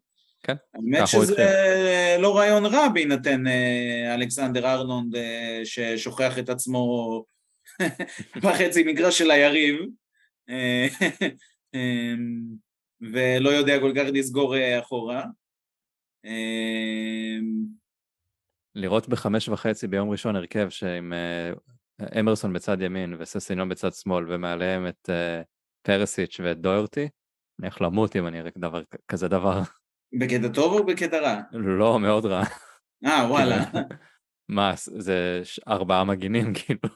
כן. 0.43 0.55
האמת 0.73 1.07
שזה 1.07 2.17
לא 2.19 2.37
רעיון 2.37 2.65
רע 2.65 2.87
בהינתן 2.87 3.47
אה, 3.47 4.15
אלכסנדר 4.15 4.65
ארנונד 4.65 5.15
אה, 5.15 5.61
ששוכח 5.63 6.39
את 6.39 6.49
עצמו 6.49 7.23
בחצי 8.43 8.83
מגרש 8.83 9.17
של 9.17 9.31
היריב 9.31 9.75
אה, 10.49 10.87
אה, 11.75 12.13
ולא 13.01 13.49
יודע 13.49 13.79
כל 13.79 13.91
כך 13.95 14.03
לסגור 14.13 14.55
אה, 14.55 14.79
אחורה. 14.79 15.23
אה, 16.25 17.37
לראות 18.75 19.09
בחמש 19.09 19.49
וחצי 19.49 19.87
ביום 19.87 20.09
ראשון 20.09 20.35
הרכב 20.35 20.69
שעם 20.69 21.13
אה, 21.13 21.51
אמרסון 22.19 22.53
בצד 22.53 22.81
ימין 22.81 23.15
וססינון 23.19 23.69
בצד 23.69 23.93
שמאל 23.93 24.25
ומעליהם 24.27 24.87
את 24.87 25.09
פרסיץ' 25.81 26.39
ואת 26.43 26.61
דוירטי, 26.61 27.09
אני 27.59 27.67
הולך 27.67 27.81
למות 27.81 28.15
אם 28.15 28.27
אני 28.27 28.39
אראה 28.39 28.51
דבר, 28.57 28.81
כזה 29.07 29.27
דבר. 29.27 29.61
בקטע 30.19 30.47
טוב 30.53 30.73
או 30.73 30.85
בקטע 30.85 31.19
רע? 31.19 31.41
לא, 31.51 31.99
מאוד 31.99 32.25
רע. 32.25 32.43
אה, 33.05 33.25
וואלה. 33.29 33.57
מה, 34.49 34.73
זה 34.75 35.41
ארבעה 35.67 36.03
מגינים 36.03 36.53
כאילו. 36.59 36.89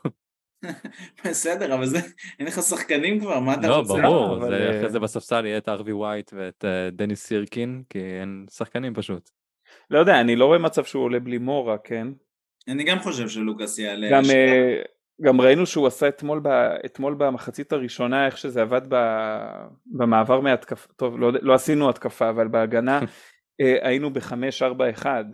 בסדר, 1.26 1.76
אבל 1.76 1.86
זה, 1.86 1.98
אין 2.40 2.48
לך 2.48 2.62
שחקנים 2.62 3.20
כבר, 3.20 3.40
מה 3.40 3.54
אתה 3.54 3.68
לא, 3.68 3.76
רוצה? 3.76 3.94
לא, 3.98 4.10
ברור, 4.10 4.38
אבל... 4.38 4.50
זה, 4.50 4.78
אחרי 4.78 4.90
זה 4.90 5.00
בספסל 5.00 5.46
יהיה 5.46 5.58
את 5.58 5.70
ארווי 5.70 5.94
ווייט 5.94 6.34
ואת 6.34 6.64
uh, 6.64 6.96
דניס 6.96 7.26
סירקין, 7.26 7.84
כי 7.90 8.00
אין 8.00 8.46
שחקנים 8.52 8.94
פשוט. 8.94 9.30
לא 9.90 10.00
יודע, 10.00 10.22
אני 10.22 10.36
לא 10.36 10.46
רואה 10.46 10.60
מצב 10.60 10.84
שהוא 10.84 11.04
עולה 11.04 11.20
בלי 11.20 11.38
מורה, 11.38 11.78
כן? 11.78 12.08
אני 12.68 12.84
גם 12.84 13.00
חושב 13.00 13.30
שלוקאס 13.30 13.80
יעלה. 13.80 14.08
גם, 14.12 14.24
אה, 14.30 14.82
גם 15.22 15.42
ראינו 15.42 15.66
שהוא 15.66 15.88
עשה 15.88 16.08
אתמול, 16.08 16.40
ב, 16.44 16.48
אתמול 16.86 17.14
במחצית 17.14 17.74
הראשונה 17.74 18.26
איך 18.26 18.38
שזה 18.38 18.62
עבד 18.62 18.82
ב, 18.90 18.96
במעבר 19.86 20.40
מהתקפה, 20.40 20.94
טוב 20.94 21.20
לא, 21.20 21.32
לא 21.42 21.54
עשינו 21.54 21.90
התקפה 21.90 22.30
אבל 22.30 22.48
בהגנה 22.48 23.00
אה, 23.62 23.88
היינו 23.88 24.14
בחמש 24.14 24.62
ארבע 24.62 24.90
אחד. 24.90 25.26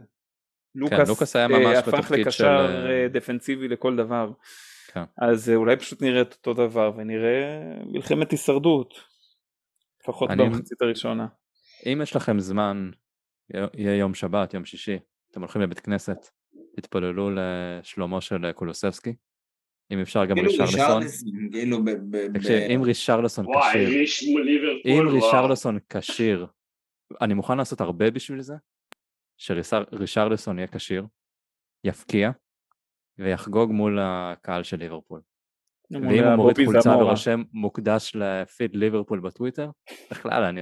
לוקאס, 0.76 1.00
כן, 1.00 1.08
לוקאס 1.08 1.36
היה 1.36 1.48
ממש 1.48 1.66
אה, 1.66 1.80
הפך 1.80 2.12
לקשר 2.12 2.68
של... 2.68 3.08
דפנסיבי 3.12 3.68
לכל 3.68 3.96
דבר. 3.96 4.32
כן. 4.94 5.04
אז 5.18 5.50
אולי 5.56 5.78
פשוט 5.78 6.02
נראה 6.02 6.22
את 6.22 6.34
אותו 6.34 6.54
דבר 6.54 6.92
ונראה 6.98 7.60
מלחמת 7.86 8.32
הישרדות. 8.32 8.94
לפחות 10.02 10.30
אני... 10.30 10.44
במחצית 10.44 10.82
הראשונה. 10.82 11.28
אם 11.86 12.00
יש 12.04 12.16
לכם 12.16 12.40
זמן 12.40 12.92
יהיה 13.74 13.96
יום 13.96 14.14
שבת, 14.14 14.54
יום 14.54 14.66
שישי, 14.66 15.00
אתם 15.32 15.42
הולכים 15.42 15.62
לבית 15.62 15.80
כנסת, 15.80 16.18
תתפללו 16.76 17.30
לשלומו 17.36 18.22
של 18.22 18.52
קולוסבסקי. 18.52 19.16
אם 19.92 20.00
אפשר 20.00 20.26
גם 20.26 20.36
כאילו 20.36 20.52
רישרלסון. 20.52 21.04
כאילו 21.52 21.86
ב... 21.86 22.16
אם 22.76 22.82
רישרלסון 22.84 23.46
כשיר, 23.46 24.06
אם 24.86 25.08
רישרלסון 25.08 25.80
כשיר, 25.90 26.48
אני 27.22 27.34
מוכן 27.34 27.58
לעשות 27.58 27.82
הרבה 27.82 28.12
בשביל 28.12 28.42
זה, 28.42 28.54
שרישרלסון 29.38 30.58
יהיה 30.58 30.68
כשיר, 30.68 31.06
יפקיע, 31.84 32.32
ויחגוג 33.18 33.72
מול 33.72 34.00
הקהל 34.02 34.64
של 34.64 34.78
ליברפול. 34.78 35.22
ואם 35.92 36.24
הוא 36.24 36.36
מוריד 36.36 36.66
חולצה 36.66 36.98
ורושם 36.98 37.44
מוקדש 37.54 38.16
לפיד 38.16 38.76
ליברפול 38.76 39.20
בטוויטר, 39.20 39.70
בכלל 40.12 40.44
אני, 40.44 40.62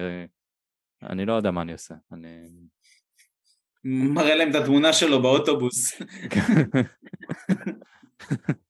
אני 1.03 1.25
לא 1.25 1.33
יודע 1.33 1.51
מה 1.51 1.61
אני 1.61 1.71
עושה. 1.71 1.95
אני... 2.11 2.49
מראה 3.83 4.35
להם 4.35 4.49
את 4.49 4.55
התמונה 4.55 4.93
שלו 4.93 5.21
באוטובוס. 5.21 5.91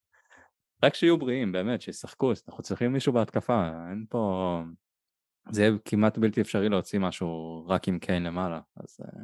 רק 0.83 0.95
שיהיו 0.95 1.17
בריאים, 1.17 1.51
באמת, 1.51 1.81
שישחקו, 1.81 2.31
אנחנו 2.47 2.63
צריכים 2.63 2.93
מישהו 2.93 3.13
בהתקפה, 3.13 3.69
אין 3.89 4.05
פה... 4.09 4.61
זה 5.51 5.61
יהיה 5.61 5.73
כמעט 5.85 6.17
בלתי 6.17 6.41
אפשרי 6.41 6.69
להוציא 6.69 6.99
משהו 6.99 7.63
רק 7.67 7.87
עם 7.87 7.99
קיין 7.99 8.23
למעלה, 8.23 8.59
אז 8.77 8.97
אה, 9.01 9.21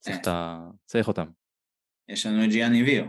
צריך, 0.00 0.16
את 0.20 0.26
ה... 0.26 0.66
צריך 0.84 1.08
אותם. 1.08 1.26
יש 2.08 2.26
לנו 2.26 2.44
את 2.44 2.48
ג'יאני 2.48 2.82
ויו. 2.82 3.04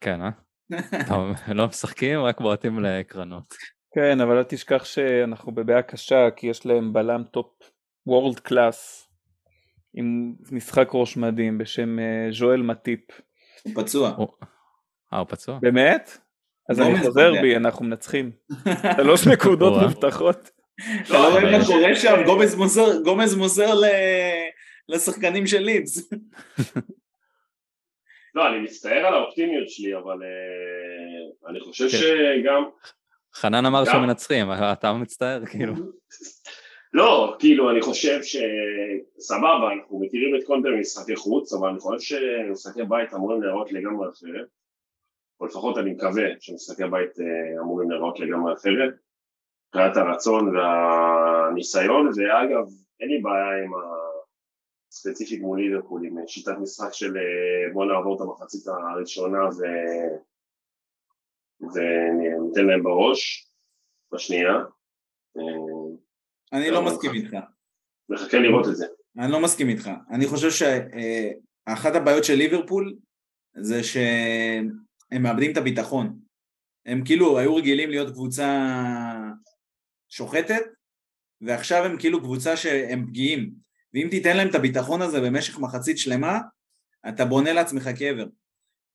כן, 0.00 0.20
אה? 0.20 0.30
טוב, 1.08 1.36
לא 1.54 1.66
משחקים, 1.66 2.20
רק 2.20 2.40
בועטים 2.40 2.80
לקרנות. 2.80 3.54
כן, 3.94 4.20
אבל 4.20 4.36
אל 4.36 4.44
תשכח 4.44 4.84
שאנחנו 4.84 5.52
בבעיה 5.52 5.82
קשה, 5.82 6.30
כי 6.36 6.46
יש 6.46 6.66
להם 6.66 6.92
בלם 6.92 7.24
top 7.24 7.70
world 8.06 8.40
class, 8.40 9.08
עם 9.94 10.34
משחק 10.52 10.88
ראש 10.94 11.16
מדהים 11.16 11.58
בשם 11.58 11.98
אה, 11.98 12.28
ז'ואל 12.32 12.62
מטיפ. 12.62 13.00
הוא 13.64 13.72
פצוע. 13.74 14.16
אה, 15.12 15.18
הוא 15.18 15.26
פצוע? 15.28 15.58
באמת? 15.62 16.18
אז 16.70 16.80
אני 16.80 16.98
חוזר 16.98 17.32
בי, 17.42 17.56
אנחנו 17.56 17.84
מנצחים. 17.84 18.30
שלוש 18.96 19.26
נקודות 19.26 19.82
מובטחות. 19.82 20.50
אתה 21.02 21.12
לא 21.12 21.28
רואה 21.28 21.58
מה 21.58 21.64
קורה 21.66 21.94
שם, 21.94 22.22
גומז 23.04 23.34
מוסר 23.34 23.74
לשחקנים 24.88 25.46
של 25.46 25.58
לידס. 25.58 26.12
לא, 28.34 28.48
אני 28.48 28.60
מצטער 28.60 29.06
על 29.06 29.14
האופטימיות 29.14 29.68
שלי, 29.68 29.96
אבל 29.96 30.18
uh, 30.18 31.50
אני 31.50 31.60
חושב 31.60 31.88
כן. 31.88 31.96
שגם... 31.96 32.64
חנן 33.34 33.66
אמר 33.66 33.84
שהם 33.84 34.02
מנצחים, 34.02 34.46
אתה 34.72 34.92
מצטער, 34.92 35.46
כאילו. 35.46 35.74
לא, 36.98 37.36
כאילו, 37.38 37.70
אני 37.70 37.82
חושב 37.82 38.20
שסבבה, 38.22 39.72
אנחנו 39.78 40.00
מכירים 40.00 40.36
את 40.36 40.44
קונטר 40.44 40.68
ממשחקי 40.68 41.16
חוץ, 41.16 41.52
אבל 41.52 41.68
אני 41.68 41.78
חושב 41.78 42.18
שמשחקי 42.18 42.84
בית 42.88 43.14
אמורים 43.14 43.42
להיראות 43.42 43.72
לגמרי 43.72 44.08
אחרת, 44.08 44.46
או 45.42 45.46
לפחות 45.46 45.78
אני 45.78 45.90
מקווה 45.92 46.22
שמשחקי 46.40 46.82
בית 46.90 47.20
אה, 47.20 47.60
אמורים 47.62 47.90
להיראות 47.90 48.20
לגמרי 48.20 48.52
אחרת, 48.52 48.94
מבחינת 49.68 49.96
הרצון 49.96 50.56
והניסיון, 50.56 52.06
ואגב, 52.06 52.66
אין 53.00 53.08
לי 53.08 53.20
בעיה 53.22 53.64
עם 53.64 53.74
ה... 53.74 53.78
ספציפית 54.90 55.40
מול 55.40 55.60
ליברפול 55.60 56.04
עם 56.04 56.16
שיטת 56.26 56.52
משחק 56.60 56.92
של 56.92 57.16
אה, 57.16 57.72
בוא 57.72 57.84
נעבור 57.84 58.16
את 58.16 58.20
המחצית 58.20 58.66
הראשונה 58.66 59.38
ו... 59.38 59.62
וניתן 61.60 62.66
להם 62.66 62.82
בראש 62.82 63.50
בשנייה. 64.12 64.54
אה, 65.36 65.96
אני 66.52 66.70
לא 66.70 66.84
מסכים 66.84 67.10
איתך. 67.14 67.36
מחכה 68.08 68.38
לראות 68.38 68.68
את 68.68 68.76
זה. 68.76 68.86
אני 69.18 69.32
לא 69.32 69.42
מסכים 69.42 69.68
איתך. 69.68 69.90
אני 70.10 70.26
חושב 70.26 70.50
שאחת 70.50 71.94
הבעיות 71.94 72.24
של 72.24 72.34
ליברפול 72.34 72.96
זה 73.56 73.82
שהם 73.82 74.70
מאבדים 75.18 75.52
את 75.52 75.56
הביטחון. 75.56 76.18
הם 76.86 77.04
כאילו 77.04 77.38
היו 77.38 77.56
רגילים 77.56 77.90
להיות 77.90 78.10
קבוצה 78.12 78.68
שוחטת, 80.08 80.62
ועכשיו 81.40 81.84
הם 81.84 81.96
כאילו 81.98 82.20
קבוצה 82.20 82.56
שהם 82.56 83.06
פגיעים. 83.06 83.50
ואם 83.94 84.08
תיתן 84.10 84.36
להם 84.36 84.48
את 84.48 84.54
הביטחון 84.54 85.02
הזה 85.02 85.20
במשך 85.20 85.58
מחצית 85.58 85.98
שלמה, 85.98 86.38
אתה 87.08 87.24
בונה 87.24 87.52
לעצמך 87.52 87.88
קבר. 87.98 88.26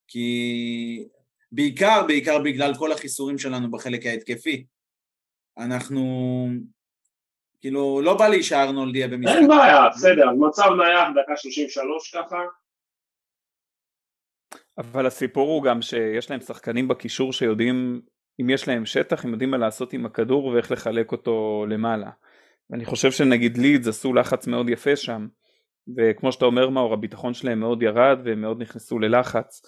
כי 0.08 1.08
בעיקר, 1.52 2.04
בעיקר 2.08 2.40
בגלל 2.40 2.76
כל 2.76 2.92
החיסורים 2.92 3.38
שלנו 3.38 3.72
בחלק 3.72 4.06
ההתקפי. 4.06 4.66
אנחנו, 5.58 6.48
כאילו, 7.62 8.02
לא 8.02 8.18
בא 8.18 8.28
לי 8.28 8.44
שארנולד 8.44 8.96
יהיה 8.96 9.08
במשחק. 9.08 9.36
אין 9.36 9.48
בעיה, 9.48 9.90
בסדר, 9.90 10.32
מצב 10.32 10.70
נייח 10.78 11.08
דקה 11.10 11.38
33 11.38 12.16
ככה. 12.16 12.38
אבל 14.78 15.06
הסיפור 15.06 15.50
הוא 15.50 15.64
גם 15.64 15.82
שיש 15.82 16.32
להם 16.32 16.40
שחקנים 16.40 16.88
בקישור 16.88 17.34
שיודעים, 17.34 18.02
אם 18.42 18.50
יש 18.50 18.68
להם 18.68 18.86
שטח, 18.86 19.26
הם 19.26 19.32
יודעים 19.32 19.52
מה 19.52 19.58
לעשות 19.58 19.94
עם 19.94 20.06
הכדור 20.06 20.46
ואיך 20.46 20.72
לחלק 20.72 21.12
אותו 21.12 21.66
למעלה. 21.70 22.10
ואני 22.70 22.86
חושב 22.86 23.12
שנגיד 23.12 23.58
לידס 23.58 23.88
עשו 23.88 24.14
לחץ 24.14 24.48
מאוד 24.48 24.70
יפה 24.70 24.96
שם 24.96 25.28
וכמו 25.98 26.32
שאתה 26.32 26.46
אומר 26.46 26.70
מאור 26.70 26.94
הביטחון 26.94 27.34
שלהם 27.34 27.60
מאוד 27.60 27.84
ירד 27.84 28.20
והם 28.26 28.42
מאוד 28.42 28.62
נכנסו 28.62 29.00
ללחץ 29.00 29.62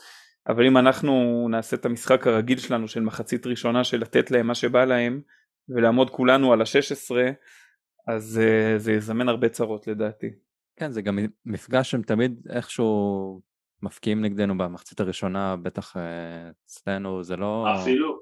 אבל 0.48 0.68
אם 0.68 0.78
אנחנו 0.78 1.48
נעשה 1.52 1.76
את 1.76 1.86
המשחק 1.86 2.28
הרגיל 2.28 2.58
שלנו 2.58 2.88
של 2.88 3.02
מחצית 3.02 3.48
ראשונה 3.48 3.84
של 3.84 4.02
לתת 4.02 4.32
להם 4.32 4.48
מה 4.48 4.56
שבא 4.56 4.86
להם 4.86 5.22
ולעמוד 5.70 6.10
כולנו 6.10 6.54
על 6.54 6.62
ה-16 6.62 7.16
אז 8.08 8.42
uh, 8.42 8.78
זה 8.78 8.94
יזמן 8.94 9.30
הרבה 9.30 9.50
צרות 9.50 9.88
לדעתי. 9.88 10.28
כן 10.76 10.92
זה 10.92 11.02
גם 11.02 11.20
מפגש 11.46 11.92
שהם 11.92 12.02
תמיד 12.02 12.48
איכשהו 12.50 13.42
מפקיעים 13.82 14.22
נגדנו 14.22 14.58
במחצית 14.58 15.00
הראשונה 15.00 15.56
בטח 15.56 15.98
uh, 15.98 16.00
אצלנו 16.66 17.24
זה 17.24 17.36
לא 17.36 17.66
אפילו 17.82 18.20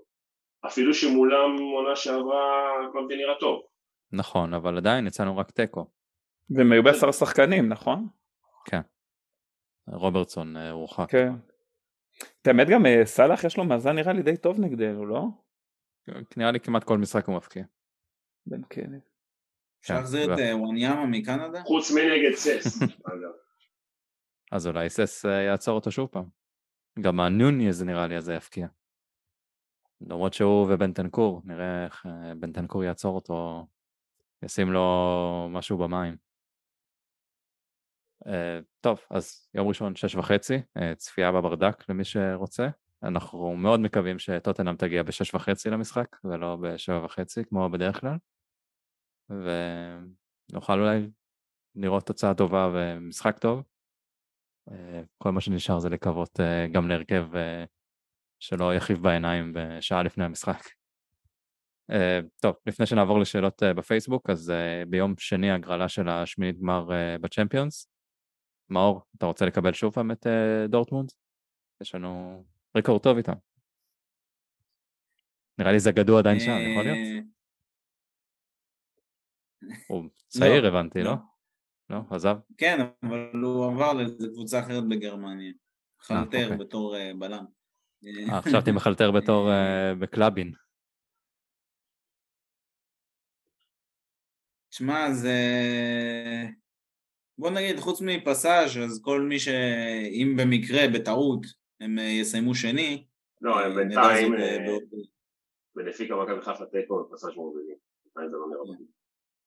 אפילו 0.65 0.93
שמולם 0.93 1.57
עונה 1.75 1.95
שעברה 1.95 2.69
הכל 2.89 3.07
נראה 3.07 3.35
טוב 3.39 3.61
נכון, 4.11 4.53
אבל 4.53 4.77
עדיין 4.77 5.07
יצאנו 5.07 5.37
רק 5.37 5.51
תיקו. 5.51 5.85
והם 6.49 6.71
היו 6.71 6.83
בעשרה 6.83 7.13
שחקנים, 7.13 7.69
נכון? 7.69 8.07
כן. 8.65 8.81
רוברטסון 9.87 10.57
אה, 10.57 10.71
הורחק. 10.71 11.11
כן. 11.11 11.33
את 12.41 12.47
האמת 12.47 12.67
גם 12.67 12.85
אה, 12.85 13.05
סאלח 13.05 13.43
יש 13.43 13.57
לו 13.57 13.65
מאזן 13.65 13.95
נראה 13.95 14.13
לי 14.13 14.23
די 14.23 14.37
טוב 14.37 14.59
נגדנו, 14.59 15.05
לא? 15.05 15.23
נראה 16.37 16.51
לי 16.51 16.59
כמעט 16.59 16.83
כל 16.83 16.97
משחק 16.97 17.25
הוא 17.25 17.35
מפקיע. 17.35 17.63
בן 18.45 18.63
כלב. 18.63 18.99
אפשר 19.81 19.93
להחזיר 19.93 20.33
את 20.33 20.39
אה, 20.39 20.57
וואניאמה 20.57 21.05
מקנדה? 21.05 21.63
חוץ 21.63 21.91
מנגד 21.91 22.35
סס, 22.35 22.81
אז 24.51 24.67
אולי 24.67 24.89
סס 24.89 25.25
יעצור 25.25 25.75
אותו 25.75 25.91
שוב 25.91 26.07
פעם. 26.07 26.29
גם 27.01 27.19
הנוניז 27.19 27.83
נראה 27.83 28.07
לי 28.07 28.15
הזה 28.15 28.33
יפקיע. 28.33 28.67
למרות 30.01 30.33
שהוא 30.33 30.73
ובנטנקור, 30.73 31.41
נראה 31.45 31.85
איך 31.85 32.05
בנטנקור 32.39 32.83
יעצור 32.83 33.15
אותו 33.15 33.67
ישים 34.43 34.71
לו 34.71 35.47
משהו 35.51 35.77
במים. 35.77 36.17
Uh, 38.25 38.29
טוב, 38.81 38.99
אז 39.09 39.49
יום 39.53 39.67
ראשון 39.67 39.95
שש 39.95 40.15
וחצי, 40.15 40.61
צפייה 40.97 41.31
בברדק 41.31 41.89
למי 41.89 42.03
שרוצה. 42.03 42.67
אנחנו 43.03 43.55
מאוד 43.55 43.79
מקווים 43.79 44.19
שטוטנאם 44.19 44.75
תגיע 44.75 45.03
בשש 45.03 45.35
וחצי 45.35 45.69
למשחק 45.69 46.17
ולא 46.23 46.57
בשבע 46.61 47.05
וחצי 47.05 47.45
כמו 47.45 47.69
בדרך 47.69 47.99
כלל. 48.01 48.17
ונוכל 49.29 50.79
אולי 50.79 51.09
לראות 51.75 52.07
תוצאה 52.07 52.33
טובה 52.33 52.71
ומשחק 52.73 53.37
טוב. 53.39 53.63
Uh, 54.67 54.71
כל 55.17 55.31
מה 55.31 55.41
שנשאר 55.41 55.79
זה 55.79 55.89
לקוות 55.89 56.39
uh, 56.39 56.73
גם 56.73 56.87
להרכב 56.87 57.27
uh, 57.33 57.67
שלא 58.39 58.75
יחיב 58.75 59.03
בעיניים 59.03 59.53
בשעה 59.55 60.03
לפני 60.03 60.23
המשחק. 60.23 60.59
טוב, 62.41 62.55
לפני 62.65 62.85
שנעבור 62.85 63.19
לשאלות 63.19 63.63
בפייסבוק, 63.63 64.29
אז 64.29 64.53
ביום 64.87 65.13
שני 65.17 65.51
הגרלה 65.51 65.89
של 65.89 66.09
השמינית 66.09 66.59
גמר 66.59 66.89
בצ'מפיונס. 67.21 67.89
מאור, 68.69 69.01
אתה 69.17 69.25
רוצה 69.25 69.45
לקבל 69.45 69.73
שוב 69.73 69.93
פעם 69.93 70.11
את 70.11 70.27
דורטמונד? 70.69 71.09
יש 71.81 71.95
לנו 71.95 72.43
ריקורד 72.75 73.01
טוב 73.01 73.17
איתם. 73.17 73.33
נראה 75.57 75.71
לי 75.71 75.79
זה 75.79 75.91
גדוע 75.91 76.19
עדיין 76.19 76.39
שם, 76.39 76.51
יכול 76.71 76.83
להיות? 76.83 76.97
הוא 79.87 80.09
צעיר 80.27 80.61
לא, 80.61 80.67
הבנתי, 80.67 81.03
לא? 81.03 81.13
לא? 81.89 81.97
עזב? 82.09 82.35
כן, 82.57 82.77
אבל 83.03 83.29
הוא 83.43 83.65
עבר 83.65 83.93
לאיזה 83.93 84.27
קבוצה 84.33 84.59
אחרת 84.59 84.87
בגרמניה. 84.87 85.53
חלטר 85.99 86.43
אוקיי. 86.43 86.57
בתור 86.57 86.95
בלם. 87.19 87.45
חשבתי 88.43 88.71
מחלטר 88.71 89.11
בתור 89.11 89.49
בקלאבין. 89.99 90.51
שמע, 94.77 95.11
זה... 95.11 95.37
בוא 97.37 97.49
נגיד, 97.49 97.79
חוץ 97.79 98.01
מפסאז' 98.01 98.77
אז 98.77 99.01
כל 99.03 99.21
מי 99.21 99.39
ש... 99.39 99.47
אם 100.11 100.35
במקרה, 100.37 100.81
בטעות, 100.93 101.45
הם 101.79 101.99
אה, 101.99 102.03
יסיימו 102.03 102.55
שני... 102.55 103.05
לא, 103.41 103.59
הם 103.59 103.71
אה, 103.71 103.75
בינתיים... 103.75 104.33
בנפיקה 105.75 106.13
אה, 106.13 106.23
מכבי 106.23 106.41
חיפה 106.41 106.65
תיקו 106.65 106.93
ופסאז' 106.93 107.35
מובילים. 107.35 107.77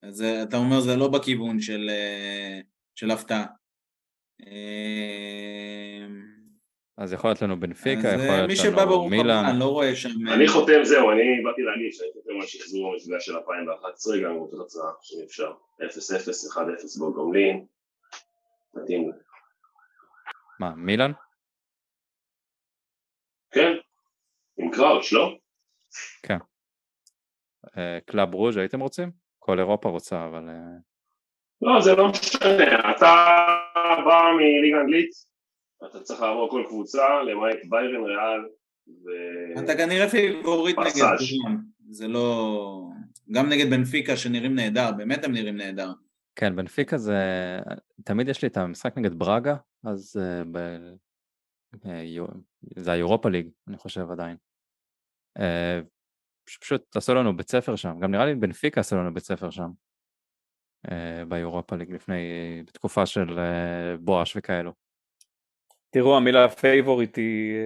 אז 0.03 0.23
אתה 0.23 0.57
אומר 0.57 0.81
זה 0.81 0.97
לא 0.97 1.09
בכיוון 1.09 1.61
של, 1.61 1.91
של 2.95 3.11
הפתעה. 3.11 3.45
אז 6.99 7.13
יכול 7.13 7.31
להיות 7.31 7.43
לנו 7.43 7.61
בנפיקה, 7.61 8.09
יכול 8.09 8.19
להיות 8.19 8.39
לנו 8.39 8.47
מי 8.47 8.57
שבא 8.57 8.85
ברוך 8.85 9.11
מילאן. 9.11 9.45
אני 9.45 9.59
לא 9.59 9.65
רואה 9.65 9.97
שם... 9.97 10.09
אני 10.35 10.49
חותם, 10.49 10.85
זהו, 10.85 11.11
אני 11.11 11.43
באתי 11.45 11.63
להגיד 11.63 11.93
שאני 11.93 12.09
חותם 12.13 12.41
על 12.41 12.47
שחזור 12.47 12.93
המפגש 12.93 13.27
של 13.27 13.37
2011, 13.37 14.17
גם 14.25 14.31
עם 14.31 14.37
אותה 14.37 14.57
תוצאה 14.57 14.91
שאפשר. 15.03 15.53
0-0, 15.81 15.83
1-0 15.83 16.61
בגומלין. 17.01 17.67
מתאים. 18.75 19.13
מה, 20.61 20.75
מילאן? 20.75 21.13
כן, 23.51 23.73
עם 24.57 24.71
קראוץ', 24.71 25.13
לא? 25.13 25.39
כן. 26.23 26.39
אה, 27.77 27.99
קלאב 28.07 28.35
ברוז' 28.35 28.57
הייתם 28.57 28.81
רוצים? 28.81 29.20
כל 29.51 29.59
אירופה 29.59 29.89
רוצה, 29.89 30.25
אבל... 30.25 30.49
אה, 30.49 30.77
לא, 31.63 31.81
זה 31.81 31.95
לא 31.95 32.09
משנה, 32.09 32.91
אתה 32.91 33.15
בא 34.05 34.23
מליגה 34.37 34.81
אנגלית, 34.81 35.11
אתה 35.91 36.01
צריך 36.01 36.21
לעבור 36.21 36.51
כל 36.51 36.65
קבוצה, 36.67 37.23
למעט 37.23 37.59
ביירן, 37.69 38.05
ריאל 38.05 38.41
ו... 38.89 39.09
אתה 39.65 39.77
כנראה 39.77 40.09
favorite 40.09 40.77
נגד 40.79 41.17
זה 41.91 42.09
לא... 42.09 42.91
גם 43.31 43.49
נגד 43.49 43.71
בנפיקה 43.71 44.17
שנראים 44.17 44.55
נהדר, 44.55 44.93
באמת 44.97 45.25
הם 45.25 45.33
נראים 45.33 45.57
נהדר. 45.57 45.93
כן, 46.37 46.57
בנפיקה 46.57 46.99
זה... 46.99 47.19
תמיד 48.05 48.29
יש 48.29 48.43
לי 48.43 48.49
את 48.49 48.57
המשחק 48.57 48.99
נגד 48.99 49.15
ברגה, 49.19 49.57
אז 49.85 50.21
אה, 50.21 50.49
ב... 50.53 50.59
אה, 51.85 52.21
זה 52.77 52.93
היורופה 52.93 53.29
ליג, 53.29 53.49
אני 53.69 53.77
חושב 53.77 54.11
עדיין. 54.11 54.37
אה, 56.57 56.61
פשוט 56.61 56.97
עשו 56.97 57.15
לנו 57.15 57.37
בית 57.37 57.51
ספר 57.51 57.77
שם, 57.77 58.01
גם 58.01 58.11
נראה 58.11 58.27
לי 58.27 58.35
בנפיקה 58.35 58.81
עשו 58.81 58.97
לנו 58.97 59.15
בית 59.15 59.25
ספר 59.25 59.51
שם. 59.51 59.69
אה, 60.87 60.91
ביורופה 61.29 61.77
ליג 61.77 61.93
לפני, 61.93 62.63
בתקופה 62.67 63.07
של 63.07 63.29
אה, 63.29 63.97
בואש 64.01 64.37
וכאלו. 64.37 64.73
תראו, 65.91 66.17
המילה 66.17 66.49
favorite 66.49 67.17
היא, 67.17 67.57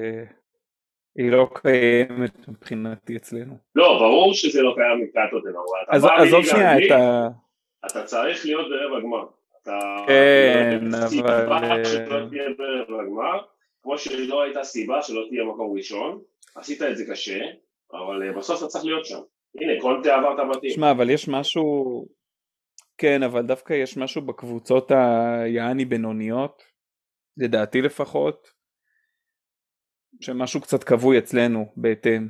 היא 1.16 1.30
לא 1.30 1.50
קיימת 1.54 2.48
מבחינתי 2.48 3.16
אצלנו. 3.16 3.56
לא, 3.74 3.98
ברור 3.98 4.34
שזה 4.34 4.62
לא 4.62 4.74
קיים 4.76 5.00
מבחינת 5.00 5.32
אותנו, 5.32 5.64
אז 5.88 6.04
עזוב 6.04 6.44
שנייה 6.44 6.78
את 6.78 6.90
ה... 6.90 7.28
אתה 7.86 8.04
צריך 8.04 8.44
להיות 8.44 8.66
ברבע 8.70 9.00
גמר. 9.00 9.26
כן, 10.06 10.80
אבל... 11.04 11.84
שלא 11.84 12.28
תהיה 12.28 12.48
ברבע 12.58 13.04
גמר, 13.04 13.40
כמו 13.82 13.98
שלא 13.98 14.42
הייתה 14.42 14.64
סיבה 14.64 15.02
שלא 15.02 15.26
תהיה 15.28 15.44
מקום 15.44 15.76
ראשון, 15.76 16.22
עשית 16.54 16.82
את 16.82 16.96
זה 16.96 17.04
קשה, 17.10 17.40
אבל 17.94 18.38
בסוף 18.38 18.58
אתה 18.58 18.66
צריך 18.66 18.84
להיות 18.84 19.04
שם. 19.04 19.20
הנה, 19.60 19.80
קונטה 19.80 20.14
עבר 20.14 20.34
את 20.34 20.38
הבתים. 20.38 20.70
שמע, 20.70 20.90
אבל 20.90 21.10
יש 21.10 21.28
משהו... 21.28 21.64
כן, 22.98 23.22
אבל 23.22 23.42
דווקא 23.42 23.72
יש 23.72 23.96
משהו 23.96 24.22
בקבוצות 24.22 24.90
היעני 24.90 25.84
בינוניות, 25.84 26.62
לדעתי 27.36 27.82
לפחות, 27.82 28.48
שמשהו 30.20 30.60
קצת 30.60 30.84
כבוי 30.84 31.18
אצלנו 31.18 31.72
בהתאם. 31.76 32.28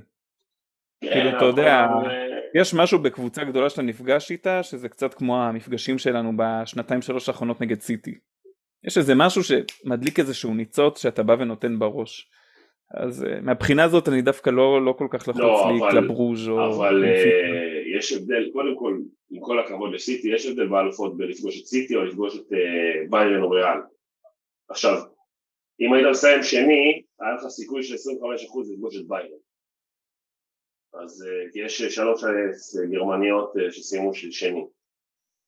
כן, 1.01 1.11
כאילו, 1.13 1.37
אתה 1.37 1.45
יודע... 1.45 1.87
יש 2.55 2.75
משהו 2.75 2.99
בקבוצה 2.99 3.45
גדולה 3.45 3.71
שאתה 3.71 3.83
נפגש 3.83 4.31
איתה 4.31 4.63
שזה 4.63 4.89
קצת 4.89 5.15
כמו 5.15 5.43
המפגשים 5.43 5.99
שלנו 5.99 6.33
בשנתיים 6.37 7.03
שלוש 7.03 7.29
האחרונות 7.29 7.61
נגד 7.61 7.81
סיטי. 7.81 8.19
יש 8.85 8.99
איזה 8.99 9.15
משהו 9.17 9.43
שמדליק 9.45 10.19
איזשהו 10.19 10.55
ניצוץ 10.55 11.03
שאתה 11.03 11.23
בא 11.23 11.33
ונותן 11.39 11.79
בראש. 11.79 12.31
אז 12.97 13.23
אה, 13.23 13.41
מהבחינה 13.43 13.85
הזאת 13.85 14.09
אני 14.09 14.23
דווקא 14.23 14.51
לא, 14.51 14.85
לא 14.85 14.93
כל 14.93 15.09
כך 15.11 15.29
לחוץ 15.29 15.41
לא, 15.41 15.73
לי 15.73 15.91
קלאב 15.91 16.11
ברוז' 16.11 16.49
או... 16.49 16.75
אבל 16.75 17.05
uh, 17.05 17.99
יש 17.99 18.13
הבדל, 18.13 18.51
קודם 18.53 18.79
כל, 18.79 18.99
עם 19.31 19.41
כל 19.41 19.59
הכבוד 19.59 19.95
לסיטי, 19.95 20.29
יש 20.35 20.47
הבדל 20.47 20.69
באלופות 20.69 21.17
בלפגוש 21.17 21.61
את 21.61 21.67
סיטי 21.67 21.97
או 21.97 22.05
לפגוש 22.05 22.37
את 22.37 22.53
אה, 22.53 23.11
ביירן 23.11 23.43
או 23.43 23.51
ריאל. 23.51 23.79
עכשיו, 24.69 24.95
אם 25.81 25.93
היית 25.93 26.07
מסיים 26.11 26.43
שני, 26.43 27.03
היה 27.21 27.35
לך 27.35 27.47
סיכוי 27.49 27.83
של 27.83 27.95
25% 27.95 27.99
לפגוש 28.73 28.97
את 28.97 29.09
ביירן. 29.09 29.39
אז 30.95 31.25
אה, 31.27 31.59
יש 31.59 31.83
שלוש 31.83 32.25
גרמניות 32.91 33.53
אה, 33.57 33.73
שסיימו 33.73 34.15
של 34.15 34.31
שני. 34.31 34.65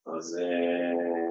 אז... 0.07 0.38
אה... 0.42 1.25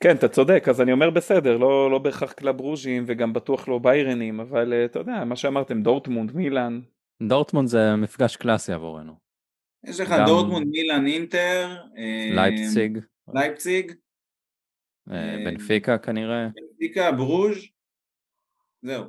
כן, 0.00 0.16
אתה 0.16 0.28
צודק, 0.28 0.64
אז 0.68 0.80
אני 0.80 0.92
אומר 0.92 1.10
בסדר, 1.10 1.56
לא, 1.56 1.90
לא 1.90 1.98
בהכרח 1.98 2.32
קלאב 2.32 2.60
ברוז'ים 2.60 3.04
וגם 3.06 3.32
בטוח 3.32 3.68
לא 3.68 3.78
ביירנים, 3.78 4.40
אבל 4.40 4.72
אה, 4.72 4.90
אתה 4.90 4.98
יודע, 4.98 5.24
מה 5.24 5.36
שאמרתם, 5.36 5.82
דורטמונד, 5.82 6.32
מילאן. 6.36 6.80
דורטמונד 7.22 7.68
זה 7.68 7.96
מפגש 7.96 8.36
קלאסי 8.36 8.72
עבורנו. 8.72 9.14
יש 9.84 10.00
לך 10.00 10.10
גם... 10.10 10.26
דורטמונד, 10.26 10.66
מילאן, 10.66 11.06
אינטר. 11.06 11.76
לייפציג. 12.34 12.98
לייפציג. 13.34 13.92
בנפיקה 15.44 15.98
כנראה. 15.98 16.48
בנפיקה, 16.54 17.12
ברוז', 17.12 17.58
זהו. 18.82 19.04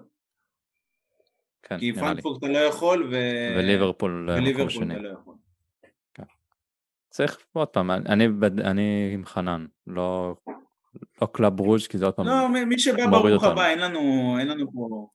כן, 1.64 1.80
כי 1.80 1.94
פרנקפורט 1.94 2.38
אתה 2.38 2.48
לא 2.48 2.58
יכול 2.58 3.10
ו... 3.12 3.16
וליברפול 3.58 4.30
וליברפול 4.30 4.84
אתה 4.84 4.98
לא 4.98 5.10
יכול. 5.10 5.36
כן. 6.14 6.24
צריך 7.10 7.38
עוד 7.54 7.68
פעם, 7.68 7.92
אני, 7.92 8.28
אני 8.64 9.12
עם 9.14 9.26
חנן, 9.26 9.66
לא, 9.88 10.36
לא 11.22 11.28
קלאב 11.32 11.60
ברוז' 11.60 11.88
כי 11.88 11.98
זה 11.98 12.06
עוד 12.06 12.14
פעם 12.14 12.26
לא, 12.26 12.50
מי 12.66 12.80
שבא 12.80 13.08
ברוך 13.08 13.44
הבא, 13.44 13.68
אין 13.68 13.80
לנו, 13.80 14.36
אין 14.40 14.48
לנו 14.48 14.72
פה... 14.74 15.08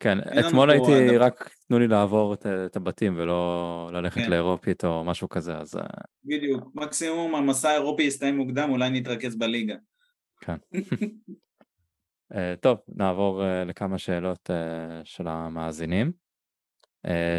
כן, 0.00 0.18
אתמול 0.20 0.70
הייתי. 0.70 1.16
רק 1.16 1.50
תנו 1.68 1.78
לי 1.78 1.88
לעבור 1.88 2.34
את, 2.34 2.46
את 2.46 2.76
הבתים 2.76 3.14
ולא 3.16 3.90
ללכת 3.92 4.20
כן. 4.20 4.30
לאירופית 4.30 4.84
או 4.84 5.04
משהו 5.04 5.28
כזה, 5.28 5.58
אז... 5.58 5.76
אה, 5.76 5.82
בדיוק, 6.24 6.70
מקסימום 6.74 7.34
המסע 7.34 7.68
האירופי 7.68 8.02
יסתיים 8.02 8.36
מוקדם, 8.36 8.70
אולי 8.70 8.90
נתרכז 8.90 9.36
בליגה. 9.36 9.74
כן. 10.40 10.56
Uh, 12.32 12.36
טוב, 12.62 12.78
נעבור 12.88 13.42
uh, 13.42 13.68
לכמה 13.68 13.98
שאלות 13.98 14.50
uh, 14.50 15.04
של 15.04 15.28
המאזינים. 15.28 16.12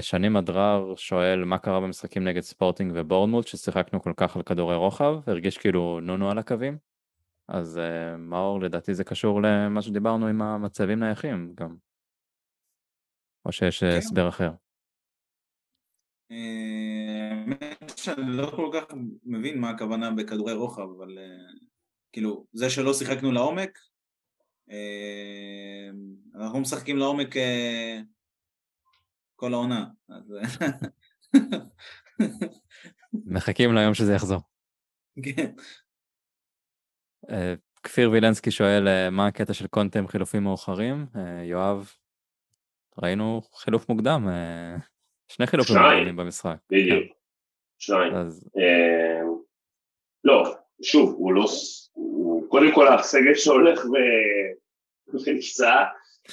שני 0.01 0.29
מדרר 0.29 0.93
שואל 0.95 1.43
מה 1.43 1.57
קרה 1.57 1.79
במשחקים 1.79 2.23
נגד 2.23 2.41
ספורטינג 2.41 2.91
ובורנמוט 2.95 3.47
ששיחקנו 3.47 4.01
כל 4.01 4.13
כך 4.17 4.35
על 4.35 4.43
כדורי 4.43 4.75
רוחב, 4.75 5.19
הרגיש 5.27 5.57
כאילו 5.57 5.99
נונו 6.01 6.31
על 6.31 6.37
הקווים. 6.37 6.77
אז 7.47 7.77
uh, 7.77 8.17
מאור 8.17 8.61
לדעתי 8.61 8.93
זה 8.93 9.03
קשור 9.03 9.41
למה 9.41 9.81
שדיברנו 9.81 10.27
עם 10.27 10.41
המצבים 10.41 10.99
נייחים 10.99 11.53
גם. 11.55 11.75
או 13.45 13.51
שיש 13.51 13.79
כן. 13.79 13.97
הסבר 13.97 14.29
אחר. 14.29 14.51
האמת 16.29 17.93
שאני 17.97 18.37
לא 18.37 18.51
כל 18.55 18.69
כך 18.73 18.83
מבין 19.23 19.59
מה 19.59 19.69
הכוונה 19.69 20.11
בכדורי 20.11 20.53
רוחב, 20.53 20.81
אבל 20.97 21.17
כאילו 22.11 22.45
זה 22.53 22.69
שלא 22.69 22.93
שיחקנו 22.93 23.31
לעומק 23.31 23.79
אה, 24.71 25.89
אנחנו 26.35 26.59
משחקים 26.59 26.97
לעומק 26.97 27.37
אה, 27.37 27.99
כל 29.35 29.53
העונה. 29.53 29.85
מחכים 33.25 33.73
ליום 33.73 33.93
שזה 33.93 34.13
יחזור. 34.13 34.41
כן. 35.23 35.51
אה, 37.31 37.53
כפיר 37.83 38.11
וילנסקי 38.11 38.51
שואל 38.51 39.09
מה 39.09 39.27
הקטע 39.27 39.53
של 39.53 39.67
קונטם 39.67 40.07
חילופים 40.07 40.43
מאוחרים, 40.43 41.05
יואב, 41.43 41.91
ראינו 43.03 43.41
חילוף 43.55 43.89
מוקדם, 43.89 44.27
שני 45.27 45.47
חילופים 45.47 45.75
מוקדמים 45.77 46.15
במשחק. 46.15 46.57
בדיוק, 46.71 47.03
כן. 47.03 47.13
שניים. 47.79 48.13
לא, 50.23 50.55
שוב, 50.81 51.15
הוא 51.17 51.33
לא, 51.33 51.45
קודם 52.49 52.71
כל 52.75 52.87
הסגל 52.87 53.33
שהולך 53.33 53.85
ונפצע, 55.25 55.83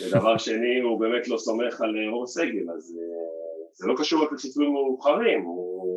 ודבר 0.00 0.38
שני 0.46 0.80
הוא 0.80 1.00
באמת 1.00 1.28
לא 1.28 1.38
סומך 1.38 1.80
על 1.80 2.08
רוב 2.10 2.24
הסגל, 2.24 2.70
אז 2.76 2.98
אה, 3.00 3.66
זה 3.72 3.86
לא 3.86 3.94
קשור 3.98 4.24
רק 4.24 4.32
לחיסולים 4.32 4.72
מאוחרים, 4.72 5.42
הוא, 5.42 5.93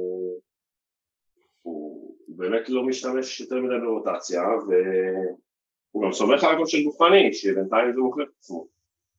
הוא 2.37 2.45
באמת 2.45 2.69
לא 2.69 2.83
משתמש 2.83 3.41
יותר 3.41 3.55
מדי 3.55 3.75
ברוטציה, 3.81 4.41
והוא 4.41 6.03
גם 6.03 6.11
סומך 6.11 6.43
על 6.43 6.55
הכל 6.55 6.65
של 6.65 6.83
גופני, 6.83 7.33
שבינתיים 7.33 7.93
זה 7.93 7.99
מוכר 7.99 8.23
את 8.23 8.27
עצמו. 8.39 8.67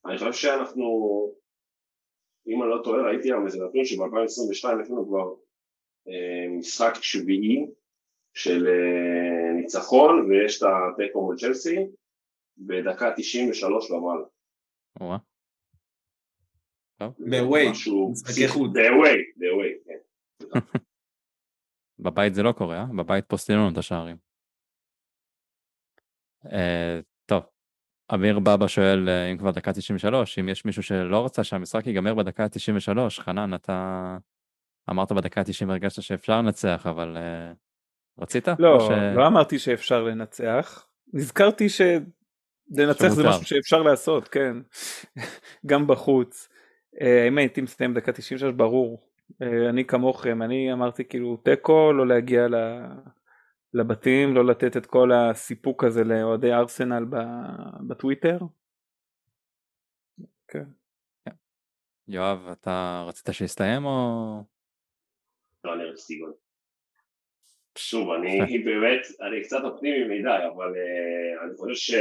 אני 0.07 0.19
חושב 0.19 0.33
שאנחנו, 0.33 0.85
אם 2.47 2.63
אני 2.63 2.71
לא 2.71 2.81
טועה, 2.85 3.03
ראיתי 3.03 3.29
היום 3.29 3.47
איזה 3.47 3.59
נתון 3.65 3.85
שב-2022 3.85 4.51
יש 4.51 4.91
לנו 4.91 5.07
כבר 5.09 5.35
אה, 6.09 6.59
משחק 6.59 6.95
שביעי 7.03 7.67
של 8.35 8.67
אה, 8.67 9.53
ניצחון 9.53 10.31
ויש 10.31 10.63
את 10.63 10.69
התיקו 10.69 11.23
מול 11.23 11.37
צ'לסי 11.37 11.77
בדקה 12.59 13.13
93 13.17 13.91
ומעלה. 13.91 14.25
בווי, 17.19 17.71
משחקי 18.11 18.49
חוץ. 18.49 18.71
בווי, 18.73 19.25
בווי. 19.37 19.79
בבית 22.11 22.35
זה 22.35 22.43
לא 22.43 22.53
קורה, 22.53 22.79
אה? 22.79 22.85
בבית 22.97 23.25
פוסטים 23.29 23.57
לנו 23.57 23.69
את 23.69 23.79
השערים. 23.79 24.17
Uh, 26.47 26.51
טוב, 27.27 27.43
אמיר 28.15 28.39
בבא 28.39 28.67
שואל 28.67 29.09
uh, 29.09 29.33
אם 29.33 29.39
כבר 29.39 29.51
דקה 29.51 29.73
93, 29.73 30.39
אם 30.39 30.49
יש 30.49 30.65
מישהו 30.65 30.83
שלא 30.83 31.25
רצה 31.25 31.45
שהמשחק 31.45 31.87
ייגמר 31.87 32.15
בדקה 32.15 32.49
93, 32.49 33.21
חנן, 33.21 33.55
אתה 33.55 34.17
אמרת 34.91 35.13
בדקה 35.13 35.45
90 35.45 35.71
הרגשת 35.71 36.03
שאפשר 36.03 36.39
לנצח, 36.39 36.87
אבל 36.87 37.17
uh, 37.17 38.23
רצית? 38.23 38.49
לא, 38.59 38.81
ש... 38.81 38.91
לא 39.17 39.27
אמרתי 39.27 39.59
שאפשר 39.59 40.03
לנצח, 40.03 40.87
נזכרתי 41.13 41.69
שלנצח 41.69 43.09
זה 43.09 43.29
משהו 43.29 43.45
שאפשר 43.45 43.83
לעשות, 43.83 44.29
כן, 44.29 44.57
גם 45.67 45.87
בחוץ. 45.87 46.49
אה, 47.01 47.29
אם 47.29 47.39
הייתי 47.39 47.61
מסיים 47.61 47.95
דקה 47.95 48.13
96 48.13 48.53
ברור, 48.57 48.99
אה, 49.01 49.03
אני 49.71 49.85
כמוכם, 49.85 50.43
אני 50.43 50.73
אמרתי 50.73 51.05
כאילו 51.05 51.37
תיקו, 51.37 51.93
לא 51.93 52.07
להגיע 52.07 52.47
לבתים, 53.75 54.35
לא 54.35 54.45
לתת 54.45 54.77
את 54.77 54.87
כל 54.87 55.13
הסיפוק 55.13 55.85
הזה 55.85 56.05
לאוהדי 56.05 56.53
ארסנל 56.53 57.05
בטוויטר. 57.89 58.39
כן. 60.49 60.65
כן. 61.25 61.35
יואב, 62.09 62.49
אתה 62.53 63.05
רצית 63.09 63.29
שיסתיים 63.33 63.85
או... 63.85 64.45
לא, 65.65 65.75
אני 65.75 65.85
רציתי 65.85 66.19
גול. 66.19 66.35
שוב, 67.79 68.11
אני 68.11 68.59
באמת, 68.59 69.07
אני 69.21 69.43
קצת 69.43 69.61
אופטימי 69.65 70.19
מדי, 70.19 70.39
אבל 70.55 70.73
uh, 70.75 71.45
אני 71.45 71.57
חושב 71.57 71.95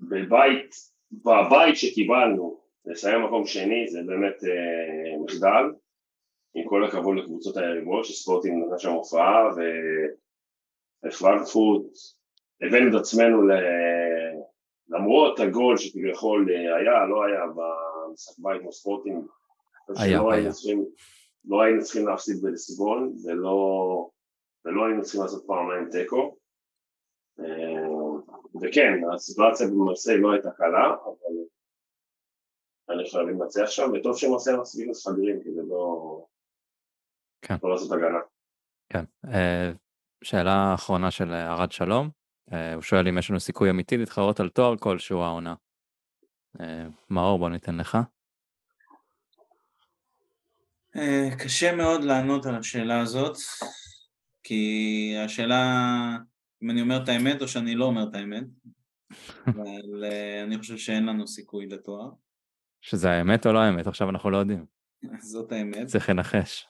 שבבית, 0.00 0.74
בבית 1.12 1.76
שקיבלנו, 1.76 2.61
לסיים 2.86 3.24
מקום 3.24 3.46
שני 3.46 3.88
זה 3.88 4.00
באמת 4.06 4.36
uh, 4.42 5.24
מחדל, 5.24 5.64
עם 6.54 6.68
כל 6.68 6.84
הכבוד 6.84 7.16
לקבוצות 7.16 7.56
היריבות, 7.56 8.04
שספורטים 8.04 8.64
נתן 8.64 8.78
שם 8.78 8.90
הופעה, 8.90 9.48
ופרנקפורט, 11.06 11.82
הבאנו 12.62 12.96
את 12.96 13.00
עצמנו 13.00 13.42
ל... 13.42 13.52
למרות 14.88 15.40
הגול 15.40 15.76
שכביכול 15.76 16.48
היה, 16.50 17.06
לא 17.06 17.24
היה 17.24 17.40
במשחק 17.46 18.34
בית 18.38 18.60
כמו 18.60 18.72
ספורטים, 18.72 19.26
היה, 19.96 20.20
היה. 20.32 20.50
לא 21.44 21.62
היינו 21.62 21.82
צריכים 21.82 22.08
להפסיד 22.08 22.36
בליסבון, 22.42 23.12
ולא, 23.24 24.08
ולא 24.64 24.86
היינו 24.86 25.02
צריכים 25.02 25.20
לעשות 25.20 25.44
פעמיים 25.46 25.88
תיקו. 25.90 26.36
אה, 27.40 27.88
וכן, 28.62 28.92
הסיטואציה 29.14 29.66
במרסיי 29.66 30.18
לא 30.18 30.32
הייתה 30.32 30.50
קלה, 30.50 30.94
אבל 31.04 31.34
אני 32.92 33.10
חייב 33.10 33.28
לנצח 33.28 33.66
שם, 33.66 33.90
וטוב 33.94 34.18
שמרסיי 34.18 34.56
מספיק 34.56 34.88
מפגרים 34.88 35.40
כדי 35.40 35.68
לא, 35.68 36.24
כן. 37.42 37.56
לא 37.62 37.70
לעשות 37.70 37.92
הגנה. 37.92 38.18
כן. 38.88 39.04
אה, 39.32 39.72
שאלה 40.24 40.74
אחרונה 40.74 41.10
של 41.10 41.32
ארד 41.32 41.72
שלום, 41.72 42.10
אה, 42.52 42.74
הוא 42.74 42.82
שואל 42.82 43.08
אם 43.08 43.18
יש 43.18 43.30
לנו 43.30 43.40
סיכוי 43.40 43.70
אמיתי 43.70 43.96
להתחרות 43.96 44.40
על 44.40 44.48
תואר 44.48 44.76
כלשהו 44.76 45.22
העונה. 45.22 45.54
מאור 47.10 47.38
בוא 47.38 47.48
ניתן 47.48 47.76
לך. 47.76 47.98
אה, 50.96 51.28
קשה 51.38 51.76
מאוד 51.76 52.04
לענות 52.04 52.46
על 52.46 52.54
השאלה 52.54 53.00
הזאת, 53.00 53.36
כי 54.42 55.14
השאלה 55.24 55.62
אם 56.62 56.70
אני 56.70 56.80
אומר 56.80 57.02
את 57.02 57.08
האמת 57.08 57.42
או 57.42 57.48
שאני 57.48 57.74
לא 57.74 57.84
אומר 57.84 58.08
את 58.10 58.14
האמת, 58.14 58.44
אבל 59.46 60.04
אה, 60.04 60.42
אני 60.42 60.58
חושב 60.58 60.76
שאין 60.76 61.06
לנו 61.06 61.26
סיכוי 61.26 61.66
לתואר. 61.66 62.10
שזה 62.82 63.10
האמת 63.10 63.46
או 63.46 63.52
לא 63.52 63.58
האמת? 63.58 63.86
עכשיו 63.86 64.10
אנחנו 64.10 64.30
לא 64.30 64.36
יודעים. 64.36 64.64
זאת 65.18 65.52
האמת. 65.52 65.86
צריך 65.86 66.10
לנחש. 66.10 66.66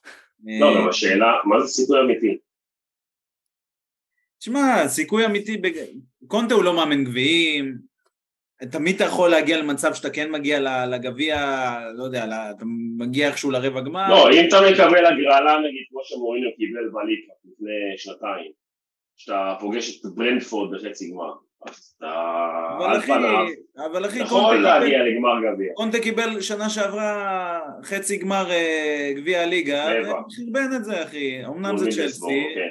לא, 0.60 0.80
גם 0.80 0.88
השאלה, 0.88 1.32
מה 1.44 1.60
זה 1.60 1.66
סיכוי 1.66 2.00
אמיתי? 2.00 2.38
תשמע, 4.38 4.88
סיכוי 4.88 5.26
אמיתי, 5.26 5.62
קונטה 6.26 6.54
הוא 6.54 6.64
לא 6.64 6.76
מאמן 6.76 7.04
גביעים, 7.04 7.78
תמיד 8.70 8.94
אתה 8.94 9.04
יכול 9.04 9.30
להגיע 9.30 9.58
למצב 9.58 9.94
שאתה 9.94 10.10
כן 10.10 10.30
מגיע 10.30 10.86
לגביע, 10.86 11.36
לא 11.94 12.04
יודע, 12.04 12.50
אתה 12.50 12.64
מגיע 12.98 13.28
איכשהו 13.28 13.50
לרבע 13.50 13.80
גמר. 13.80 14.08
לא, 14.08 14.30
אם 14.30 14.48
אתה 14.48 14.56
מקבל 14.70 15.06
הגרלה 15.06 15.58
נגיד 15.58 15.84
כמו 15.90 16.00
שמוריניו 16.04 16.50
קיבל 16.56 16.88
בליגה 16.92 17.32
לפני 17.44 17.96
שנתיים, 17.96 18.52
שאתה 19.16 19.54
פוגש 19.60 20.00
את 20.00 20.14
ברנדפורד 20.14 20.74
בחצי 20.74 21.10
גמר, 21.10 21.32
אז 21.66 21.94
אתה... 21.96 22.12
אבל 22.78 22.98
אחי, 22.98 23.12
אבל 23.76 24.06
אחי, 24.06 24.18
יכול 24.18 24.56
להגיע 24.56 24.98
לגמר 25.04 25.54
גביע. 25.54 25.72
קונטה 25.74 26.00
קיבל 26.00 26.40
שנה 26.40 26.70
שעברה 26.70 27.60
חצי 27.82 28.16
גמר 28.16 28.50
אה, 28.50 29.12
גביע 29.16 29.40
הליגה, 29.40 29.84
חרבן 30.36 30.76
את 30.76 30.84
זה 30.84 31.02
אחי, 31.02 31.46
אמנם 31.46 31.76
זה 31.76 31.90
צ'לסי, 31.90 32.44
כן. 32.54 32.68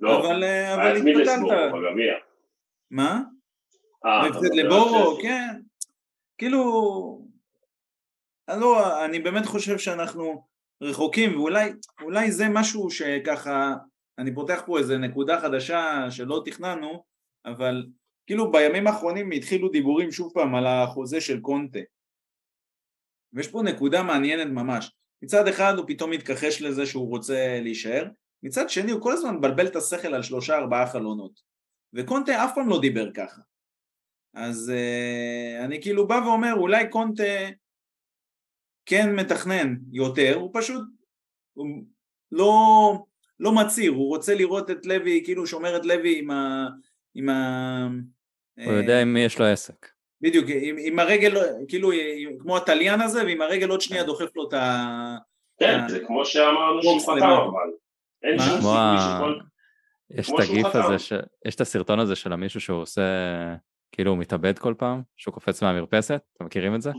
לא, 0.00 0.18
אבל 0.18 0.96
התפתלת. 0.96 1.72
מה? 2.90 3.20
והפסד 4.04 4.58
אה, 4.58 4.64
לבורו, 4.64 5.18
כן. 5.22 5.60
כאילו, 6.38 6.62
לא, 8.48 9.04
אני 9.04 9.18
באמת 9.18 9.46
חושב 9.46 9.78
שאנחנו 9.78 10.46
רחוקים, 10.82 11.40
ואולי 11.40 12.30
זה 12.30 12.48
משהו 12.48 12.90
שככה, 12.90 13.74
אני 14.18 14.34
פותח 14.34 14.62
פה 14.66 14.78
איזה 14.78 14.98
נקודה 14.98 15.40
חדשה 15.40 16.10
שלא 16.10 16.42
תכננו, 16.44 17.04
אבל 17.46 17.86
כאילו 18.26 18.52
בימים 18.52 18.86
האחרונים 18.86 19.30
התחילו 19.30 19.68
דיבורים 19.68 20.12
שוב 20.12 20.32
פעם 20.34 20.54
על 20.54 20.66
החוזה 20.66 21.20
של 21.20 21.40
קונטה. 21.40 21.78
ויש 23.32 23.48
פה 23.48 23.62
נקודה 23.62 24.02
מעניינת 24.02 24.46
ממש. 24.46 24.92
מצד 25.22 25.48
אחד 25.48 25.74
הוא 25.76 25.84
פתאום 25.88 26.10
מתכחש 26.10 26.62
לזה 26.62 26.86
שהוא 26.86 27.08
רוצה 27.08 27.60
להישאר, 27.62 28.04
מצד 28.42 28.70
שני 28.70 28.92
הוא 28.92 29.02
כל 29.02 29.12
הזמן 29.12 29.36
מבלבל 29.36 29.66
את 29.66 29.76
השכל 29.76 30.14
על 30.14 30.22
שלושה 30.22 30.56
ארבעה 30.56 30.86
חלונות. 30.86 31.40
וקונטה 31.92 32.44
אף 32.44 32.50
פעם 32.54 32.68
לא 32.68 32.80
דיבר 32.80 33.12
ככה. 33.12 33.40
אז 34.34 34.72
uh, 34.74 35.64
אני 35.64 35.82
כאילו 35.82 36.06
בא 36.06 36.20
ואומר 36.24 36.52
אולי 36.52 36.90
קונטה 36.90 37.22
כן 38.86 39.14
מתכנן 39.14 39.76
יותר, 39.92 40.34
הוא 40.34 40.50
פשוט 40.54 40.82
הוא 41.52 41.66
לא, 42.32 42.92
לא 43.40 43.52
מצהיר, 43.52 43.92
הוא 43.92 44.08
רוצה 44.08 44.34
לראות 44.34 44.70
את 44.70 44.86
לוי, 44.86 45.22
כאילו 45.24 45.46
שומר 45.46 45.76
את 45.76 45.84
לוי 45.84 46.18
עם 46.18 46.30
ה... 46.30 46.66
עם 47.14 47.28
ה 47.28 47.88
הוא 48.64 48.72
יודע 48.72 49.02
עם 49.02 49.14
מי 49.14 49.20
יש 49.20 49.38
לו 49.38 49.46
עסק. 49.46 49.86
בדיוק, 50.20 50.46
עם, 50.48 50.76
עם 50.78 50.98
הרגל, 50.98 51.34
כאילו 51.68 51.90
כמו 52.38 52.56
התליין 52.56 53.00
הזה, 53.00 53.24
ועם 53.24 53.42
הרגל 53.42 53.68
עוד 53.68 53.80
שנייה 53.80 54.04
דוחף 54.04 54.36
לו 54.36 54.48
את 54.48 54.52
ה... 54.52 55.16
כן, 55.60 55.88
זה 55.88 56.00
כמו 56.06 56.26
שאמרנו 56.26 56.82
שהוא 56.82 57.00
פתר 57.00 57.36
אבל. 57.36 57.70
אין 58.22 58.38
שום 58.38 58.56
סיכוי 58.56 58.98
שכל... 58.98 59.38
יש 60.10 60.30
את 60.30 60.50
הגיף 60.50 60.74
הזה, 60.74 60.98
ש... 60.98 61.12
יש 61.46 61.54
את 61.54 61.60
הסרטון 61.60 62.00
הזה 62.00 62.16
של 62.16 62.32
המישהו 62.32 62.60
שהוא 62.60 62.80
עושה 62.80 63.02
כאילו 63.92 64.10
הוא 64.10 64.18
מתאבד 64.18 64.58
כל 64.58 64.74
פעם, 64.78 65.02
שהוא 65.16 65.34
קופץ 65.34 65.62
מהמרפסת, 65.62 66.20
אתם 66.36 66.44
מכירים 66.44 66.74
את 66.74 66.82
זה? 66.82 66.90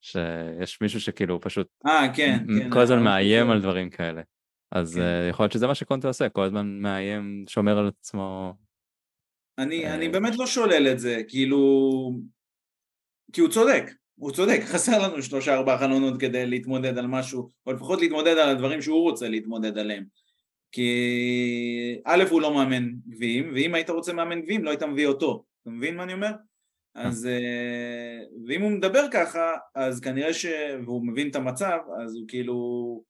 שיש 0.00 0.80
מישהו 0.80 1.00
שכאילו 1.00 1.40
פשוט 1.40 1.68
אה, 1.86 2.06
כן, 2.16 2.38
כן, 2.58 2.70
כל 2.70 2.78
הזמן 2.78 3.02
מאיים 3.02 3.50
על 3.50 3.60
דברים 3.60 3.90
כאלה. 3.90 4.22
אז 4.72 4.94
כן. 4.94 5.00
uh, 5.00 5.30
יכול 5.30 5.44
להיות 5.44 5.52
שזה 5.52 5.66
מה 5.66 5.74
שקונטה 5.74 6.08
עושה, 6.08 6.28
כל 6.28 6.42
הזמן 6.42 6.78
מאיים, 6.80 7.44
שומר 7.48 7.78
על 7.78 7.88
עצמו. 7.88 8.54
אני, 9.58 9.86
uh... 9.86 9.88
אני 9.94 10.08
באמת 10.08 10.36
לא 10.36 10.46
שולל 10.46 10.88
את 10.92 10.98
זה, 10.98 11.22
כאילו... 11.28 11.60
כי 13.32 13.40
הוא 13.40 13.50
צודק, 13.50 13.84
הוא 14.14 14.32
צודק, 14.32 14.60
חסר 14.72 14.98
לנו 14.98 15.22
שלושה 15.22 15.54
ארבעה 15.54 15.78
חלונות 15.78 16.20
כדי 16.20 16.46
להתמודד 16.46 16.98
על 16.98 17.06
משהו, 17.06 17.50
או 17.66 17.72
לפחות 17.72 18.00
להתמודד 18.00 18.38
על 18.38 18.48
הדברים 18.48 18.82
שהוא 18.82 19.02
רוצה 19.02 19.28
להתמודד 19.28 19.78
עליהם. 19.78 20.04
כי 20.72 22.00
א' 22.04 22.24
הוא 22.30 22.40
לא 22.40 22.54
מאמן 22.54 22.88
גביעים, 23.08 23.50
ואם 23.54 23.74
היית 23.74 23.90
רוצה 23.90 24.12
מאמן 24.12 24.40
גביעים 24.40 24.64
לא 24.64 24.70
היית 24.70 24.82
מביא 24.82 25.06
אותו. 25.06 25.44
אתה 25.62 25.70
מבין 25.70 25.96
מה 25.96 26.02
אני 26.02 26.12
אומר? 26.12 26.30
אז, 26.94 27.26
אה, 27.26 28.18
ואם 28.46 28.62
הוא 28.62 28.70
מדבר 28.70 29.06
ככה, 29.12 29.52
אז 29.74 30.00
כנראה 30.00 30.34
ש... 30.34 30.46
והוא 30.84 31.06
מבין 31.06 31.28
את 31.28 31.36
המצב, 31.36 31.78
אז 32.02 32.14
הוא 32.14 32.24
כאילו... 32.28 33.02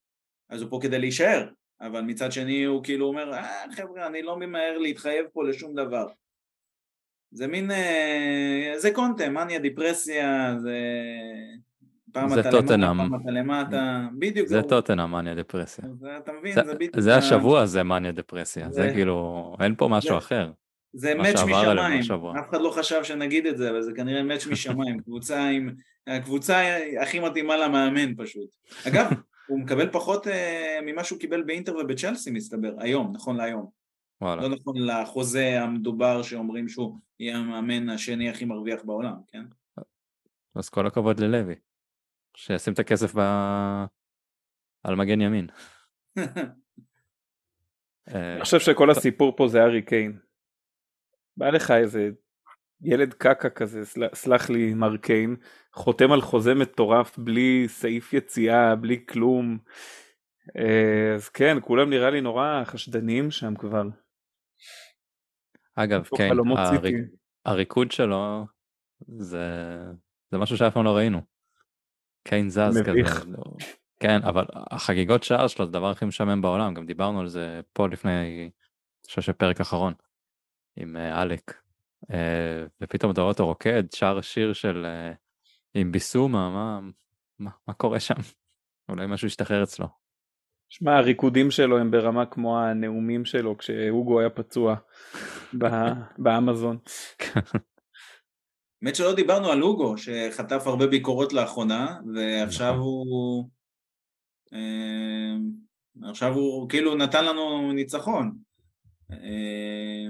אז 0.51 0.62
הוא 0.62 0.70
פה 0.70 0.78
כדי 0.82 0.99
להישאר, 0.99 1.49
אבל 1.80 2.01
מצד 2.01 2.32
שני 2.32 2.64
הוא 2.64 2.84
כאילו 2.84 3.07
אומר, 3.07 3.34
אה 3.34 3.64
חבר'ה, 3.72 4.07
אני 4.07 4.22
לא 4.22 4.36
ממהר 4.36 4.78
להתחייב 4.78 5.26
פה 5.32 5.44
לשום 5.44 5.74
דבר. 5.74 6.07
זה 7.32 7.46
מין... 7.46 7.70
אה, 7.70 8.72
זה 8.76 8.90
קונטה, 8.90 9.28
מניה, 9.28 9.58
דיפרסיה, 9.58 10.54
זה... 10.58 10.78
פעם 12.12 12.28
זה 12.28 12.40
אתה 12.40 12.50
טוטנאם. 12.50 13.00
למטה, 13.00 13.10
פעם 13.10 13.20
אתה 13.22 13.30
למטה, 13.30 14.06
בדיוק. 14.18 14.48
זה 14.48 14.62
טוטנאם, 14.62 15.12
מניה 15.12 15.34
דיפרסיה. 15.34 15.84
זה, 16.00 16.16
אתה 16.16 16.32
מבין, 16.32 16.54
זה, 16.54 16.62
זה 16.64 16.74
בדיוק. 16.74 17.00
זה 17.00 17.16
השבוע, 17.16 17.66
זה 17.66 17.82
מניה 17.82 18.12
דיפרסיה, 18.12 18.70
זה, 18.70 18.82
זה 18.82 18.90
כאילו, 18.94 19.56
אין 19.60 19.74
פה 19.74 19.88
משהו 19.88 20.10
זה, 20.10 20.18
אחר. 20.18 20.50
זה 20.92 21.14
מאץ' 21.14 21.34
משמיים, 21.34 21.78
אף 22.40 22.50
אחד 22.50 22.60
לא 22.60 22.70
חשב 22.70 23.04
שנגיד 23.04 23.46
את 23.46 23.56
זה, 23.56 23.70
אבל 23.70 23.82
זה 23.82 23.92
כנראה 23.96 24.22
מאץ' 24.22 24.46
משמיים, 24.46 25.00
קבוצה 25.00 25.48
עם, 25.48 25.70
הקבוצה 26.06 26.78
הכי 27.02 27.20
מתאימה 27.20 27.56
למאמן 27.56 28.14
פשוט. 28.16 28.50
אגב, 28.88 29.10
הוא 29.46 29.60
מקבל 29.60 29.88
פחות 29.92 30.26
uh, 30.26 30.30
ממה 30.86 31.04
שהוא 31.04 31.18
קיבל 31.18 31.42
באינטר 31.42 31.76
ובצ'לסי 31.76 32.30
מסתבר, 32.30 32.74
היום, 32.78 33.12
נכון 33.14 33.36
להיום. 33.36 33.75
וואלה. 34.20 34.42
לא 34.42 34.48
נכון 34.48 34.76
לחוזה 34.78 35.62
המדובר 35.62 36.22
שאומרים 36.22 36.68
שהוא 36.68 36.98
יהיה 37.20 37.36
המאמן 37.36 37.88
השני 37.88 38.30
הכי 38.30 38.44
מרוויח 38.44 38.84
בעולם, 38.84 39.14
כן? 39.28 39.44
אז 40.54 40.68
כל 40.68 40.86
הכבוד 40.86 41.20
ללוי, 41.20 41.54
שישים 42.36 42.72
את 42.72 42.78
הכסף 42.78 43.16
ב... 43.16 43.20
על 44.82 44.94
מגן 44.94 45.20
ימין. 45.20 45.46
אני 48.08 48.40
חושב 48.42 48.60
שכל 48.60 48.90
הסיפור 48.90 49.36
פה 49.36 49.48
זה 49.48 49.62
ארי 49.62 49.82
קיין. 49.82 50.18
בא 51.36 51.50
לך 51.50 51.70
איזה 51.70 52.10
ילד 52.82 53.14
קקה 53.14 53.50
כזה, 53.50 53.84
סל, 53.84 54.08
סלח 54.14 54.50
לי 54.50 54.74
מר 54.74 54.96
קיין, 54.96 55.36
חותם 55.72 56.12
על 56.12 56.20
חוזה 56.20 56.54
מטורף 56.54 57.18
בלי 57.18 57.64
סעיף 57.68 58.12
יציאה, 58.12 58.76
בלי 58.76 59.06
כלום. 59.08 59.58
אה, 60.56 61.14
אז 61.14 61.28
כן, 61.28 61.56
כולם 61.60 61.90
נראה 61.90 62.10
לי 62.10 62.20
נורא 62.20 62.62
חשדניים 62.64 63.30
שם 63.30 63.54
כבר. 63.54 63.88
אגב, 65.76 66.08
כן, 66.16 66.30
הריק, 66.56 66.94
הריקוד 67.44 67.90
שלו 67.90 68.46
זה, 69.08 69.48
זה 70.30 70.38
משהו 70.38 70.56
שאף 70.56 70.74
פעם 70.74 70.84
לא 70.84 70.96
ראינו. 70.96 71.20
קיין 72.28 72.48
זז 72.48 72.80
מביך. 72.80 73.20
כזה. 73.20 73.30
לא... 73.30 73.42
כן, 74.00 74.22
אבל 74.22 74.44
החגיגות 74.54 75.22
שער 75.22 75.46
שלו 75.46 75.64
זה 75.64 75.70
הדבר 75.70 75.90
הכי 75.90 76.04
משעמם 76.04 76.42
בעולם, 76.42 76.74
גם 76.74 76.86
דיברנו 76.86 77.20
על 77.20 77.28
זה 77.28 77.60
פה 77.72 77.88
לפני, 77.88 78.20
אני 78.20 78.50
חושב 79.06 79.22
שפרק 79.22 79.60
אחרון. 79.60 79.92
עם 80.76 80.96
אה, 80.96 81.20
עלק, 81.20 81.62
אה, 82.10 82.64
ופתאום 82.80 83.12
אתה 83.12 83.20
רואה 83.20 83.32
אותו 83.32 83.46
רוקד, 83.46 83.82
שר 83.94 84.20
שיר 84.20 84.52
של 84.52 84.86
אה, 84.86 85.12
עם 85.74 85.92
ביסומה, 85.92 86.50
מה, 86.50 86.80
מה, 87.38 87.50
מה 87.68 87.74
קורה 87.74 88.00
שם? 88.00 88.14
אולי 88.88 89.06
משהו 89.06 89.26
ישתחרר 89.26 89.62
אצלו. 89.62 89.86
שמע, 90.68 90.96
הריקודים 90.96 91.50
שלו 91.50 91.78
הם 91.78 91.90
ברמה 91.90 92.26
כמו 92.26 92.58
הנאומים 92.58 93.24
שלו 93.24 93.58
כשהוגו 93.58 94.20
היה 94.20 94.30
פצוע 94.30 94.76
באמזון. 96.18 96.78
האמת 98.82 98.96
שלא 98.96 99.14
דיברנו 99.14 99.48
על 99.48 99.60
הוגו, 99.60 99.94
שחטף 99.98 100.66
הרבה 100.66 100.86
ביקורות 100.86 101.32
לאחרונה, 101.32 102.00
ועכשיו 102.14 102.72
נכון. 102.72 102.82
הוא... 102.82 103.48
אה, 104.52 105.36
עכשיו 106.10 106.34
הוא 106.34 106.68
כאילו 106.68 106.94
נתן 106.94 107.24
לנו 107.24 107.72
ניצחון. 107.72 108.38
אה, 109.12 110.06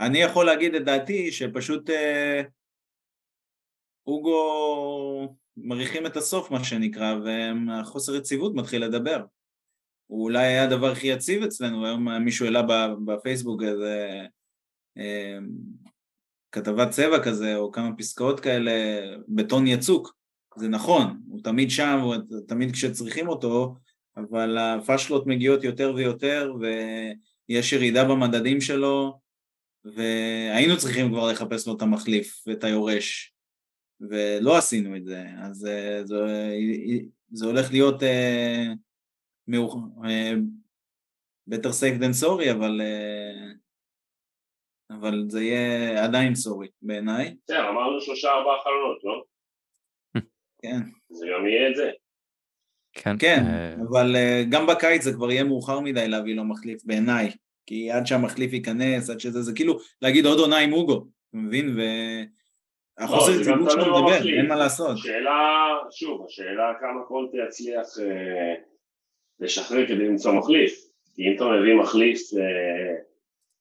אני 0.00 0.18
יכול 0.18 0.46
להגיד 0.46 0.74
את 0.74 0.84
דעתי 0.84 1.32
שפשוט 1.32 1.90
אה, 1.90 2.42
הוגו 4.02 5.36
מריחים 5.56 6.06
את 6.06 6.16
הסוף 6.16 6.50
מה 6.50 6.64
שנקרא, 6.64 7.14
והחוסר 7.24 8.14
יציבות 8.16 8.54
מתחיל 8.54 8.84
לדבר. 8.84 9.24
הוא 10.08 10.24
אולי 10.24 10.46
היה 10.46 10.64
הדבר 10.64 10.92
הכי 10.92 11.06
יציב 11.06 11.42
אצלנו, 11.42 11.86
היום 11.86 12.08
מישהו 12.08 12.46
העלה 12.46 12.62
בפייסבוק 13.04 13.62
איזה 13.62 14.20
אה, 14.98 15.38
כתבת 16.52 16.90
צבע 16.90 17.24
כזה, 17.24 17.56
או 17.56 17.72
כמה 17.72 17.96
פסקאות 17.96 18.40
כאלה, 18.40 18.72
בטון 19.28 19.66
יצוק. 19.66 20.18
זה 20.56 20.68
נכון, 20.68 21.20
הוא 21.28 21.40
תמיד 21.42 21.70
שם, 21.70 21.98
הוא 22.02 22.14
תמיד 22.48 22.72
כשצריכים 22.72 23.28
אותו, 23.28 23.74
אבל 24.16 24.58
הפאשלות 24.58 25.26
מגיעות 25.26 25.64
יותר 25.64 25.92
ויותר, 25.96 26.54
ויש 26.60 27.72
ירידה 27.72 28.04
במדדים 28.04 28.60
שלו, 28.60 29.20
והיינו 29.84 30.78
צריכים 30.78 31.08
כבר 31.08 31.32
לחפש 31.32 31.66
לו 31.66 31.76
את 31.76 31.82
המחליף 31.82 32.42
ואת 32.46 32.64
היורש, 32.64 33.34
ולא 34.00 34.56
עשינו 34.56 34.96
את 34.96 35.04
זה, 35.04 35.24
אז 35.42 35.66
אה, 35.66 36.04
זה, 36.04 36.16
זה 37.32 37.46
הולך 37.46 37.70
להיות 37.70 38.02
uh, 38.02 38.06
better 41.50 41.72
safe 41.72 41.98
than 42.00 42.24
sorry, 42.24 42.52
אבל, 42.52 42.80
uh, 42.80 43.56
אבל 44.90 45.24
זה 45.28 45.42
יהיה 45.42 46.04
עדיין 46.04 46.34
סורי 46.34 46.68
בעיניי. 46.82 47.36
כן, 47.46 47.60
אמרנו 47.60 48.00
שלושה 48.00 48.28
ארבעה 48.28 48.62
חלונות, 48.62 49.04
לא? 49.04 49.24
כן. 50.62 50.78
זה 51.10 51.26
גם 51.34 51.46
יהיה 51.46 51.70
את 51.70 51.76
זה. 51.76 51.90
כן, 52.92 53.18
כן 53.18 53.40
אבל 53.90 54.14
uh, 54.14 54.50
גם 54.50 54.66
בקיץ 54.66 55.02
זה 55.02 55.12
כבר 55.12 55.30
יהיה 55.30 55.44
מאוחר 55.44 55.80
מדי 55.80 56.08
להביא 56.08 56.36
לו 56.36 56.44
מחליף 56.44 56.84
בעיניי, 56.84 57.30
כי 57.66 57.90
עד 57.90 58.06
שהמחליף 58.06 58.52
ייכנס, 58.52 59.10
עד 59.10 59.20
שזה, 59.20 59.42
זה 59.42 59.52
כאילו 59.54 59.78
להגיד 60.02 60.26
עוד 60.26 60.38
עונה 60.38 60.58
עם 60.58 60.72
אוגו, 60.72 61.06
אתה 61.30 61.36
מבין? 61.36 61.76
ו... 61.76 61.80
החוסר 62.98 63.32
לא, 63.32 63.40
יציבות 63.40 63.70
שלו 63.70 63.82
מדבר, 63.82 64.38
אין 64.38 64.48
מה 64.48 64.56
לעשות. 64.56 64.98
שאלה, 64.98 65.68
שוב, 65.90 66.24
השאלה 66.26 66.72
כמה 66.80 67.04
קולטה 67.08 67.36
יצליח 67.48 67.86
אה, 67.98 68.54
לשחרר 69.40 69.86
כדי 69.86 70.08
למצוא 70.08 70.32
מחליף. 70.32 70.88
כי 71.14 71.22
אם 71.22 71.36
אתה 71.36 71.44
מביא 71.44 71.74
מחליף, 71.74 72.20
אה, 72.36 72.94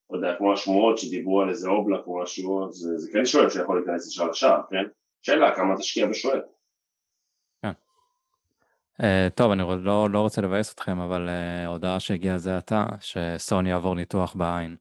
לא 0.09 0.17
יודע, 0.17 0.35
כמו 0.37 0.53
השמועות 0.53 0.97
שדיברו 0.97 1.41
על 1.41 1.49
איזה 1.49 1.69
אובלק 1.69 2.07
או 2.07 2.21
משהו, 2.21 2.71
זה, 2.71 2.97
זה 2.97 3.11
כן 3.13 3.25
שואל 3.25 3.49
שיכול 3.49 3.77
להיכנס 3.79 4.07
ישר 4.07 4.29
לשער, 4.29 4.61
כן? 4.69 4.83
שאלה, 5.21 5.55
כמה 5.55 5.77
תשקיע 5.77 6.07
בשוער. 6.07 6.41
Uh, 9.01 9.29
טוב, 9.35 9.51
אני 9.51 9.63
לא, 9.83 10.09
לא 10.09 10.19
רוצה 10.19 10.41
לבאס 10.41 10.73
אתכם, 10.73 10.99
אבל 10.99 11.29
uh, 11.29 11.67
הודעה 11.67 11.99
שהגיעה 11.99 12.37
זה 12.37 12.57
עתה, 12.57 12.85
שסוני 12.99 13.69
יעבור 13.69 13.95
ניתוח 13.95 14.35
בעין. 14.35 14.75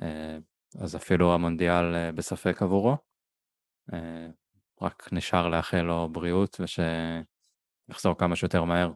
Uh, 0.00 0.04
אז 0.80 0.96
אפילו 0.96 1.34
המונדיאל 1.34 1.94
uh, 1.94 2.16
בספק 2.16 2.62
עבורו. 2.62 2.96
אה, 3.92 4.28
רק 4.82 5.08
נשאר 5.12 5.48
לאחל 5.48 5.80
לו 5.80 6.08
בריאות 6.12 6.60
ושיחזור 6.60 8.18
כמה 8.18 8.36
שיותר 8.36 8.64
מהר. 8.64 8.92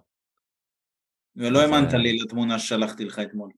ולא 1.36 1.60
האמנת 1.60 1.92
לי 1.92 2.18
לתמונה 2.18 2.58
ששלחתי 2.58 3.04
לך 3.04 3.18
אתמול. 3.18 3.50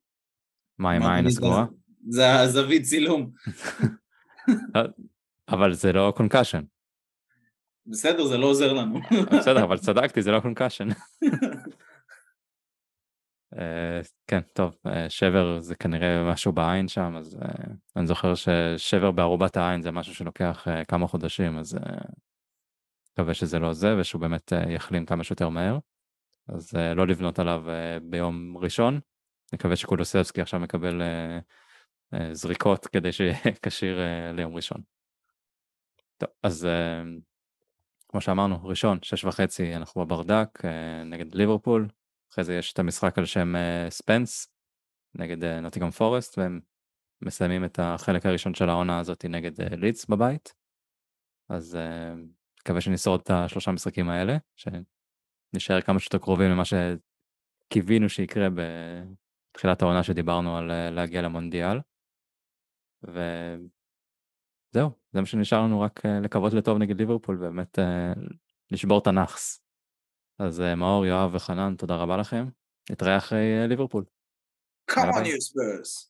מה 0.79 0.91
עם 0.91 1.03
העין 1.03 1.27
הסגורה? 1.27 1.67
זה 2.09 2.41
הזווית 2.41 2.83
צילום. 2.83 3.31
אבל 5.49 5.73
זה 5.73 5.93
לא 5.93 6.13
concussion. 6.17 6.63
בסדר, 7.87 8.25
זה 8.25 8.39
לא 8.39 8.47
עוזר 8.47 8.73
לנו. 8.73 9.01
בסדר, 9.39 9.65
אבל 9.65 9.79
צדקתי, 9.87 10.23
זה 10.23 10.31
לא 10.31 10.41
concussion. 10.41 10.89
אה, 13.59 14.01
כן, 14.27 14.41
טוב, 14.53 14.77
אה, 14.87 15.11
שבר 15.11 15.61
זה 15.61 15.75
כנראה 15.75 16.33
משהו 16.33 16.53
בעין 16.53 16.89
שם, 16.89 17.17
אז 17.17 17.39
אה, 17.43 17.49
אני 17.97 18.07
זוכר 18.07 18.35
ששבר 18.35 19.11
בארובת 19.11 19.57
העין 19.57 19.83
זה 19.83 19.91
משהו 19.91 20.15
שלוקח 20.15 20.67
כמה 20.89 21.07
חודשים, 21.07 21.59
אז 21.59 21.79
מקווה 23.13 23.35
שזה 23.35 23.59
לא 23.59 23.73
זה 23.73 23.97
ושהוא 23.99 24.21
באמת 24.21 24.53
יחלים 24.69 25.07
כמה 25.07 25.25
שיותר 25.25 25.49
מהר. 25.49 25.79
אז 26.49 26.75
לא 26.75 27.07
לבנות 27.07 27.39
עליו 27.39 27.65
ביום 28.03 28.57
ראשון, 28.57 29.01
נקווה 29.53 29.77
שקולוסבסקי 29.77 30.41
עכשיו 30.41 30.61
מקבל 30.61 31.03
זריקות 32.33 32.87
כדי 32.87 33.13
שיהיה 33.13 33.37
כשיר 33.63 33.99
ליום 34.33 34.55
ראשון. 34.55 34.81
טוב, 36.19 36.29
אז 36.43 36.69
כמו 38.09 38.21
שאמרנו, 38.21 38.65
ראשון, 38.65 38.99
שש 39.03 39.25
וחצי 39.25 39.77
אנחנו 39.77 40.05
בברדק 40.07 40.65
נגד 41.07 41.35
ליברפול, 41.35 41.89
אחרי 42.33 42.45
זה 42.45 42.55
יש 42.55 42.73
את 42.73 42.79
המשחק 42.79 43.19
על 43.19 43.25
שם 43.25 43.55
ספנס 43.89 44.49
נגד 45.15 45.45
נוטיגום 45.45 45.91
פורסט 45.91 46.39
והם 46.39 46.61
מסיימים 47.23 47.65
את 47.65 47.79
החלק 47.83 48.27
הראשון 48.27 48.55
של 48.55 48.69
העונה 48.69 48.99
הזאת 48.99 49.25
נגד 49.25 49.61
לידס 49.61 50.07
בבית. 50.07 50.55
אז 51.49 51.79
מקווה 52.61 52.81
שנשרוד 52.81 53.21
את 53.21 53.31
השלושה 53.31 53.71
משחקים 53.71 54.09
האלה, 54.09 54.37
שנשאר 55.53 55.81
כמה 55.81 55.99
שיותר 55.99 56.19
קרובים 56.19 56.51
למה 56.51 56.63
שקיווינו 56.65 58.09
שיקרה 58.09 58.49
בתחילת 59.53 59.83
העונה 59.83 60.03
שדיברנו 60.03 60.57
על 60.57 60.91
להגיע 60.91 61.23
למונדיאל. 61.23 61.79
וזהו, 63.03 63.61
זה 65.13 65.21
מה 65.21 65.27
שנשאר 65.27 65.63
לנו 65.63 65.81
רק 65.81 66.07
לקוות 66.07 66.53
לטוב 66.53 66.79
נגד 66.79 66.99
ליברפול 66.99 67.37
ובאמת 67.37 67.79
לשבור 68.71 68.99
את 68.99 69.07
הנאחס. 69.07 69.61
אז 70.39 70.61
אה, 70.61 70.75
מאור, 70.75 71.07
יואב 71.07 71.35
וחנן, 71.35 71.75
תודה 71.79 71.97
רבה 71.97 72.17
לכם. 72.17 72.49
נתראה 72.91 73.17
אחרי 73.17 73.61
אה, 73.61 73.67
ליברפול. 73.67 74.05
Come 74.91 74.95
on 74.95 75.25
you 75.25 75.41
Spurs. 75.41 76.05